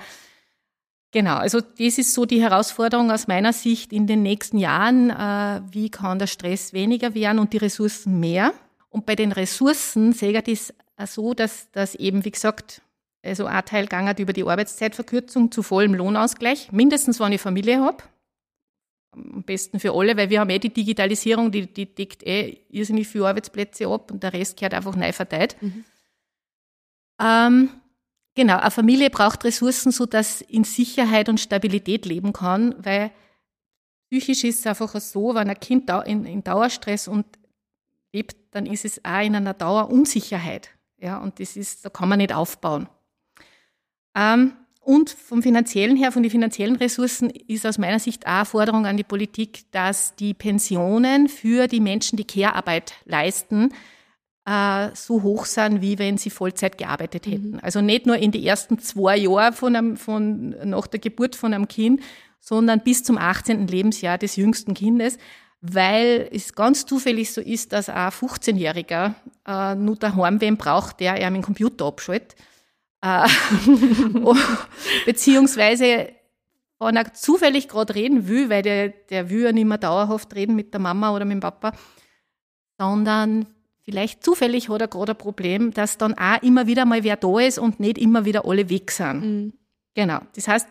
Genau, 1.12 1.36
also 1.36 1.60
das 1.62 1.98
ist 1.98 2.14
so 2.14 2.26
die 2.26 2.42
Herausforderung 2.42 3.12
aus 3.12 3.28
meiner 3.28 3.54
Sicht 3.54 3.92
in 3.92 4.08
den 4.08 4.24
nächsten 4.24 4.58
Jahren. 4.58 5.10
Äh, 5.10 5.62
wie 5.72 5.90
kann 5.90 6.20
der 6.20 6.28
Stress 6.28 6.74
weniger 6.74 7.16
werden 7.16 7.40
und 7.40 7.54
die 7.54 7.58
Ressourcen 7.58 8.20
mehr? 8.20 8.54
Und 8.90 9.06
bei 9.06 9.16
den 9.16 9.32
Ressourcen 9.32 10.14
sehe 10.14 10.38
ich 10.38 10.44
das 10.44 10.74
so, 11.06 11.34
dass, 11.34 11.70
dass 11.72 11.94
eben, 11.96 12.26
wie 12.26 12.32
gesagt, 12.32 12.82
also 13.24 13.46
ein 13.46 13.66
Teil 13.66 13.84
gegangen 13.84 14.16
über 14.18 14.34
die 14.34 14.44
Arbeitszeitverkürzung 14.44 15.52
zu 15.52 15.62
vollem 15.62 15.94
Lohnausgleich, 15.94 16.72
mindestens 16.72 17.20
wenn 17.20 17.34
ich 17.34 17.42
Familie 17.42 17.82
habe. 17.82 18.04
Am 19.12 19.44
besten 19.44 19.80
für 19.80 19.94
alle, 19.94 20.16
weil 20.18 20.30
wir 20.30 20.40
haben 20.40 20.50
eh 20.50 20.60
die 20.60 20.74
Digitalisierung, 20.74 21.52
die, 21.52 21.72
die 21.72 21.94
deckt 21.94 22.26
eh 22.26 22.62
irrsinnig 22.70 23.08
viele 23.08 23.28
Arbeitsplätze 23.28 23.88
ab 23.88 24.12
und 24.12 24.24
der 24.24 24.34
Rest 24.34 24.58
gehört 24.58 24.74
einfach 24.74 24.96
neu 24.96 25.12
verteilt. 25.12 25.56
Mhm. 25.62 25.86
Ähm, 27.20 27.70
genau, 28.36 28.58
eine 28.58 28.72
Familie 28.72 29.10
braucht 29.10 29.44
Ressourcen, 29.44 29.92
sodass 29.92 30.42
in 30.42 30.64
Sicherheit 30.64 31.30
und 31.30 31.40
Stabilität 31.40 32.06
leben 32.06 32.34
kann, 32.34 32.76
weil 32.78 33.12
psychisch 34.10 34.44
ist 34.44 34.60
es 34.60 34.68
einfach 34.68 35.00
so, 35.00 35.36
wenn 35.36 35.50
ein 35.50 35.60
Kind 35.60 35.90
in, 36.06 36.26
in 36.26 36.44
Dauerstress 36.44 37.08
und 37.08 37.26
lebt, 38.14 38.38
dann 38.52 38.66
ist 38.66 38.86
es 38.86 39.04
auch 39.04 39.22
in 39.22 39.36
einer 39.36 39.54
Dauerunsicherheit. 39.54 40.77
Ja, 41.00 41.20
und 41.20 41.40
das 41.40 41.56
ist, 41.56 41.86
da 41.86 41.90
kann 41.90 42.10
man 42.10 42.18
nicht 42.18 42.34
aufbauen. 42.34 42.90
Ähm, 44.16 44.54
und 44.82 45.10
vom 45.10 45.44
finanziellen 45.44 45.98
her, 45.98 46.12
von 46.12 46.24
den 46.24 46.32
finanziellen 46.32 46.78
Ressourcen 46.78 47.30
ist 47.30 47.66
aus 47.66 47.78
meiner 47.78 48.00
Sicht 48.00 48.26
auch 48.26 48.32
eine 48.32 48.46
Forderung 48.46 48.86
an 48.86 48.98
die 48.98 49.04
Politik, 49.04 49.70
dass 49.72 50.16
die 50.16 50.34
Pensionen 50.34 51.28
für 51.28 51.68
die 51.68 51.82
Menschen, 51.82 52.16
die 52.16 52.24
Care-Arbeit 52.24 52.94
leisten, 53.06 53.74
äh, 54.46 54.90
so 54.96 55.24
hoch 55.24 55.46
sind, 55.46 55.82
wie 55.82 56.00
wenn 56.00 56.18
sie 56.18 56.30
Vollzeit 56.30 56.78
gearbeitet 56.78 57.28
mhm. 57.28 57.32
hätten. 57.32 57.52
Mhm. 57.52 57.60
Also 57.62 57.82
nicht 57.82 58.06
nur 58.06 58.16
in 58.16 58.32
die 58.32 58.48
ersten 58.48 58.80
zwei 58.80 59.18
Jahre 59.18 59.52
von 59.52 59.76
einem, 59.76 59.98
von, 59.98 60.56
nach 60.64 60.88
der 60.88 61.02
Geburt 61.02 61.36
von 61.36 61.54
einem 61.54 61.68
Kind, 61.68 62.02
sondern 62.40 62.80
bis 62.80 63.04
zum 63.04 63.18
18. 63.18 63.68
Lebensjahr 63.68 64.18
des 64.18 64.38
jüngsten 64.38 64.74
Kindes, 64.74 65.18
weil 65.62 66.30
es 66.32 66.54
ganz 66.54 66.86
zufällig 66.86 67.34
so 67.34 67.42
ist, 67.42 67.74
dass 67.74 67.90
ein 67.90 68.10
15-Jähriger 68.10 69.16
äh, 69.48 69.76
nur 69.76 69.96
daheim 69.96 70.40
wen 70.42 70.58
braucht, 70.58 71.00
der 71.00 71.16
er 71.16 71.32
mit 71.32 71.42
dem 71.42 71.46
Computer 71.46 71.86
abschaltet 71.86 72.36
äh, 73.02 73.28
beziehungsweise, 75.06 76.10
wenn 76.80 76.96
er 76.96 77.14
zufällig 77.14 77.68
gerade 77.68 77.96
reden 77.96 78.28
will, 78.28 78.50
weil 78.50 78.62
der, 78.62 78.90
der 78.90 79.30
will 79.30 79.44
ja 79.44 79.52
nicht 79.52 79.68
mehr 79.68 79.78
dauerhaft 79.78 80.34
reden 80.36 80.56
mit 80.56 80.74
der 80.74 80.82
Mama 80.82 81.14
oder 81.14 81.26
mit 81.26 81.34
dem 81.34 81.40
Papa, 81.42 81.74
sondern 82.78 83.48
vielleicht 83.82 84.24
zufällig 84.24 84.70
hat 84.70 84.82
er 84.82 84.88
gerade 84.88 85.14
ein 85.14 85.18
Problem, 85.18 85.74
dass 85.74 85.98
dann 85.98 86.18
auch 86.18 86.42
immer 86.42 86.68
wieder 86.68 86.86
mal 86.86 87.04
wer 87.04 87.18
da 87.18 87.40
ist 87.40 87.60
und 87.60 87.80
nicht 87.80 87.98
immer 87.98 88.26
wieder 88.26 88.46
alle 88.46 88.70
weg 88.70 88.92
sind. 88.92 89.22
Mhm. 89.22 89.54
Genau. 89.94 90.20
Das 90.36 90.48
heißt, 90.48 90.68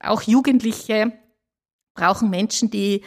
auch 0.00 0.22
Jugendliche 0.22 1.12
brauchen 1.94 2.28
Menschen, 2.28 2.70
die, 2.70 3.02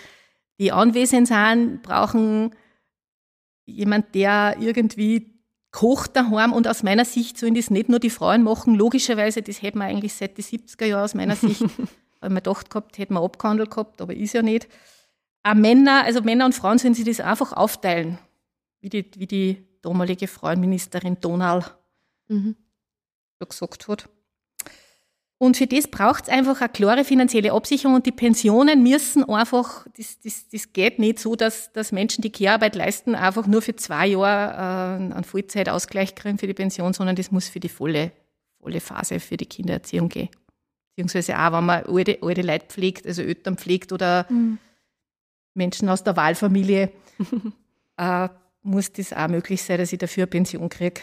die 0.61 0.71
anwesend 0.71 1.27
sind, 1.27 1.81
brauchen 1.81 2.55
jemand, 3.65 4.13
der 4.13 4.57
irgendwie 4.59 5.33
kocht 5.71 6.15
daheim 6.15 6.53
und 6.53 6.67
aus 6.67 6.83
meiner 6.83 7.03
Sicht 7.03 7.39
sollen 7.39 7.55
das 7.55 7.71
nicht 7.71 7.89
nur 7.89 7.97
die 7.97 8.11
Frauen 8.11 8.43
machen. 8.43 8.75
Logischerweise, 8.75 9.41
das 9.41 9.63
hätten 9.63 9.79
wir 9.79 9.85
eigentlich 9.85 10.13
seit 10.13 10.37
den 10.37 10.45
70er 10.45 10.85
Jahren 10.85 11.03
aus 11.03 11.15
meiner 11.15 11.35
Sicht, 11.35 11.61
weil 12.19 12.29
man 12.29 12.35
gedacht 12.35 12.69
gehabt, 12.69 12.99
hätten 12.99 13.15
wir 13.15 13.23
abgehandelt 13.23 13.71
gehabt, 13.71 14.01
aber 14.01 14.15
ist 14.15 14.33
ja 14.33 14.43
nicht. 14.43 14.67
Auch 15.41 15.55
Männer, 15.55 16.03
also 16.03 16.21
Männer 16.21 16.45
und 16.45 16.53
Frauen 16.53 16.77
sollen 16.77 16.93
sich 16.93 17.05
das 17.05 17.21
einfach 17.21 17.53
aufteilen, 17.53 18.19
wie 18.81 18.89
die, 18.89 19.09
wie 19.17 19.25
die 19.25 19.67
damalige 19.81 20.27
Frauenministerin 20.27 21.17
Donal 21.19 21.65
mhm. 22.27 22.55
gesagt 23.39 23.87
hat. 23.87 24.07
Und 25.41 25.57
für 25.57 25.65
das 25.65 25.87
braucht 25.87 26.25
es 26.25 26.29
einfach 26.29 26.61
eine 26.61 26.69
klare 26.69 27.03
finanzielle 27.03 27.53
Absicherung 27.53 27.95
und 27.95 28.05
die 28.05 28.11
Pensionen 28.11 28.83
müssen 28.83 29.27
einfach, 29.27 29.87
das, 29.97 30.19
das, 30.19 30.47
das 30.49 30.71
geht 30.71 30.99
nicht 30.99 31.17
so, 31.17 31.35
dass, 31.35 31.73
dass 31.73 31.91
Menschen, 31.91 32.21
die 32.21 32.31
Care-Arbeit 32.31 32.75
leisten, 32.75 33.15
einfach 33.15 33.47
nur 33.47 33.63
für 33.63 33.75
zwei 33.75 34.05
Jahre 34.05 34.99
äh, 35.01 35.15
einen 35.15 35.23
Vollzeitausgleich 35.23 36.13
kriegen 36.13 36.37
für 36.37 36.45
die 36.45 36.53
Pension, 36.53 36.93
sondern 36.93 37.15
das 37.15 37.31
muss 37.31 37.49
für 37.49 37.59
die 37.59 37.69
volle, 37.69 38.11
volle 38.59 38.79
Phase 38.79 39.19
für 39.19 39.35
die 39.35 39.47
Kindererziehung 39.47 40.09
gehen. 40.09 40.29
Beziehungsweise 40.91 41.35
auch, 41.35 41.53
wenn 41.53 41.65
man 41.65 41.85
alte, 41.87 42.19
alte 42.21 42.43
Leute 42.43 42.67
pflegt, 42.67 43.07
also 43.07 43.23
Eltern 43.23 43.57
pflegt 43.57 43.91
oder 43.91 44.27
mhm. 44.29 44.59
Menschen 45.55 45.89
aus 45.89 46.03
der 46.03 46.15
Wahlfamilie, 46.17 46.91
äh, 47.97 48.29
muss 48.61 48.93
das 48.93 49.11
auch 49.11 49.27
möglich 49.27 49.63
sein, 49.63 49.79
dass 49.79 49.91
ich 49.91 49.97
dafür 49.97 50.25
eine 50.25 50.29
Pension 50.29 50.69
kriege 50.69 51.01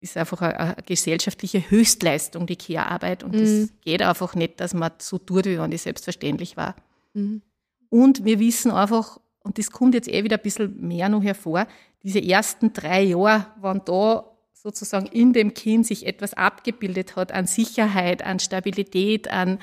ist 0.00 0.16
einfach 0.16 0.42
eine, 0.42 0.58
eine 0.58 0.76
gesellschaftliche 0.86 1.70
Höchstleistung, 1.70 2.46
die 2.46 2.56
Care-Arbeit. 2.56 3.24
Und 3.24 3.34
es 3.34 3.50
mhm. 3.50 3.70
geht 3.80 4.02
einfach 4.02 4.34
nicht, 4.34 4.60
dass 4.60 4.74
man 4.74 4.92
so 4.98 5.18
tut, 5.18 5.46
wie 5.46 5.58
wenn 5.58 5.70
das 5.70 5.82
selbstverständlich 5.84 6.56
war. 6.56 6.76
Mhm. 7.14 7.42
Und 7.90 8.24
wir 8.24 8.38
wissen 8.38 8.70
einfach, 8.70 9.18
und 9.40 9.58
das 9.58 9.70
kommt 9.70 9.94
jetzt 9.94 10.08
eh 10.08 10.24
wieder 10.24 10.36
ein 10.36 10.42
bisschen 10.42 10.80
mehr 10.86 11.08
noch 11.08 11.22
hervor, 11.22 11.66
diese 12.02 12.22
ersten 12.22 12.72
drei 12.72 13.02
Jahre, 13.02 13.46
wenn 13.60 13.82
da 13.84 14.36
sozusagen 14.52 15.06
in 15.06 15.32
dem 15.32 15.54
Kind 15.54 15.86
sich 15.86 16.06
etwas 16.06 16.34
abgebildet 16.34 17.16
hat 17.16 17.32
an 17.32 17.46
Sicherheit, 17.46 18.24
an 18.24 18.38
Stabilität, 18.38 19.28
an, 19.28 19.58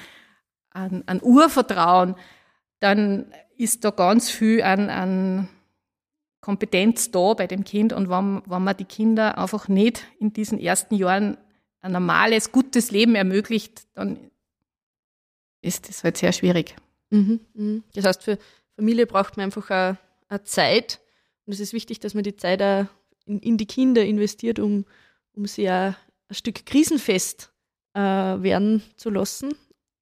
an, 0.72 1.04
an 1.06 1.22
Urvertrauen, 1.22 2.16
dann 2.80 3.32
ist 3.58 3.86
da 3.86 3.92
ganz 3.92 4.30
viel 4.30 4.64
an, 4.64 4.90
an 4.90 5.50
Kompetenz 6.46 7.10
da 7.10 7.34
bei 7.34 7.48
dem 7.48 7.64
Kind 7.64 7.92
und 7.92 8.08
wenn, 8.08 8.44
wenn 8.46 8.64
man 8.64 8.78
die 8.78 8.86
Kinder 8.86 9.40
einfach 9.40 9.68
nicht 9.68 10.06
in 10.20 10.32
diesen 10.32 10.60
ersten 10.60 10.94
Jahren 10.94 11.38
ein 11.82 11.92
normales, 11.92 12.52
gutes 12.52 12.92
Leben 12.92 13.16
ermöglicht, 13.16 13.88
dann 13.96 14.30
ist 15.64 15.90
das 15.90 16.04
halt 16.04 16.18
sehr 16.18 16.32
schwierig. 16.34 16.76
Mhm, 17.10 17.40
mh. 17.56 17.82
Das 17.96 18.06
heißt, 18.06 18.22
für 18.22 18.38
Familie 18.76 19.08
braucht 19.08 19.38
man 19.38 19.46
einfach 19.46 19.72
eine, 19.72 19.98
eine, 20.28 20.44
Zeit 20.44 21.02
und 21.48 21.54
es 21.54 21.60
ist 21.60 21.74
wichtig, 21.74 22.00
dass 22.00 22.14
man 22.14 22.24
die 22.24 22.36
Zeit 22.36 22.62
auch 22.62 22.86
in, 23.26 23.40
in 23.40 23.58
die 23.58 23.66
Kinder 23.66 24.06
investiert, 24.06 24.60
um, 24.60 24.86
um 25.34 25.48
sie 25.48 25.68
auch 25.68 25.96
ein 26.28 26.36
Stück 26.36 26.64
krisenfest 26.68 27.52
äh, 27.96 28.00
werden 28.00 28.84
zu 28.98 29.10
lassen. 29.10 29.56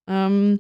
Ähm, 0.08 0.60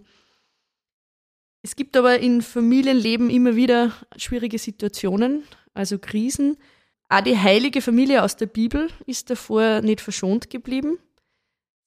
es 1.61 1.75
gibt 1.75 1.97
aber 1.97 2.19
in 2.19 2.41
Familienleben 2.41 3.29
immer 3.29 3.57
wieder 3.57 3.91
schwierige 4.15 4.57
Situationen 4.59 5.43
also 5.73 5.99
Krisen. 5.99 6.57
Auch 7.09 7.21
die 7.21 7.37
heilige 7.37 7.81
Familie 7.81 8.23
aus 8.23 8.35
der 8.35 8.47
Bibel 8.47 8.89
ist 9.05 9.29
davor 9.29 9.81
nicht 9.81 10.01
verschont 10.01 10.49
geblieben. 10.49 10.97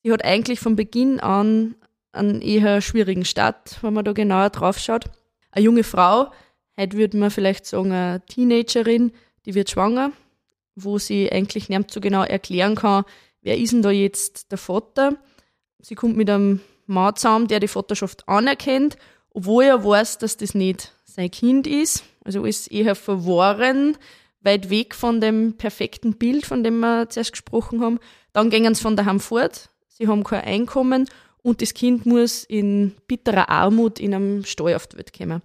Sie 0.02 0.12
hat 0.12 0.24
eigentlich 0.24 0.60
von 0.60 0.76
Beginn 0.76 1.20
an 1.20 1.74
einen 2.12 2.40
eher 2.40 2.80
schwierigen 2.80 3.24
Start, 3.24 3.82
wenn 3.82 3.94
man 3.94 4.04
da 4.04 4.12
genauer 4.12 4.50
drauf 4.50 4.78
schaut. 4.78 5.06
Eine 5.50 5.64
junge 5.64 5.84
Frau, 5.84 6.30
heute 6.78 6.96
würde 6.96 7.18
man 7.18 7.30
vielleicht 7.30 7.66
sagen, 7.66 7.92
eine 7.92 8.24
Teenagerin, 8.26 9.12
die 9.44 9.54
wird 9.54 9.70
schwanger, 9.70 10.12
wo 10.74 10.98
sie 10.98 11.30
eigentlich 11.30 11.68
nicht 11.68 11.90
so 11.90 12.00
genau 12.00 12.22
erklären 12.22 12.74
kann, 12.74 13.04
wer 13.42 13.58
ist 13.58 13.72
denn 13.72 13.82
da 13.82 13.90
jetzt 13.90 14.50
der 14.50 14.58
Vater. 14.58 15.16
Sie 15.80 15.94
kommt 15.94 16.16
mit 16.16 16.30
einem 16.30 16.60
Mann 16.86 17.16
zusammen, 17.16 17.48
der 17.48 17.60
die 17.60 17.68
Vaterschaft 17.68 18.28
anerkennt, 18.28 18.96
obwohl 19.30 19.64
er 19.64 19.84
weiß, 19.84 20.18
dass 20.18 20.36
das 20.36 20.54
nicht 20.54 20.92
sein 21.04 21.30
Kind 21.30 21.66
ist. 21.66 22.04
Also 22.26 22.44
ist 22.44 22.72
eher 22.72 22.96
verworren, 22.96 23.96
weit 24.40 24.68
weg 24.68 24.96
von 24.96 25.20
dem 25.20 25.56
perfekten 25.56 26.14
Bild, 26.14 26.44
von 26.44 26.64
dem 26.64 26.80
wir 26.80 27.08
zuerst 27.08 27.30
gesprochen 27.30 27.80
haben. 27.80 28.00
Dann 28.32 28.50
gehen 28.50 28.74
sie 28.74 28.82
von 28.82 28.96
daheim 28.96 29.20
fort. 29.20 29.70
Sie 29.88 30.08
haben 30.08 30.24
kein 30.24 30.42
Einkommen 30.42 31.08
und 31.42 31.62
das 31.62 31.72
Kind 31.72 32.04
muss 32.04 32.42
in 32.42 32.96
bitterer 33.06 33.48
Armut 33.48 34.00
in 34.00 34.12
einem 34.12 34.44
Stall 34.44 34.74
auf 34.74 34.88
die 34.88 34.96
Welt 34.96 35.16
kommen. 35.16 35.40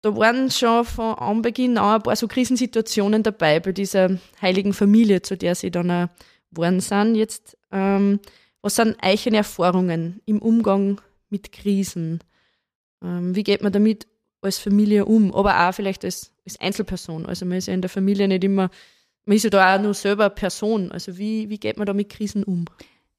Da 0.00 0.16
waren 0.16 0.50
schon 0.50 0.86
von 0.86 1.14
Anbeginn 1.14 1.76
an 1.76 1.96
ein 1.96 2.02
paar 2.02 2.16
so 2.16 2.26
Krisensituationen 2.26 3.22
dabei 3.22 3.60
bei 3.60 3.72
dieser 3.72 4.18
heiligen 4.40 4.72
Familie, 4.72 5.20
zu 5.20 5.36
der 5.36 5.54
sie 5.54 5.70
dann 5.70 6.08
geworden 6.50 6.80
sind. 6.80 7.16
Jetzt, 7.16 7.58
ähm, 7.70 8.20
was 8.62 8.76
sind 8.76 8.96
eigene 9.02 9.38
Erfahrungen 9.38 10.22
im 10.24 10.40
Umgang 10.40 11.02
mit 11.28 11.52
Krisen? 11.52 12.20
Ähm, 13.02 13.36
wie 13.36 13.42
geht 13.42 13.62
man 13.62 13.72
damit 13.72 14.06
als 14.46 14.58
Familie 14.58 15.04
um, 15.04 15.34
aber 15.34 15.68
auch 15.68 15.72
vielleicht 15.74 16.04
als, 16.04 16.32
als 16.44 16.58
Einzelperson. 16.60 17.26
Also 17.26 17.44
man 17.44 17.58
ist 17.58 17.68
ja 17.68 17.74
in 17.74 17.82
der 17.82 17.90
Familie 17.90 18.28
nicht 18.28 18.44
immer, 18.44 18.70
man 19.24 19.36
ist 19.36 19.42
ja 19.42 19.50
da 19.50 19.76
auch 19.76 19.80
nur 19.80 19.94
selber 19.94 20.30
Person. 20.30 20.90
Also 20.90 21.18
wie, 21.18 21.50
wie 21.50 21.58
geht 21.58 21.76
man 21.76 21.86
da 21.86 21.92
mit 21.92 22.08
Krisen 22.08 22.44
um? 22.44 22.64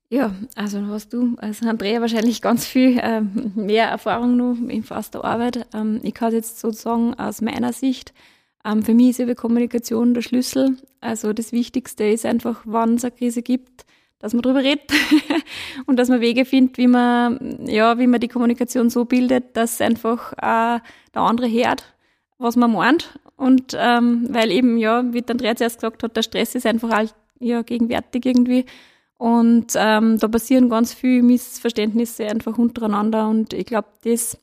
Ja, 0.10 0.34
also 0.56 0.88
hast 0.88 1.12
du 1.12 1.36
als 1.38 1.62
Andrea 1.62 2.00
wahrscheinlich 2.00 2.42
ganz 2.42 2.66
viel 2.66 2.98
äh, 2.98 3.22
mehr 3.22 3.90
Erfahrung 3.90 4.38
noch 4.38 4.56
in 4.70 4.84
faster 4.84 5.26
Arbeit. 5.26 5.68
Ähm, 5.74 6.00
ich 6.04 6.14
kann 6.14 6.32
jetzt 6.32 6.60
sozusagen 6.60 7.14
aus 7.16 7.42
meiner 7.42 7.74
Sicht, 7.74 8.14
ähm, 8.64 8.84
für 8.84 8.94
mich 8.94 9.10
ist 9.10 9.20
eben 9.20 9.36
Kommunikation 9.36 10.14
der 10.14 10.22
Schlüssel. 10.22 10.78
Also 11.02 11.34
das 11.34 11.52
Wichtigste 11.52 12.06
ist 12.06 12.26
einfach, 12.26 12.62
wann 12.64 12.96
es 12.96 13.04
eine 13.04 13.12
Krise 13.12 13.42
gibt, 13.42 13.86
dass 14.20 14.34
man 14.34 14.42
darüber 14.42 14.64
redet 14.64 14.92
und 15.86 15.98
dass 15.98 16.10
man 16.10 16.22
Wege 16.22 16.46
findet, 16.46 16.78
wie 16.78 16.88
man, 16.88 17.60
ja, 17.66 17.98
wie 18.00 18.08
man 18.08 18.20
die 18.20 18.28
Kommunikation 18.28 18.90
so 18.90 19.06
bildet, 19.06 19.56
dass 19.56 19.82
einfach 19.82 20.34
äh, 20.34 20.80
der 21.14 21.22
andere 21.22 21.50
hört, 21.50 21.94
was 22.38 22.56
man 22.56 22.72
meint 22.72 23.20
Und 23.36 23.76
ähm, 23.78 24.28
weil 24.30 24.52
eben, 24.52 24.78
ja, 24.78 25.04
wie 25.14 25.24
Andrea 25.28 25.56
zuerst 25.56 25.78
gesagt 25.78 26.04
hat, 26.04 26.16
der 26.16 26.24
Stress 26.24 26.56
ist 26.56 26.66
einfach 26.66 26.90
all, 26.90 27.10
ja, 27.40 27.62
gegenwärtig 27.62 28.26
irgendwie. 28.26 28.66
Und 29.18 29.74
ähm, 29.76 30.20
da 30.20 30.28
passieren 30.28 30.70
ganz 30.70 30.94
viele 30.94 31.24
Missverständnisse 31.24 32.26
einfach 32.28 32.58
untereinander. 32.58 33.28
Und 33.28 33.54
ich 33.54 33.66
glaube, 33.66 33.88
das 34.04 34.38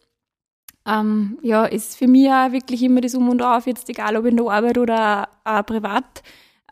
ähm, 0.86 1.38
ja, 1.42 1.64
ist 1.64 1.96
für 1.96 2.08
mich 2.08 2.28
auch 2.28 2.52
wirklich 2.52 2.82
immer 2.82 3.00
das 3.00 3.14
Um 3.14 3.28
und 3.28 3.42
Auf, 3.42 3.66
jetzt 3.66 3.88
egal 3.88 4.16
ob 4.16 4.26
in 4.26 4.36
der 4.36 4.46
Arbeit 4.46 4.78
oder 4.78 5.28
auch 5.44 5.64
privat 5.64 6.22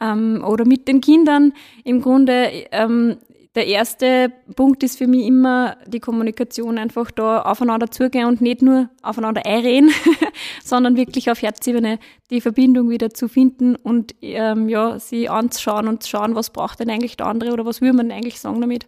ähm, 0.01 0.45
oder 0.47 0.65
mit 0.65 0.89
den 0.89 1.01
Kindern. 1.01 1.53
Im 1.85 2.01
Grunde, 2.01 2.67
ähm, 2.73 3.19
der 3.55 3.67
erste 3.67 4.33
Punkt 4.57 4.83
ist 4.83 4.97
für 4.97 5.07
mich 5.07 5.27
immer 5.27 5.77
die 5.87 6.01
Kommunikation, 6.01 6.79
einfach 6.79 7.11
da 7.11 7.43
aufeinander 7.43 7.91
zugehen 7.91 8.27
und 8.27 8.41
nicht 8.41 8.63
nur 8.63 8.89
aufeinander 9.03 9.45
einreden, 9.45 9.91
sondern 10.65 10.97
wirklich 10.97 11.31
auf 11.31 11.43
Herzebene 11.43 11.99
die 12.31 12.41
Verbindung 12.41 12.89
wieder 12.89 13.11
zu 13.11 13.29
finden 13.29 13.77
und 13.77 14.15
ähm, 14.23 14.71
ja, 14.71 14.99
sie 14.99 15.29
anzuschauen 15.29 15.87
und 15.87 16.03
zu 16.03 16.11
schauen, 16.11 16.35
was 16.35 16.51
braucht 16.51 16.81
denn 16.81 16.89
eigentlich 16.89 17.17
der 17.19 17.27
andere 17.27 17.53
oder 17.53 17.67
was 17.67 17.83
will 17.83 17.93
man 17.93 18.11
eigentlich 18.11 18.41
sagen 18.41 18.61
damit. 18.61 18.87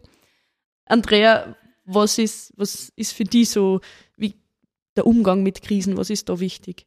Andrea, 0.86 1.56
was 1.84 2.16
ist, 2.18 2.52
was 2.56 2.90
ist 2.96 3.12
für 3.12 3.24
dich 3.24 3.50
so 3.50 3.80
wie 4.16 4.34
der 4.96 5.06
Umgang 5.06 5.42
mit 5.42 5.60
Krisen, 5.60 5.98
was 5.98 6.08
ist 6.08 6.30
da 6.30 6.40
wichtig? 6.40 6.86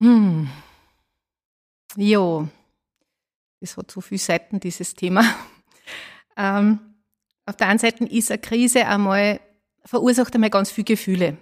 Hm. 0.00 0.48
Jo, 1.96 2.48
es 3.60 3.76
hat 3.76 3.90
so 3.90 4.00
viele 4.00 4.18
Seiten, 4.18 4.60
dieses 4.60 4.94
Thema. 4.94 5.24
Ähm, 6.36 6.78
auf 7.44 7.56
der 7.56 7.66
einen 7.66 7.80
Seite 7.80 8.04
ist 8.04 8.30
eine 8.30 8.38
Krise 8.38 8.86
einmal, 8.86 9.40
verursacht 9.84 10.32
einmal 10.34 10.48
ganz 10.48 10.70
viele 10.70 10.86
Gefühle. 10.86 11.36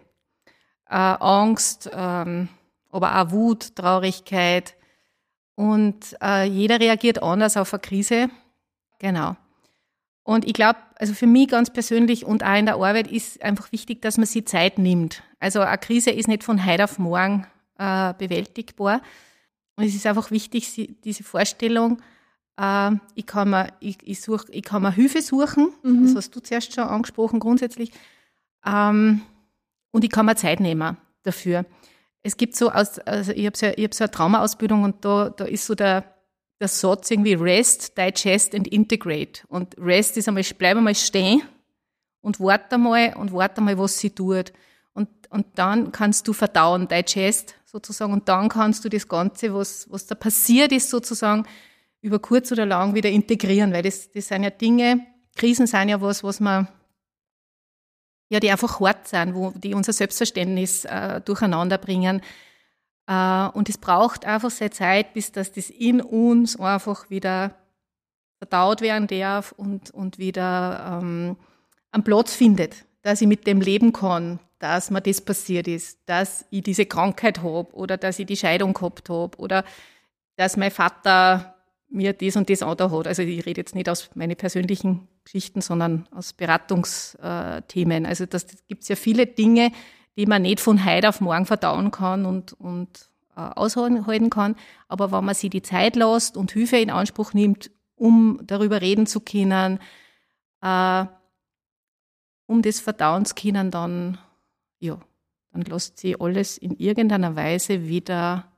Äh, 0.88 0.94
Angst, 0.94 1.88
ähm, 1.92 2.48
aber 2.90 3.20
auch 3.20 3.30
Wut, 3.30 3.76
Traurigkeit. 3.76 4.74
Und 5.54 6.16
äh, 6.20 6.44
jeder 6.44 6.80
reagiert 6.80 7.22
anders 7.22 7.56
auf 7.56 7.72
eine 7.74 7.80
Krise. 7.80 8.28
Genau. 8.98 9.36
Und 10.24 10.46
ich 10.46 10.54
glaube, 10.54 10.78
also 10.96 11.14
für 11.14 11.26
mich 11.26 11.48
ganz 11.48 11.70
persönlich 11.70 12.24
und 12.24 12.42
auch 12.42 12.56
in 12.56 12.66
der 12.66 12.76
Arbeit 12.76 13.06
ist 13.06 13.40
einfach 13.42 13.70
wichtig, 13.70 14.02
dass 14.02 14.16
man 14.16 14.26
sich 14.26 14.46
Zeit 14.46 14.78
nimmt. 14.78 15.22
Also 15.38 15.60
eine 15.60 15.78
Krise 15.78 16.10
ist 16.10 16.26
nicht 16.26 16.42
von 16.42 16.64
heute 16.66 16.84
auf 16.84 16.98
morgen 16.98 17.46
äh, 17.78 18.14
bewältigbar. 18.14 19.00
Und 19.78 19.84
es 19.84 19.94
ist 19.94 20.06
einfach 20.06 20.32
wichtig, 20.32 20.98
diese 21.04 21.22
Vorstellung, 21.22 22.02
äh, 22.60 22.90
ich, 23.14 23.26
kann 23.26 23.50
mir, 23.50 23.68
ich, 23.78 23.96
ich, 24.02 24.20
such, 24.20 24.46
ich 24.50 24.64
kann 24.64 24.82
mir 24.82 24.90
Hilfe 24.90 25.22
suchen, 25.22 25.72
mhm. 25.84 26.04
das 26.04 26.16
hast 26.16 26.34
du 26.34 26.40
zuerst 26.40 26.74
schon 26.74 26.82
angesprochen 26.82 27.38
grundsätzlich, 27.38 27.92
ähm, 28.66 29.20
und 29.92 30.02
ich 30.02 30.10
kann 30.10 30.26
mir 30.26 30.34
Zeit 30.34 30.58
nehmen 30.58 30.96
dafür. 31.22 31.64
Es 32.24 32.36
gibt 32.36 32.56
so, 32.56 32.72
aus, 32.72 32.98
also 32.98 33.30
ich 33.30 33.46
habe 33.46 33.56
so, 33.56 33.68
hab 33.68 33.94
so 33.94 34.02
eine 34.02 34.10
Traumaausbildung 34.10 34.82
und 34.82 35.04
da, 35.04 35.30
da 35.30 35.44
ist 35.44 35.64
so 35.64 35.76
der, 35.76 36.12
der 36.60 36.66
Satz 36.66 37.12
irgendwie 37.12 37.34
Rest, 37.34 37.96
Digest 37.96 38.56
and 38.56 38.66
Integrate. 38.66 39.42
Und 39.46 39.78
Rest 39.78 40.16
ist 40.16 40.26
einmal, 40.26 40.42
bleib 40.58 40.76
einmal 40.76 40.96
stehen 40.96 41.42
und 42.20 42.40
warte 42.40 42.74
einmal 42.74 43.14
und 43.14 43.32
warte 43.32 43.58
einmal, 43.58 43.78
was 43.78 43.96
sie 43.96 44.10
tut. 44.10 44.52
Und, 45.30 45.46
dann 45.56 45.92
kannst 45.92 46.26
du 46.28 46.32
verdauen, 46.32 46.88
Digest 46.88 47.54
sozusagen, 47.64 48.12
und 48.12 48.28
dann 48.28 48.48
kannst 48.48 48.84
du 48.84 48.88
das 48.88 49.08
Ganze, 49.08 49.54
was, 49.54 49.86
was 49.90 50.06
da 50.06 50.14
passiert 50.14 50.72
ist, 50.72 50.90
sozusagen, 50.90 51.46
über 52.00 52.18
kurz 52.18 52.52
oder 52.52 52.64
lang 52.64 52.94
wieder 52.94 53.10
integrieren, 53.10 53.72
weil 53.72 53.82
das, 53.82 54.10
das 54.12 54.28
sind 54.28 54.44
ja 54.44 54.50
Dinge, 54.50 55.06
Krisen 55.36 55.66
sind 55.66 55.88
ja 55.88 56.00
was, 56.00 56.22
was 56.22 56.40
man, 56.40 56.68
ja, 58.28 58.40
die 58.40 58.50
einfach 58.50 58.80
hart 58.80 59.08
sind, 59.08 59.34
wo 59.34 59.50
die 59.50 59.74
unser 59.74 59.92
Selbstverständnis 59.92 60.84
äh, 60.84 61.20
durcheinander 61.20 61.78
bringen. 61.78 62.20
Äh, 63.06 63.48
und 63.48 63.68
es 63.68 63.78
braucht 63.78 64.24
einfach 64.24 64.50
seine 64.50 64.70
Zeit, 64.70 65.14
bis 65.14 65.32
das, 65.32 65.52
das 65.52 65.70
in 65.70 66.00
uns 66.00 66.58
einfach 66.60 67.08
wieder 67.10 67.54
verdaut 68.38 68.80
werden 68.80 69.06
darf 69.08 69.52
und, 69.52 69.90
und 69.90 70.18
wieder 70.18 71.00
ähm, 71.00 71.36
einen 71.90 72.04
Platz 72.04 72.34
findet, 72.34 72.84
dass 73.02 73.20
ich 73.20 73.26
mit 73.26 73.46
dem 73.46 73.60
leben 73.60 73.92
kann, 73.92 74.38
dass 74.58 74.90
mir 74.90 75.00
das 75.00 75.20
passiert 75.20 75.68
ist, 75.68 76.00
dass 76.06 76.44
ich 76.50 76.62
diese 76.62 76.86
Krankheit 76.86 77.42
habe 77.42 77.72
oder 77.74 77.96
dass 77.96 78.18
ich 78.18 78.26
die 78.26 78.36
Scheidung 78.36 78.74
gehabt 78.74 79.08
habe 79.08 79.38
oder 79.38 79.64
dass 80.36 80.56
mein 80.56 80.70
Vater 80.70 81.54
mir 81.90 82.12
das 82.12 82.36
und 82.36 82.50
das 82.50 82.62
Auto 82.62 82.90
hat. 82.90 83.06
Also 83.06 83.22
ich 83.22 83.46
rede 83.46 83.60
jetzt 83.60 83.74
nicht 83.74 83.88
aus 83.88 84.10
meinen 84.14 84.36
persönlichen 84.36 85.08
Geschichten, 85.24 85.60
sondern 85.60 86.06
aus 86.10 86.32
Beratungsthemen. 86.32 88.06
Also 88.06 88.26
das, 88.26 88.46
das 88.46 88.66
gibt 88.66 88.82
es 88.82 88.88
ja 88.88 88.96
viele 88.96 89.26
Dinge, 89.26 89.72
die 90.16 90.26
man 90.26 90.42
nicht 90.42 90.60
von 90.60 90.84
heute 90.84 91.08
auf 91.08 91.20
morgen 91.20 91.46
verdauen 91.46 91.90
kann 91.90 92.26
und, 92.26 92.52
und 92.54 93.08
äh, 93.36 93.40
aushalten 93.40 94.30
kann. 94.30 94.56
Aber 94.88 95.12
wenn 95.12 95.24
man 95.24 95.34
sich 95.34 95.50
die 95.50 95.62
Zeit 95.62 95.96
lässt 95.96 96.36
und 96.36 96.52
Hilfe 96.52 96.76
in 96.78 96.90
Anspruch 96.90 97.34
nimmt, 97.34 97.70
um 97.94 98.40
darüber 98.44 98.80
reden 98.80 99.06
zu 99.06 99.20
können, 99.20 99.78
äh, 100.60 101.04
um 102.46 102.62
das 102.62 102.80
verdauen 102.80 103.24
zu 103.24 103.34
können, 103.34 103.70
dann, 103.70 104.18
ja, 104.78 104.98
dann 105.52 105.62
lässt 105.62 105.98
sie 105.98 106.18
alles 106.20 106.58
in 106.58 106.76
irgendeiner 106.76 107.36
Weise 107.36 107.86
wieder 107.88 108.52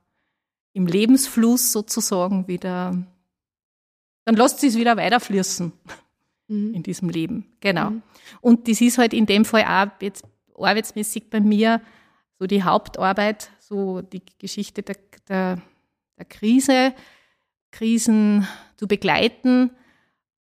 im 0.73 0.87
Lebensfluss 0.87 1.71
sozusagen 1.71 2.47
wieder 2.47 3.05
dann 4.25 4.35
lässt 4.35 4.59
sie 4.59 4.67
es 4.67 4.77
wieder 4.77 4.97
weiterfließen 4.97 5.71
mhm. 6.47 6.73
in 6.73 6.83
diesem 6.83 7.09
Leben. 7.09 7.45
Genau. 7.59 7.91
Mhm. 7.91 8.03
Und 8.41 8.67
das 8.67 8.81
ist 8.81 8.97
halt 8.97 9.13
in 9.13 9.25
dem 9.25 9.45
Fall 9.45 9.63
auch 9.63 10.01
jetzt 10.01 10.25
arbeitsmäßig 10.57 11.29
bei 11.29 11.39
mir 11.39 11.81
so 12.39 12.47
die 12.47 12.63
Hauptarbeit, 12.63 13.51
so 13.59 14.01
die 14.01 14.21
Geschichte 14.39 14.83
der, 14.83 14.97
der, 15.27 15.61
der 16.17 16.25
Krise, 16.25 16.93
Krisen 17.71 18.47
zu 18.75 18.87
begleiten. 18.87 19.71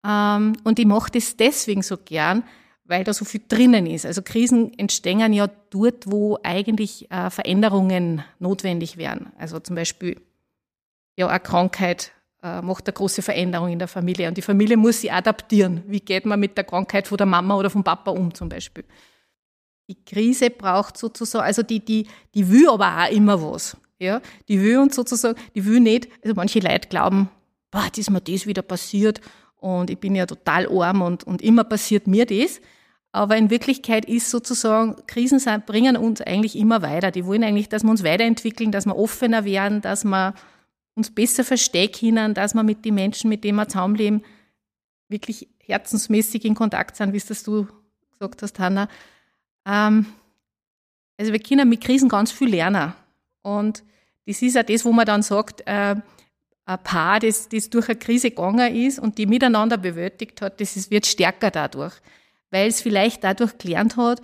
Ähm, 0.05 0.57
und 0.65 0.79
ich 0.79 0.87
mache 0.87 1.11
das 1.13 1.37
deswegen 1.37 1.83
so 1.83 1.97
gern, 1.97 2.45
weil 2.89 3.05
da 3.05 3.13
so 3.13 3.25
viel 3.25 3.43
drinnen 3.49 3.87
ist. 3.87 4.07
Also 4.07 4.23
Krisen 4.23 4.77
entstehen 4.79 5.33
ja 5.33 5.49
dort, 5.71 6.11
wo 6.11 6.39
eigentlich 6.43 7.11
äh, 7.11 7.31
Veränderungen 7.31 8.23
notwendig 8.39 8.97
wären. 8.97 9.33
Also 9.39 9.59
zum 9.61 9.77
Beispiel 9.77 10.21
ja, 11.17 11.29
eine 11.29 11.41
Krankheit 11.41 12.13
äh, 12.43 12.63
macht 12.63 12.87
eine 12.87 12.93
große 12.95 13.23
Veränderung 13.23 13.71
in 13.71 13.79
der 13.79 13.89
Familie. 13.89 14.29
Und 14.29 14.37
die 14.37 14.43
Familie 14.43 14.77
muss 14.77 15.01
sich 15.01 15.13
adaptieren. 15.13 15.83
Wie 15.87 16.01
geht 16.01 16.27
man 16.27 16.39
mit 16.39 16.57
der 16.57 16.65
Krankheit 16.65 17.09
von 17.09 17.17
der 17.17 17.27
Mama 17.27 17.57
oder 17.57 17.71
vom 17.71 17.83
Papa 17.83 18.11
um 18.11 18.33
zum 18.33 18.49
Beispiel? 18.49 18.85
Die 19.89 20.05
Krise 20.05 20.51
braucht 20.51 20.97
sozusagen, 20.97 21.45
also 21.45 21.63
die, 21.63 21.85
die, 21.85 22.09
die 22.35 22.51
will 22.51 22.69
aber 22.69 23.05
auch 23.05 23.11
immer 23.11 23.41
was. 23.41 23.77
Ja, 23.99 24.21
die 24.49 24.61
will 24.61 24.79
uns 24.79 24.95
sozusagen, 24.95 25.39
die 25.55 25.65
will 25.65 25.81
nicht, 25.81 26.09
also 26.23 26.35
manche 26.35 26.59
Leute 26.59 26.89
glauben, 26.89 27.31
boah, 27.71 27.85
jetzt 27.87 27.97
ist 27.97 28.11
mir 28.11 28.21
das 28.21 28.47
wieder 28.47 28.61
passiert 28.61 29.23
und 29.67 29.91
ich 29.91 29.99
bin 29.99 30.15
ja 30.15 30.27
total 30.27 30.69
arm 30.71 31.03
und, 31.03 31.25
und 31.25 31.43
immer 31.43 31.65
passiert 31.65 32.07
mir 32.07 32.25
das. 32.25 32.61
Aber 33.11 33.37
in 33.37 33.51
Wirklichkeit 33.51 34.05
ist 34.05 34.31
sozusagen, 34.31 34.95
Krisen 35.09 35.41
bringen 35.67 35.97
uns 35.97 36.21
eigentlich 36.21 36.55
immer 36.55 36.83
weiter. 36.83 37.11
Die 37.11 37.27
wollen 37.27 37.43
eigentlich, 37.43 37.69
dass 37.69 37.83
wir 37.83 37.91
uns 37.91 38.05
weiterentwickeln, 38.05 38.71
dass 38.71 38.87
wir 38.87 38.97
offener 38.97 39.45
werden, 39.45 39.81
dass 39.81 40.05
wir 40.05 40.35
uns 40.95 41.11
besser 41.11 41.43
verstehen 41.43 41.91
können, 41.91 42.33
dass 42.33 42.55
wir 42.55 42.63
mit 42.63 42.85
den 42.85 42.95
Menschen, 42.95 43.29
mit 43.29 43.43
denen 43.43 43.57
wir 43.57 43.67
zusammenleben, 43.67 44.23
wirklich 45.09 45.49
herzensmäßig 45.59 46.45
in 46.45 46.55
Kontakt 46.55 46.95
sind, 46.95 47.13
wie 47.13 47.17
es 47.17 47.27
das 47.27 47.43
du 47.43 47.67
gesagt 48.13 48.43
hast, 48.43 48.61
Hanna. 48.61 48.89
Ähm, 49.67 50.07
also 51.19 51.33
wir 51.33 51.41
können 51.41 51.69
mit 51.69 51.81
Krisen 51.81 52.09
ganz 52.09 52.31
viel 52.31 52.51
lernen. 52.51 52.93
Und 53.43 53.83
das 54.27 54.43
ist 54.43 54.55
ja 54.55 54.63
das, 54.63 54.85
wo 54.85 54.93
man 54.93 55.07
dann 55.07 55.23
sagt, 55.23 55.67
äh, 55.67 55.97
ein 56.67 56.83
Paar, 56.83 57.21
das, 57.21 57.49
das 57.49 57.71
durch 57.71 57.89
eine 57.89 57.99
Krise 57.99 58.31
gegangen 58.31 58.75
ist 58.75 58.99
und 58.99 59.19
die 59.19 59.27
miteinander 59.27 59.79
bewältigt 59.79 60.43
hat, 60.43 60.61
das 60.61 60.77
ist, 60.77 60.91
wird 60.91 61.07
stärker 61.07 61.51
dadurch. 61.51 61.95
Weil 62.51 62.69
es 62.69 62.81
vielleicht 62.81 63.23
dadurch 63.25 63.57
gelernt 63.57 63.97
hat, 63.97 64.21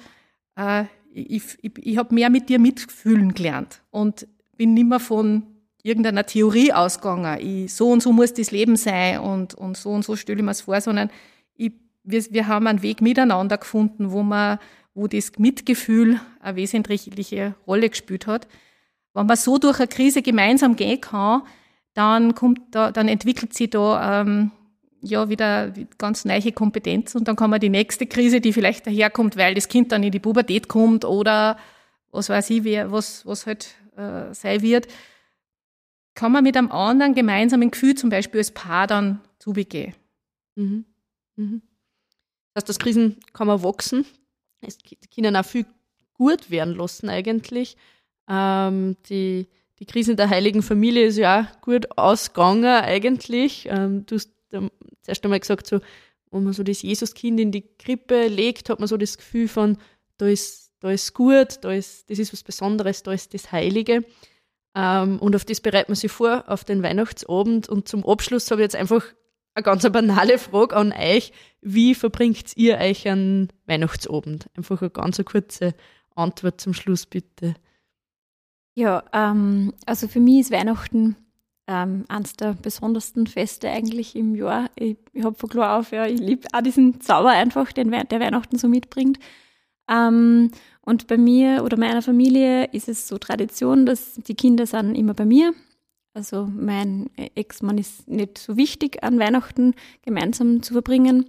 äh, 0.57 0.85
ich, 1.15 1.43
ich, 1.63 1.73
ich 1.79 1.97
habe 1.97 2.15
mehr 2.15 2.31
mit 2.31 2.49
dir 2.49 2.59
mitfühlen 2.59 3.35
gelernt 3.35 3.83
und 3.91 4.27
bin 4.57 4.75
nicht 4.75 4.89
mehr 4.89 5.01
von 5.01 5.45
irgendeiner 5.85 6.27
Theorie 6.27 6.73
ausgegangen, 6.73 7.39
ich, 7.41 7.73
so 7.73 7.91
und 7.91 8.03
so 8.03 8.13
muss 8.13 8.35
das 8.35 8.51
Leben 8.51 8.77
sein 8.77 9.21
und, 9.21 9.55
und 9.55 9.77
so 9.77 9.91
und 9.91 10.05
so 10.05 10.17
stelle 10.17 10.39
ich 10.39 10.45
mir 10.45 10.53
es 10.53 10.63
vor, 10.63 10.81
sondern 10.81 11.11
ich, 11.55 11.73
wir, 12.03 12.25
wir 12.31 12.49
haben 12.49 12.67
einen 12.67 12.83
Weg 12.83 13.01
miteinander 13.03 13.59
gefunden, 13.59 14.11
wo 14.11 14.23
man, 14.23 14.59
wo 14.95 15.07
das 15.07 15.33
Mitgefühl 15.39 16.21
eine 16.41 16.57
wesentliche 16.57 17.55
Rolle 17.67 17.89
gespielt 17.89 18.27
hat. 18.27 18.49
Wenn 19.15 19.27
man 19.27 19.37
so 19.37 19.59
durch 19.59 19.79
eine 19.79 19.89
Krise 19.89 20.23
gemeinsam 20.23 20.75
gehen 20.77 21.01
kann, 21.01 21.43
dann 21.95 22.35
kommt 22.35 22.75
da, 22.75 22.91
dann 22.91 23.09
entwickelt 23.09 23.55
sich 23.55 23.71
da 23.71 24.21
ähm, 24.23 24.51
ja 25.03 25.29
wieder 25.29 25.73
ganz 25.99 26.25
neue 26.25 26.53
Kompetenz 26.53 27.15
und 27.15 27.29
dann 27.29 27.37
kann 27.37 27.51
man 27.51 27.61
die 27.61 27.69
nächste 27.69 28.07
Krise, 28.07 28.41
die 28.41 28.53
vielleicht 28.53 28.87
daherkommt, 28.87 29.37
weil 29.37 29.55
das 29.55 29.69
Kind 29.69 29.93
dann 29.93 30.03
in 30.03 30.13
die 30.13 30.21
Pubertät 30.21 30.69
kommt 30.69 31.05
oder 31.05 31.59
was 32.11 32.29
weiß 32.29 32.51
ich, 32.51 32.65
wer, 32.65 32.93
was, 32.93 33.27
was 33.27 33.47
halt 33.47 33.75
äh, 33.97 34.33
sein 34.33 34.63
wird, 34.63 34.87
kann 36.15 36.33
man 36.33 36.45
mit 36.45 36.57
einem 36.57 36.71
anderen 36.71 37.15
gemeinsamen 37.15 37.71
Gefühl, 37.71 37.95
zum 37.95 38.11
Beispiel 38.11 38.41
als 38.41 38.51
Paar, 38.51 38.87
dann 38.87 39.21
zubegehen. 39.39 39.95
Mhm. 40.55 40.85
Mhm. 41.37 41.63
Das 42.53 42.63
heißt, 42.63 42.69
das 42.69 42.79
Krisen 42.79 43.17
kann 43.33 43.47
man 43.47 43.63
wachsen. 43.63 44.05
Es 44.61 44.79
können 45.15 45.37
auch 45.37 45.45
viel 45.45 45.67
gut 46.15 46.51
werden 46.51 46.75
lassen 46.75 47.09
eigentlich. 47.09 47.77
Ähm, 48.29 48.97
die, 49.09 49.49
die 49.83 49.87
Krise 49.87 50.13
in 50.13 50.17
der 50.17 50.31
Heiligen 50.31 50.63
Familie 50.63 51.07
ist 51.07 51.19
ja 51.19 51.41
auch 51.41 51.61
gut 51.61 51.99
ausgegangen 51.99 52.67
eigentlich. 52.67 53.67
Ähm, 53.69 54.07
du 54.07 54.15
hast 54.15 54.31
ähm, 54.53 54.71
zuerst 55.01 55.25
einmal 55.25 55.41
gesagt, 55.41 55.67
so, 55.67 55.81
wenn 56.31 56.45
man 56.45 56.53
so 56.53 56.63
das 56.63 56.83
Jesuskind 56.83 57.41
in 57.41 57.51
die 57.51 57.65
Krippe 57.79 58.29
legt, 58.29 58.71
hat 58.71 58.79
man 58.79 58.87
so 58.87 58.97
das 58.97 59.19
Gefühl 59.19 59.49
von, 59.49 59.77
da 60.19 60.29
ist, 60.29 60.71
da 60.79 60.93
ist 60.93 61.15
gut, 61.15 61.59
da 61.63 61.73
ist, 61.73 62.09
das 62.09 62.21
ist 62.21 62.33
was 62.33 62.45
Besonderes, 62.45 63.03
da 63.03 63.13
ist 63.13 63.35
das 63.35 63.51
Heilige. 63.51 64.05
Ähm, 64.77 65.19
und 65.19 65.35
auf 65.35 65.45
das 65.45 65.61
bereitet 65.61 65.89
man 65.89 65.97
sich 65.97 66.13
vor, 66.13 66.45
auf 66.47 66.63
den 66.63 66.85
Weihnachtsabend. 66.85 67.69
Und 67.69 67.89
zum 67.89 68.07
Abschluss 68.07 68.53
habe 68.53 68.61
ich 68.61 68.67
jetzt 68.67 68.77
einfach 68.77 69.05
eine 69.55 69.65
ganz 69.65 69.83
banale 69.91 70.39
Frage 70.39 70.77
an 70.77 70.93
euch. 70.93 71.33
Wie 71.61 71.97
verbringt 71.97 72.57
ihr 72.57 72.79
euch 72.79 73.09
einen 73.09 73.49
Weihnachtsabend? 73.67 74.47
Einfach 74.57 74.81
eine 74.81 74.91
ganz 74.91 75.21
kurze 75.25 75.75
Antwort 76.15 76.61
zum 76.61 76.73
Schluss, 76.73 77.05
bitte. 77.05 77.57
Ja, 78.75 79.05
ähm, 79.13 79.73
also 79.87 80.09
für 80.09 80.21
mich 80.21 80.41
ist 80.41 80.51
Weihnachten 80.51 81.17
ähm, 81.67 82.05
eines 82.09 82.35
der 82.35 82.55
besondersten 82.55 83.27
Feste 83.27 83.69
eigentlich 83.69 84.17
im 84.17 84.35
Jahr. 84.35 84.71
Ich, 84.77 84.97
ich 85.13 85.25
habe 85.25 85.37
von 85.37 85.49
klar 85.49 85.79
auf, 85.79 85.93
ja, 85.93 86.07
ich 86.07 86.19
liebe 86.19 86.49
auch 86.53 86.63
diesen 86.63 87.01
Zauber 87.01 87.31
einfach, 87.31 87.73
den 87.73 87.91
der 87.91 88.21
Weihnachten 88.21 88.59
so 88.59 88.69
mitbringt. 88.69 89.19
Ähm, 89.91 90.51
und 90.81 91.07
bei 91.07 91.17
mir 91.17 91.63
oder 91.65 91.77
meiner 91.77 92.03
Familie 92.03 92.65
ist 92.73 92.89
es 92.89 93.07
so 93.07 93.19
Tradition, 93.19 93.87
dass 93.87 94.15
die 94.15 94.35
Kinder 94.35 94.67
sind 94.67 94.95
immer 94.95 95.15
bei 95.15 95.25
mir. 95.25 95.53
Also 96.15 96.47
mein 96.47 97.09
Ex-Mann 97.17 97.79
ist 97.79 98.09
nicht 98.09 98.37
so 98.37 98.57
wichtig, 98.57 99.03
an 99.03 99.19
Weihnachten 99.19 99.75
gemeinsam 100.03 100.63
zu 100.63 100.75
verbringen. 100.75 101.27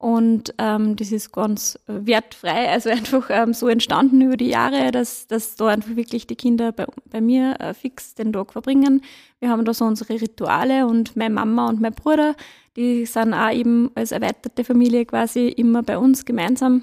Und 0.00 0.54
ähm, 0.56 0.96
das 0.96 1.12
ist 1.12 1.30
ganz 1.30 1.78
wertfrei, 1.86 2.70
also 2.70 2.88
einfach 2.90 3.28
ähm, 3.28 3.52
so 3.52 3.68
entstanden 3.68 4.22
über 4.22 4.38
die 4.38 4.48
Jahre, 4.48 4.92
dass, 4.92 5.26
dass 5.26 5.56
da 5.56 5.66
einfach 5.66 5.94
wirklich 5.94 6.26
die 6.26 6.36
Kinder 6.36 6.72
bei, 6.72 6.86
bei 7.10 7.20
mir 7.20 7.60
äh, 7.60 7.74
fix 7.74 8.14
den 8.14 8.32
Tag 8.32 8.50
verbringen. 8.50 9.02
Wir 9.40 9.50
haben 9.50 9.66
da 9.66 9.74
so 9.74 9.84
unsere 9.84 10.18
Rituale 10.18 10.86
und 10.86 11.16
meine 11.16 11.34
Mama 11.34 11.68
und 11.68 11.82
mein 11.82 11.92
Bruder, 11.92 12.34
die 12.76 13.04
sind 13.04 13.34
auch 13.34 13.52
eben 13.52 13.90
als 13.94 14.10
erweiterte 14.10 14.64
Familie 14.64 15.04
quasi 15.04 15.48
immer 15.48 15.82
bei 15.82 15.98
uns 15.98 16.24
gemeinsam. 16.24 16.82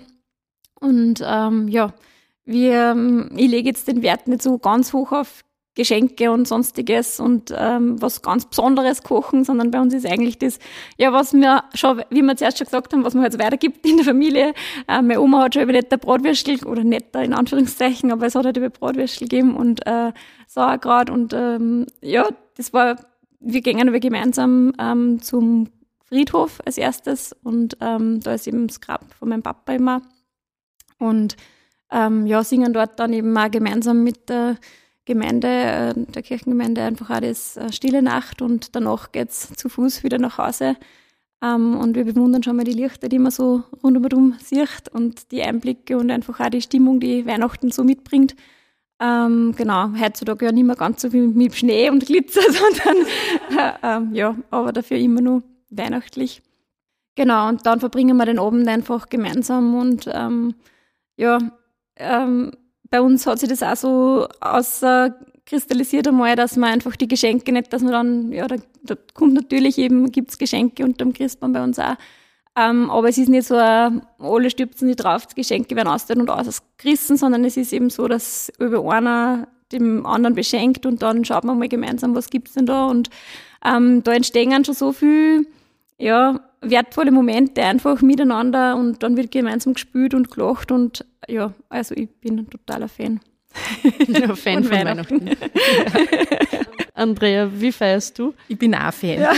Und 0.79 1.23
ähm, 1.25 1.69
ja, 1.69 1.95
wir, 2.45 2.91
ähm, 2.91 3.31
ich 3.35 3.49
lege 3.49 3.69
jetzt 3.69 3.87
den 3.87 4.03
Wert 4.03 4.27
nicht 4.27 4.43
so 4.43 4.59
ganz 4.59 4.93
hoch 4.93 5.11
auf 5.11 5.43
Geschenke 5.77 6.31
und 6.31 6.47
sonstiges 6.47 7.19
und 7.19 7.53
ähm, 7.55 8.01
was 8.01 8.23
ganz 8.23 8.45
Besonderes 8.45 9.03
kochen, 9.03 9.43
sondern 9.43 9.69
bei 9.69 9.79
uns 9.79 9.93
ist 9.93 10.07
eigentlich 10.07 10.39
das, 10.39 10.57
ja, 10.97 11.13
was 11.13 11.33
wir 11.33 11.63
schon, 11.75 12.01
wie 12.09 12.23
wir 12.23 12.35
zuerst 12.35 12.57
schon 12.57 12.65
gesagt 12.65 12.93
haben, 12.93 13.05
was 13.05 13.13
man 13.13 13.21
halt 13.21 13.33
so 13.33 13.39
weitergibt 13.39 13.85
in 13.85 13.97
der 13.97 14.05
Familie. 14.05 14.55
Äh, 14.87 15.03
meine 15.03 15.21
Oma 15.21 15.43
hat 15.43 15.53
schon 15.53 15.63
über 15.63 15.73
netter 15.73 15.97
Bratwürstel, 15.97 16.65
oder 16.65 16.83
netter 16.83 17.23
in 17.23 17.33
Anführungszeichen, 17.33 18.11
aber 18.11 18.25
es 18.25 18.33
hat 18.33 18.45
halt 18.45 18.57
über 18.57 18.71
Bratwürstel 18.71 19.27
gegeben 19.27 19.55
und 19.55 19.85
äh, 19.85 20.13
Sauerkraut 20.47 21.11
und 21.11 21.33
ähm, 21.33 21.85
ja, 22.01 22.27
das 22.55 22.73
war, 22.73 22.95
wir 23.39 23.61
gingen 23.61 23.87
aber 23.87 23.99
gemeinsam 23.99 24.73
ähm, 24.79 25.21
zum 25.21 25.69
Friedhof 26.05 26.59
als 26.65 26.79
erstes 26.79 27.35
und 27.43 27.77
ähm, 27.81 28.19
da 28.19 28.33
ist 28.33 28.47
eben 28.47 28.65
das 28.65 28.81
Grab 28.81 29.13
von 29.13 29.29
meinem 29.29 29.43
Papa 29.43 29.73
immer 29.73 30.01
und 30.97 31.37
ähm, 31.91 32.25
ja, 32.25 32.43
singen 32.43 32.73
dort 32.73 32.99
dann 32.99 33.13
eben 33.13 33.37
auch 33.37 33.51
gemeinsam 33.51 34.03
mit 34.03 34.27
der 34.27 34.57
Gemeinde, 35.07 35.47
äh, 35.47 35.93
der 35.95 36.21
Kirchengemeinde 36.21 36.83
einfach 36.83 37.09
auch 37.09 37.21
das 37.21 37.55
äh, 37.55 37.71
Stille 37.71 38.01
Nacht 38.01 38.41
und 38.41 38.75
danach 38.75 39.13
geht's 39.13 39.53
zu 39.53 39.69
Fuß 39.69 40.03
wieder 40.03 40.19
nach 40.19 40.37
Hause. 40.37 40.75
Ähm, 41.41 41.77
und 41.77 41.95
wir 41.95 42.03
bewundern 42.03 42.43
schon 42.43 42.57
mal 42.57 42.65
die 42.65 42.73
Lichter, 42.73 43.07
die 43.07 43.17
man 43.17 43.31
so 43.31 43.63
rundherum 43.83 44.35
sieht 44.43 44.89
und 44.91 45.31
die 45.31 45.41
Einblicke 45.41 45.97
und 45.97 46.11
einfach 46.11 46.41
auch 46.41 46.49
die 46.49 46.61
Stimmung, 46.61 46.99
die 46.99 47.25
Weihnachten 47.25 47.71
so 47.71 47.85
mitbringt. 47.85 48.35
Ähm, 48.99 49.53
genau, 49.55 49.91
heutzutage 49.97 50.45
ja 50.45 50.51
nicht 50.51 50.65
mehr 50.65 50.75
ganz 50.75 51.01
so 51.03 51.09
viel 51.09 51.27
mit 51.27 51.55
Schnee 51.55 51.89
und 51.89 52.05
Glitzer, 52.05 52.41
sondern 52.51 53.07
äh, 53.57 53.73
ähm, 53.83 54.13
ja, 54.13 54.35
aber 54.51 54.73
dafür 54.73 54.97
immer 54.97 55.21
nur 55.21 55.43
weihnachtlich. 55.69 56.41
Genau, 57.15 57.47
und 57.47 57.65
dann 57.65 57.79
verbringen 57.79 58.17
wir 58.17 58.25
den 58.25 58.39
Abend 58.39 58.67
einfach 58.67 59.07
gemeinsam 59.07 59.73
und 59.75 60.09
ähm, 60.13 60.55
ja, 61.15 61.39
ähm, 61.95 62.51
bei 62.89 63.01
uns 63.01 63.25
hat 63.25 63.39
sich 63.39 63.49
das 63.49 63.63
auch 63.63 63.75
so 63.75 64.27
auskristallisiert 64.39 66.07
einmal, 66.07 66.35
dass 66.35 66.55
man 66.55 66.71
einfach 66.71 66.95
die 66.95 67.07
Geschenke 67.07 67.51
nicht, 67.51 67.71
dass 67.73 67.81
man 67.81 67.91
dann, 67.91 68.31
ja, 68.31 68.47
da, 68.47 68.55
da 68.83 68.95
kommt 69.13 69.33
natürlich 69.33 69.77
eben, 69.77 70.11
gibt's 70.11 70.37
Geschenke 70.37 70.83
unterm 70.83 71.13
Christbaum 71.13 71.53
bei 71.53 71.63
uns 71.63 71.79
auch. 71.79 71.95
Ähm, 72.55 72.89
aber 72.89 73.09
es 73.09 73.17
ist 73.17 73.29
nicht 73.29 73.47
so, 73.47 73.55
alle 73.55 74.49
stüpfen 74.49 74.87
nicht 74.87 75.03
drauf, 75.03 75.27
die 75.27 75.35
Geschenke 75.35 75.75
werden 75.75 75.89
ausgeteilt 75.89 76.21
und 76.21 76.29
ausgerissen, 76.29 77.15
sondern 77.15 77.45
es 77.45 77.55
ist 77.55 77.71
eben 77.71 77.89
so, 77.89 78.07
dass 78.07 78.51
über 78.57 78.83
einer 78.91 79.47
dem 79.71 80.05
anderen 80.05 80.33
beschenkt 80.33 80.85
und 80.85 81.01
dann 81.01 81.25
schaut 81.25 81.43
man 81.43 81.59
mal 81.59 81.67
gemeinsam, 81.67 82.15
was 82.15 82.29
gibt's 82.29 82.53
denn 82.53 82.65
da 82.65 82.85
und 82.87 83.09
ähm, 83.63 84.01
da 84.03 84.13
entstehen 84.13 84.63
schon 84.65 84.73
so 84.75 84.91
viel, 84.91 85.45
ja, 85.97 86.39
wertvolle 86.61 87.11
Momente 87.11 87.63
einfach 87.63 88.01
miteinander 88.01 88.75
und 88.75 89.03
dann 89.03 89.17
wird 89.17 89.31
gemeinsam 89.31 89.73
gespült 89.73 90.13
und 90.13 90.31
gelacht 90.31 90.71
und 90.71 91.05
ja, 91.27 91.53
also 91.69 91.95
ich 91.95 92.09
bin 92.19 92.39
ein 92.39 92.49
totaler 92.49 92.87
Fan. 92.87 93.19
Ja, 94.07 94.35
Fan 94.35 94.63
von, 94.63 94.63
von 94.63 94.71
Weihnachten. 94.71 95.25
Weihnachten. 95.25 95.47
Ja. 96.51 96.59
Andrea, 96.93 97.49
wie 97.53 97.71
feierst 97.71 98.17
du? 98.17 98.33
Ich 98.47 98.57
bin 98.57 98.73
auch 98.73 98.93
Fan. 98.93 99.19
Ja, 99.19 99.33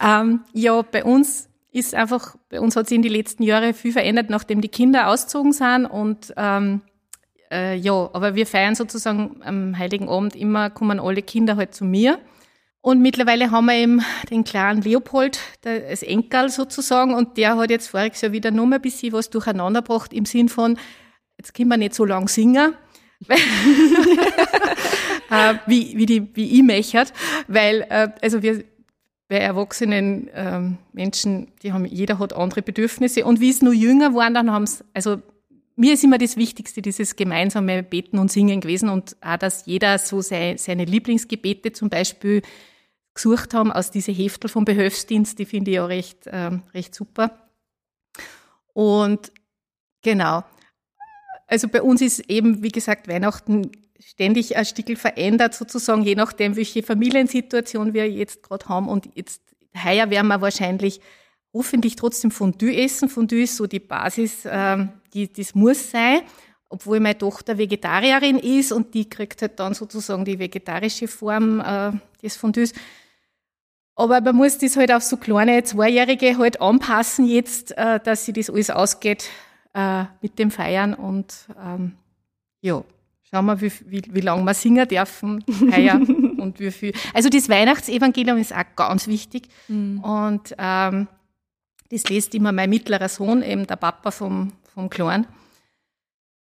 ähm, 0.20 0.40
ja 0.52 0.82
bei 0.82 1.04
uns 1.04 1.48
ist 1.72 1.94
einfach, 1.94 2.36
bei 2.48 2.60
uns 2.60 2.76
hat 2.76 2.88
sich 2.88 2.96
in 2.96 3.02
den 3.02 3.12
letzten 3.12 3.42
Jahren 3.42 3.74
viel 3.74 3.92
verändert, 3.92 4.30
nachdem 4.30 4.60
die 4.60 4.68
Kinder 4.68 5.08
ausgezogen 5.08 5.52
sind 5.52 5.86
und 5.86 6.32
ähm, 6.36 6.82
äh, 7.50 7.76
ja, 7.76 8.10
aber 8.12 8.36
wir 8.36 8.46
feiern 8.46 8.76
sozusagen 8.76 9.40
am 9.44 9.76
Heiligen 9.76 10.08
Abend 10.08 10.36
immer, 10.36 10.70
kommen 10.70 11.00
alle 11.00 11.22
Kinder 11.22 11.56
halt 11.56 11.74
zu 11.74 11.84
mir 11.84 12.20
und 12.84 13.00
mittlerweile 13.00 13.50
haben 13.50 13.64
wir 13.64 13.76
eben 13.76 14.02
den 14.28 14.44
kleinen 14.44 14.82
Leopold, 14.82 15.38
das 15.62 16.02
Enkel 16.02 16.50
sozusagen, 16.50 17.14
und 17.14 17.38
der 17.38 17.56
hat 17.56 17.70
jetzt 17.70 17.88
voriges 17.88 18.20
Jahr 18.20 18.32
wieder 18.32 18.50
mal 18.50 18.74
ein 18.74 18.82
bisschen 18.82 19.14
was 19.14 19.30
durcheinander 19.30 19.80
gebracht 19.80 20.12
im 20.12 20.26
Sinn 20.26 20.50
von, 20.50 20.76
jetzt 21.38 21.54
können 21.54 21.70
wir 21.70 21.78
nicht 21.78 21.94
so 21.94 22.04
lang 22.04 22.28
singen, 22.28 22.74
äh, 25.30 25.54
wie, 25.66 25.96
wie, 25.96 26.04
die, 26.04 26.36
wie 26.36 26.58
ich 26.58 26.62
möchte, 26.62 27.06
weil, 27.48 27.86
äh, 27.88 28.10
also 28.20 28.42
wir, 28.42 28.62
bei 29.28 29.38
erwachsenen 29.38 30.28
ähm, 30.34 30.76
Menschen, 30.92 31.52
die 31.62 31.72
haben, 31.72 31.86
jeder 31.86 32.18
hat 32.18 32.34
andere 32.34 32.60
Bedürfnisse. 32.60 33.24
Und 33.24 33.40
wie 33.40 33.48
es 33.48 33.62
nur 33.62 33.72
jünger 33.72 34.14
waren, 34.14 34.34
dann 34.34 34.50
haben 34.50 34.64
es, 34.64 34.84
also 34.92 35.22
mir 35.74 35.94
ist 35.94 36.04
immer 36.04 36.18
das 36.18 36.36
Wichtigste, 36.36 36.82
dieses 36.82 37.16
gemeinsame 37.16 37.82
Beten 37.82 38.18
und 38.18 38.30
Singen 38.30 38.60
gewesen 38.60 38.90
und 38.90 39.16
auch, 39.22 39.38
dass 39.38 39.64
jeder 39.64 39.96
so 39.98 40.20
sei, 40.20 40.56
seine 40.58 40.84
Lieblingsgebete 40.84 41.72
zum 41.72 41.88
Beispiel 41.88 42.42
gesucht 43.14 43.54
haben 43.54 43.72
aus 43.72 43.90
diese 43.90 44.12
Heftel 44.12 44.50
vom 44.50 44.64
Behöfsdienst, 44.64 45.38
die 45.38 45.46
finde 45.46 45.70
ich 45.70 45.80
auch 45.80 45.88
recht, 45.88 46.18
ähm, 46.26 46.62
recht 46.74 46.94
super. 46.94 47.48
Und 48.72 49.32
genau. 50.02 50.44
Also 51.46 51.68
bei 51.68 51.82
uns 51.82 52.02
ist 52.02 52.28
eben, 52.28 52.62
wie 52.62 52.70
gesagt, 52.70 53.06
Weihnachten 53.08 53.70
ständig 54.00 54.56
ein 54.56 54.64
Stückel 54.64 54.96
verändert, 54.96 55.54
sozusagen, 55.54 56.02
je 56.02 56.14
nachdem, 56.14 56.56
welche 56.56 56.82
Familiensituation 56.82 57.94
wir 57.94 58.10
jetzt 58.10 58.42
gerade 58.42 58.68
haben. 58.68 58.88
Und 58.88 59.08
jetzt 59.14 59.40
heuer 59.82 60.10
werden 60.10 60.28
wir 60.28 60.40
wahrscheinlich 60.40 61.00
hoffentlich 61.52 61.96
trotzdem 61.96 62.30
Fondue 62.30 62.76
essen. 62.76 63.08
Fondue 63.08 63.42
ist 63.42 63.56
so 63.56 63.66
die 63.66 63.80
Basis, 63.80 64.42
ähm, 64.44 64.90
die, 65.12 65.32
das 65.32 65.54
muss 65.54 65.90
sein. 65.90 66.22
Obwohl 66.68 66.98
meine 66.98 67.16
Tochter 67.16 67.56
Vegetarierin 67.56 68.38
ist 68.38 68.72
und 68.72 68.94
die 68.94 69.08
kriegt 69.08 69.40
halt 69.42 69.60
dann 69.60 69.74
sozusagen 69.74 70.24
die 70.24 70.38
vegetarische 70.40 71.06
Form 71.06 71.60
äh, 71.60 71.92
des 72.20 72.36
Fondues. 72.36 72.72
Aber 73.96 74.20
man 74.20 74.34
muss 74.34 74.58
das 74.58 74.76
halt 74.76 74.92
auf 74.92 75.02
so 75.02 75.16
kleine 75.16 75.62
Zweijährige 75.62 76.36
halt 76.36 76.60
anpassen 76.60 77.26
jetzt, 77.26 77.76
äh, 77.78 78.00
dass 78.00 78.24
sie 78.24 78.32
das 78.32 78.50
alles 78.50 78.70
ausgeht 78.70 79.28
äh, 79.72 80.04
mit 80.20 80.38
dem 80.38 80.50
Feiern 80.50 80.94
und 80.94 81.32
ähm, 81.62 81.92
ja, 82.60 82.82
schauen 83.30 83.46
wir, 83.46 83.60
wie, 83.60 83.72
wie, 83.86 84.02
wie 84.10 84.20
lange 84.20 84.44
wir 84.44 84.54
singen 84.54 84.88
dürfen 84.88 85.44
heuer 85.72 86.00
und 86.38 86.58
wie 86.58 86.70
viel. 86.70 86.92
Also 87.12 87.28
das 87.28 87.48
Weihnachtsevangelium 87.48 88.38
ist 88.38 88.54
auch 88.54 88.64
ganz 88.74 89.06
wichtig 89.06 89.48
mhm. 89.68 90.00
und 90.00 90.54
ähm, 90.58 91.08
das 91.90 92.08
liest 92.08 92.34
immer 92.34 92.50
mein 92.50 92.70
mittlerer 92.70 93.08
Sohn, 93.08 93.42
eben 93.42 93.66
der 93.66 93.76
Papa 93.76 94.10
vom, 94.10 94.52
vom 94.74 94.90
Kleinen. 94.90 95.26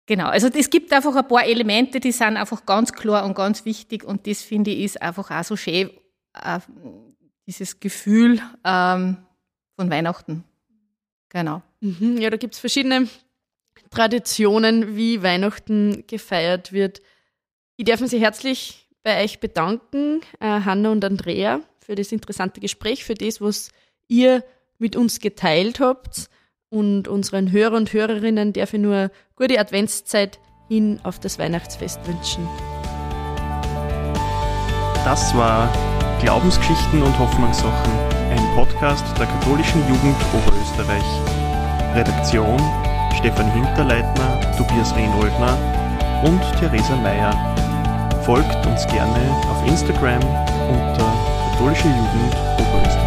Genau, 0.05 0.27
also 0.27 0.47
es 0.47 0.69
gibt 0.69 0.91
einfach 0.91 1.15
ein 1.15 1.27
paar 1.27 1.45
Elemente, 1.45 1.99
die 1.99 2.11
sind 2.11 2.35
einfach 2.35 2.65
ganz 2.65 2.91
klar 2.91 3.25
und 3.25 3.35
ganz 3.35 3.63
wichtig 3.63 4.03
und 4.03 4.27
das 4.27 4.41
finde 4.41 4.71
ich 4.71 4.83
ist 4.85 5.01
einfach 5.01 5.31
auch 5.31 5.43
so 5.43 5.55
schön, 5.55 5.91
äh, 6.33 6.59
dieses 7.47 7.79
Gefühl 7.79 8.39
ähm, 8.63 9.17
von 9.75 9.89
Weihnachten. 9.89 10.43
Genau. 11.29 11.61
Mhm, 11.81 12.17
ja, 12.17 12.29
da 12.29 12.37
gibt 12.37 12.53
es 12.53 12.59
verschiedene 12.59 13.07
Traditionen, 13.89 14.95
wie 14.95 15.21
Weihnachten 15.23 16.03
gefeiert 16.07 16.71
wird. 16.71 17.01
Ich 17.75 17.85
darf 17.85 17.99
mich 18.01 18.11
sehr 18.11 18.19
herzlich 18.19 18.87
bei 19.03 19.23
euch 19.23 19.39
bedanken, 19.39 20.21
äh, 20.39 20.45
Hanna 20.45 20.91
und 20.91 21.03
Andrea, 21.03 21.59
für 21.79 21.95
das 21.95 22.11
interessante 22.11 22.61
Gespräch, 22.61 23.03
für 23.03 23.15
das, 23.15 23.41
was 23.41 23.69
ihr 24.07 24.43
mit 24.77 24.95
uns 24.95 25.19
geteilt 25.19 25.79
habt. 25.79 26.29
Und 26.69 27.07
unseren 27.07 27.51
Hörer 27.51 27.75
und 27.75 27.93
Hörerinnen 27.93 28.53
darf 28.53 28.73
ich 28.73 28.79
nur 28.79 29.11
gute 29.35 29.59
Adventszeit 29.59 30.39
Ihnen 30.69 30.99
auf 31.03 31.19
das 31.19 31.37
Weihnachtsfest 31.37 31.99
wünschen. 32.07 32.47
Das 35.03 35.35
war 35.35 35.92
Glaubensgeschichten 36.23 37.03
und 37.03 37.19
Hoffnungssachen, 37.19 37.91
ein 38.31 38.55
Podcast 38.55 39.03
der 39.19 39.25
katholischen 39.25 39.81
Jugend 39.89 40.15
Oberösterreich. 40.33 41.03
Redaktion 41.95 42.57
Stefan 43.17 43.51
Hinterleitner, 43.51 44.39
Tobias 44.57 44.95
Rehnoldner 44.95 45.57
und 46.23 46.41
Theresa 46.57 46.95
Meyer. 46.95 47.33
Folgt 48.23 48.65
uns 48.65 48.87
gerne 48.87 49.19
auf 49.51 49.67
Instagram 49.67 50.23
unter 50.69 51.13
katholische 51.51 51.89
Jugend 51.89 52.35
Oberösterreich. 52.57 53.02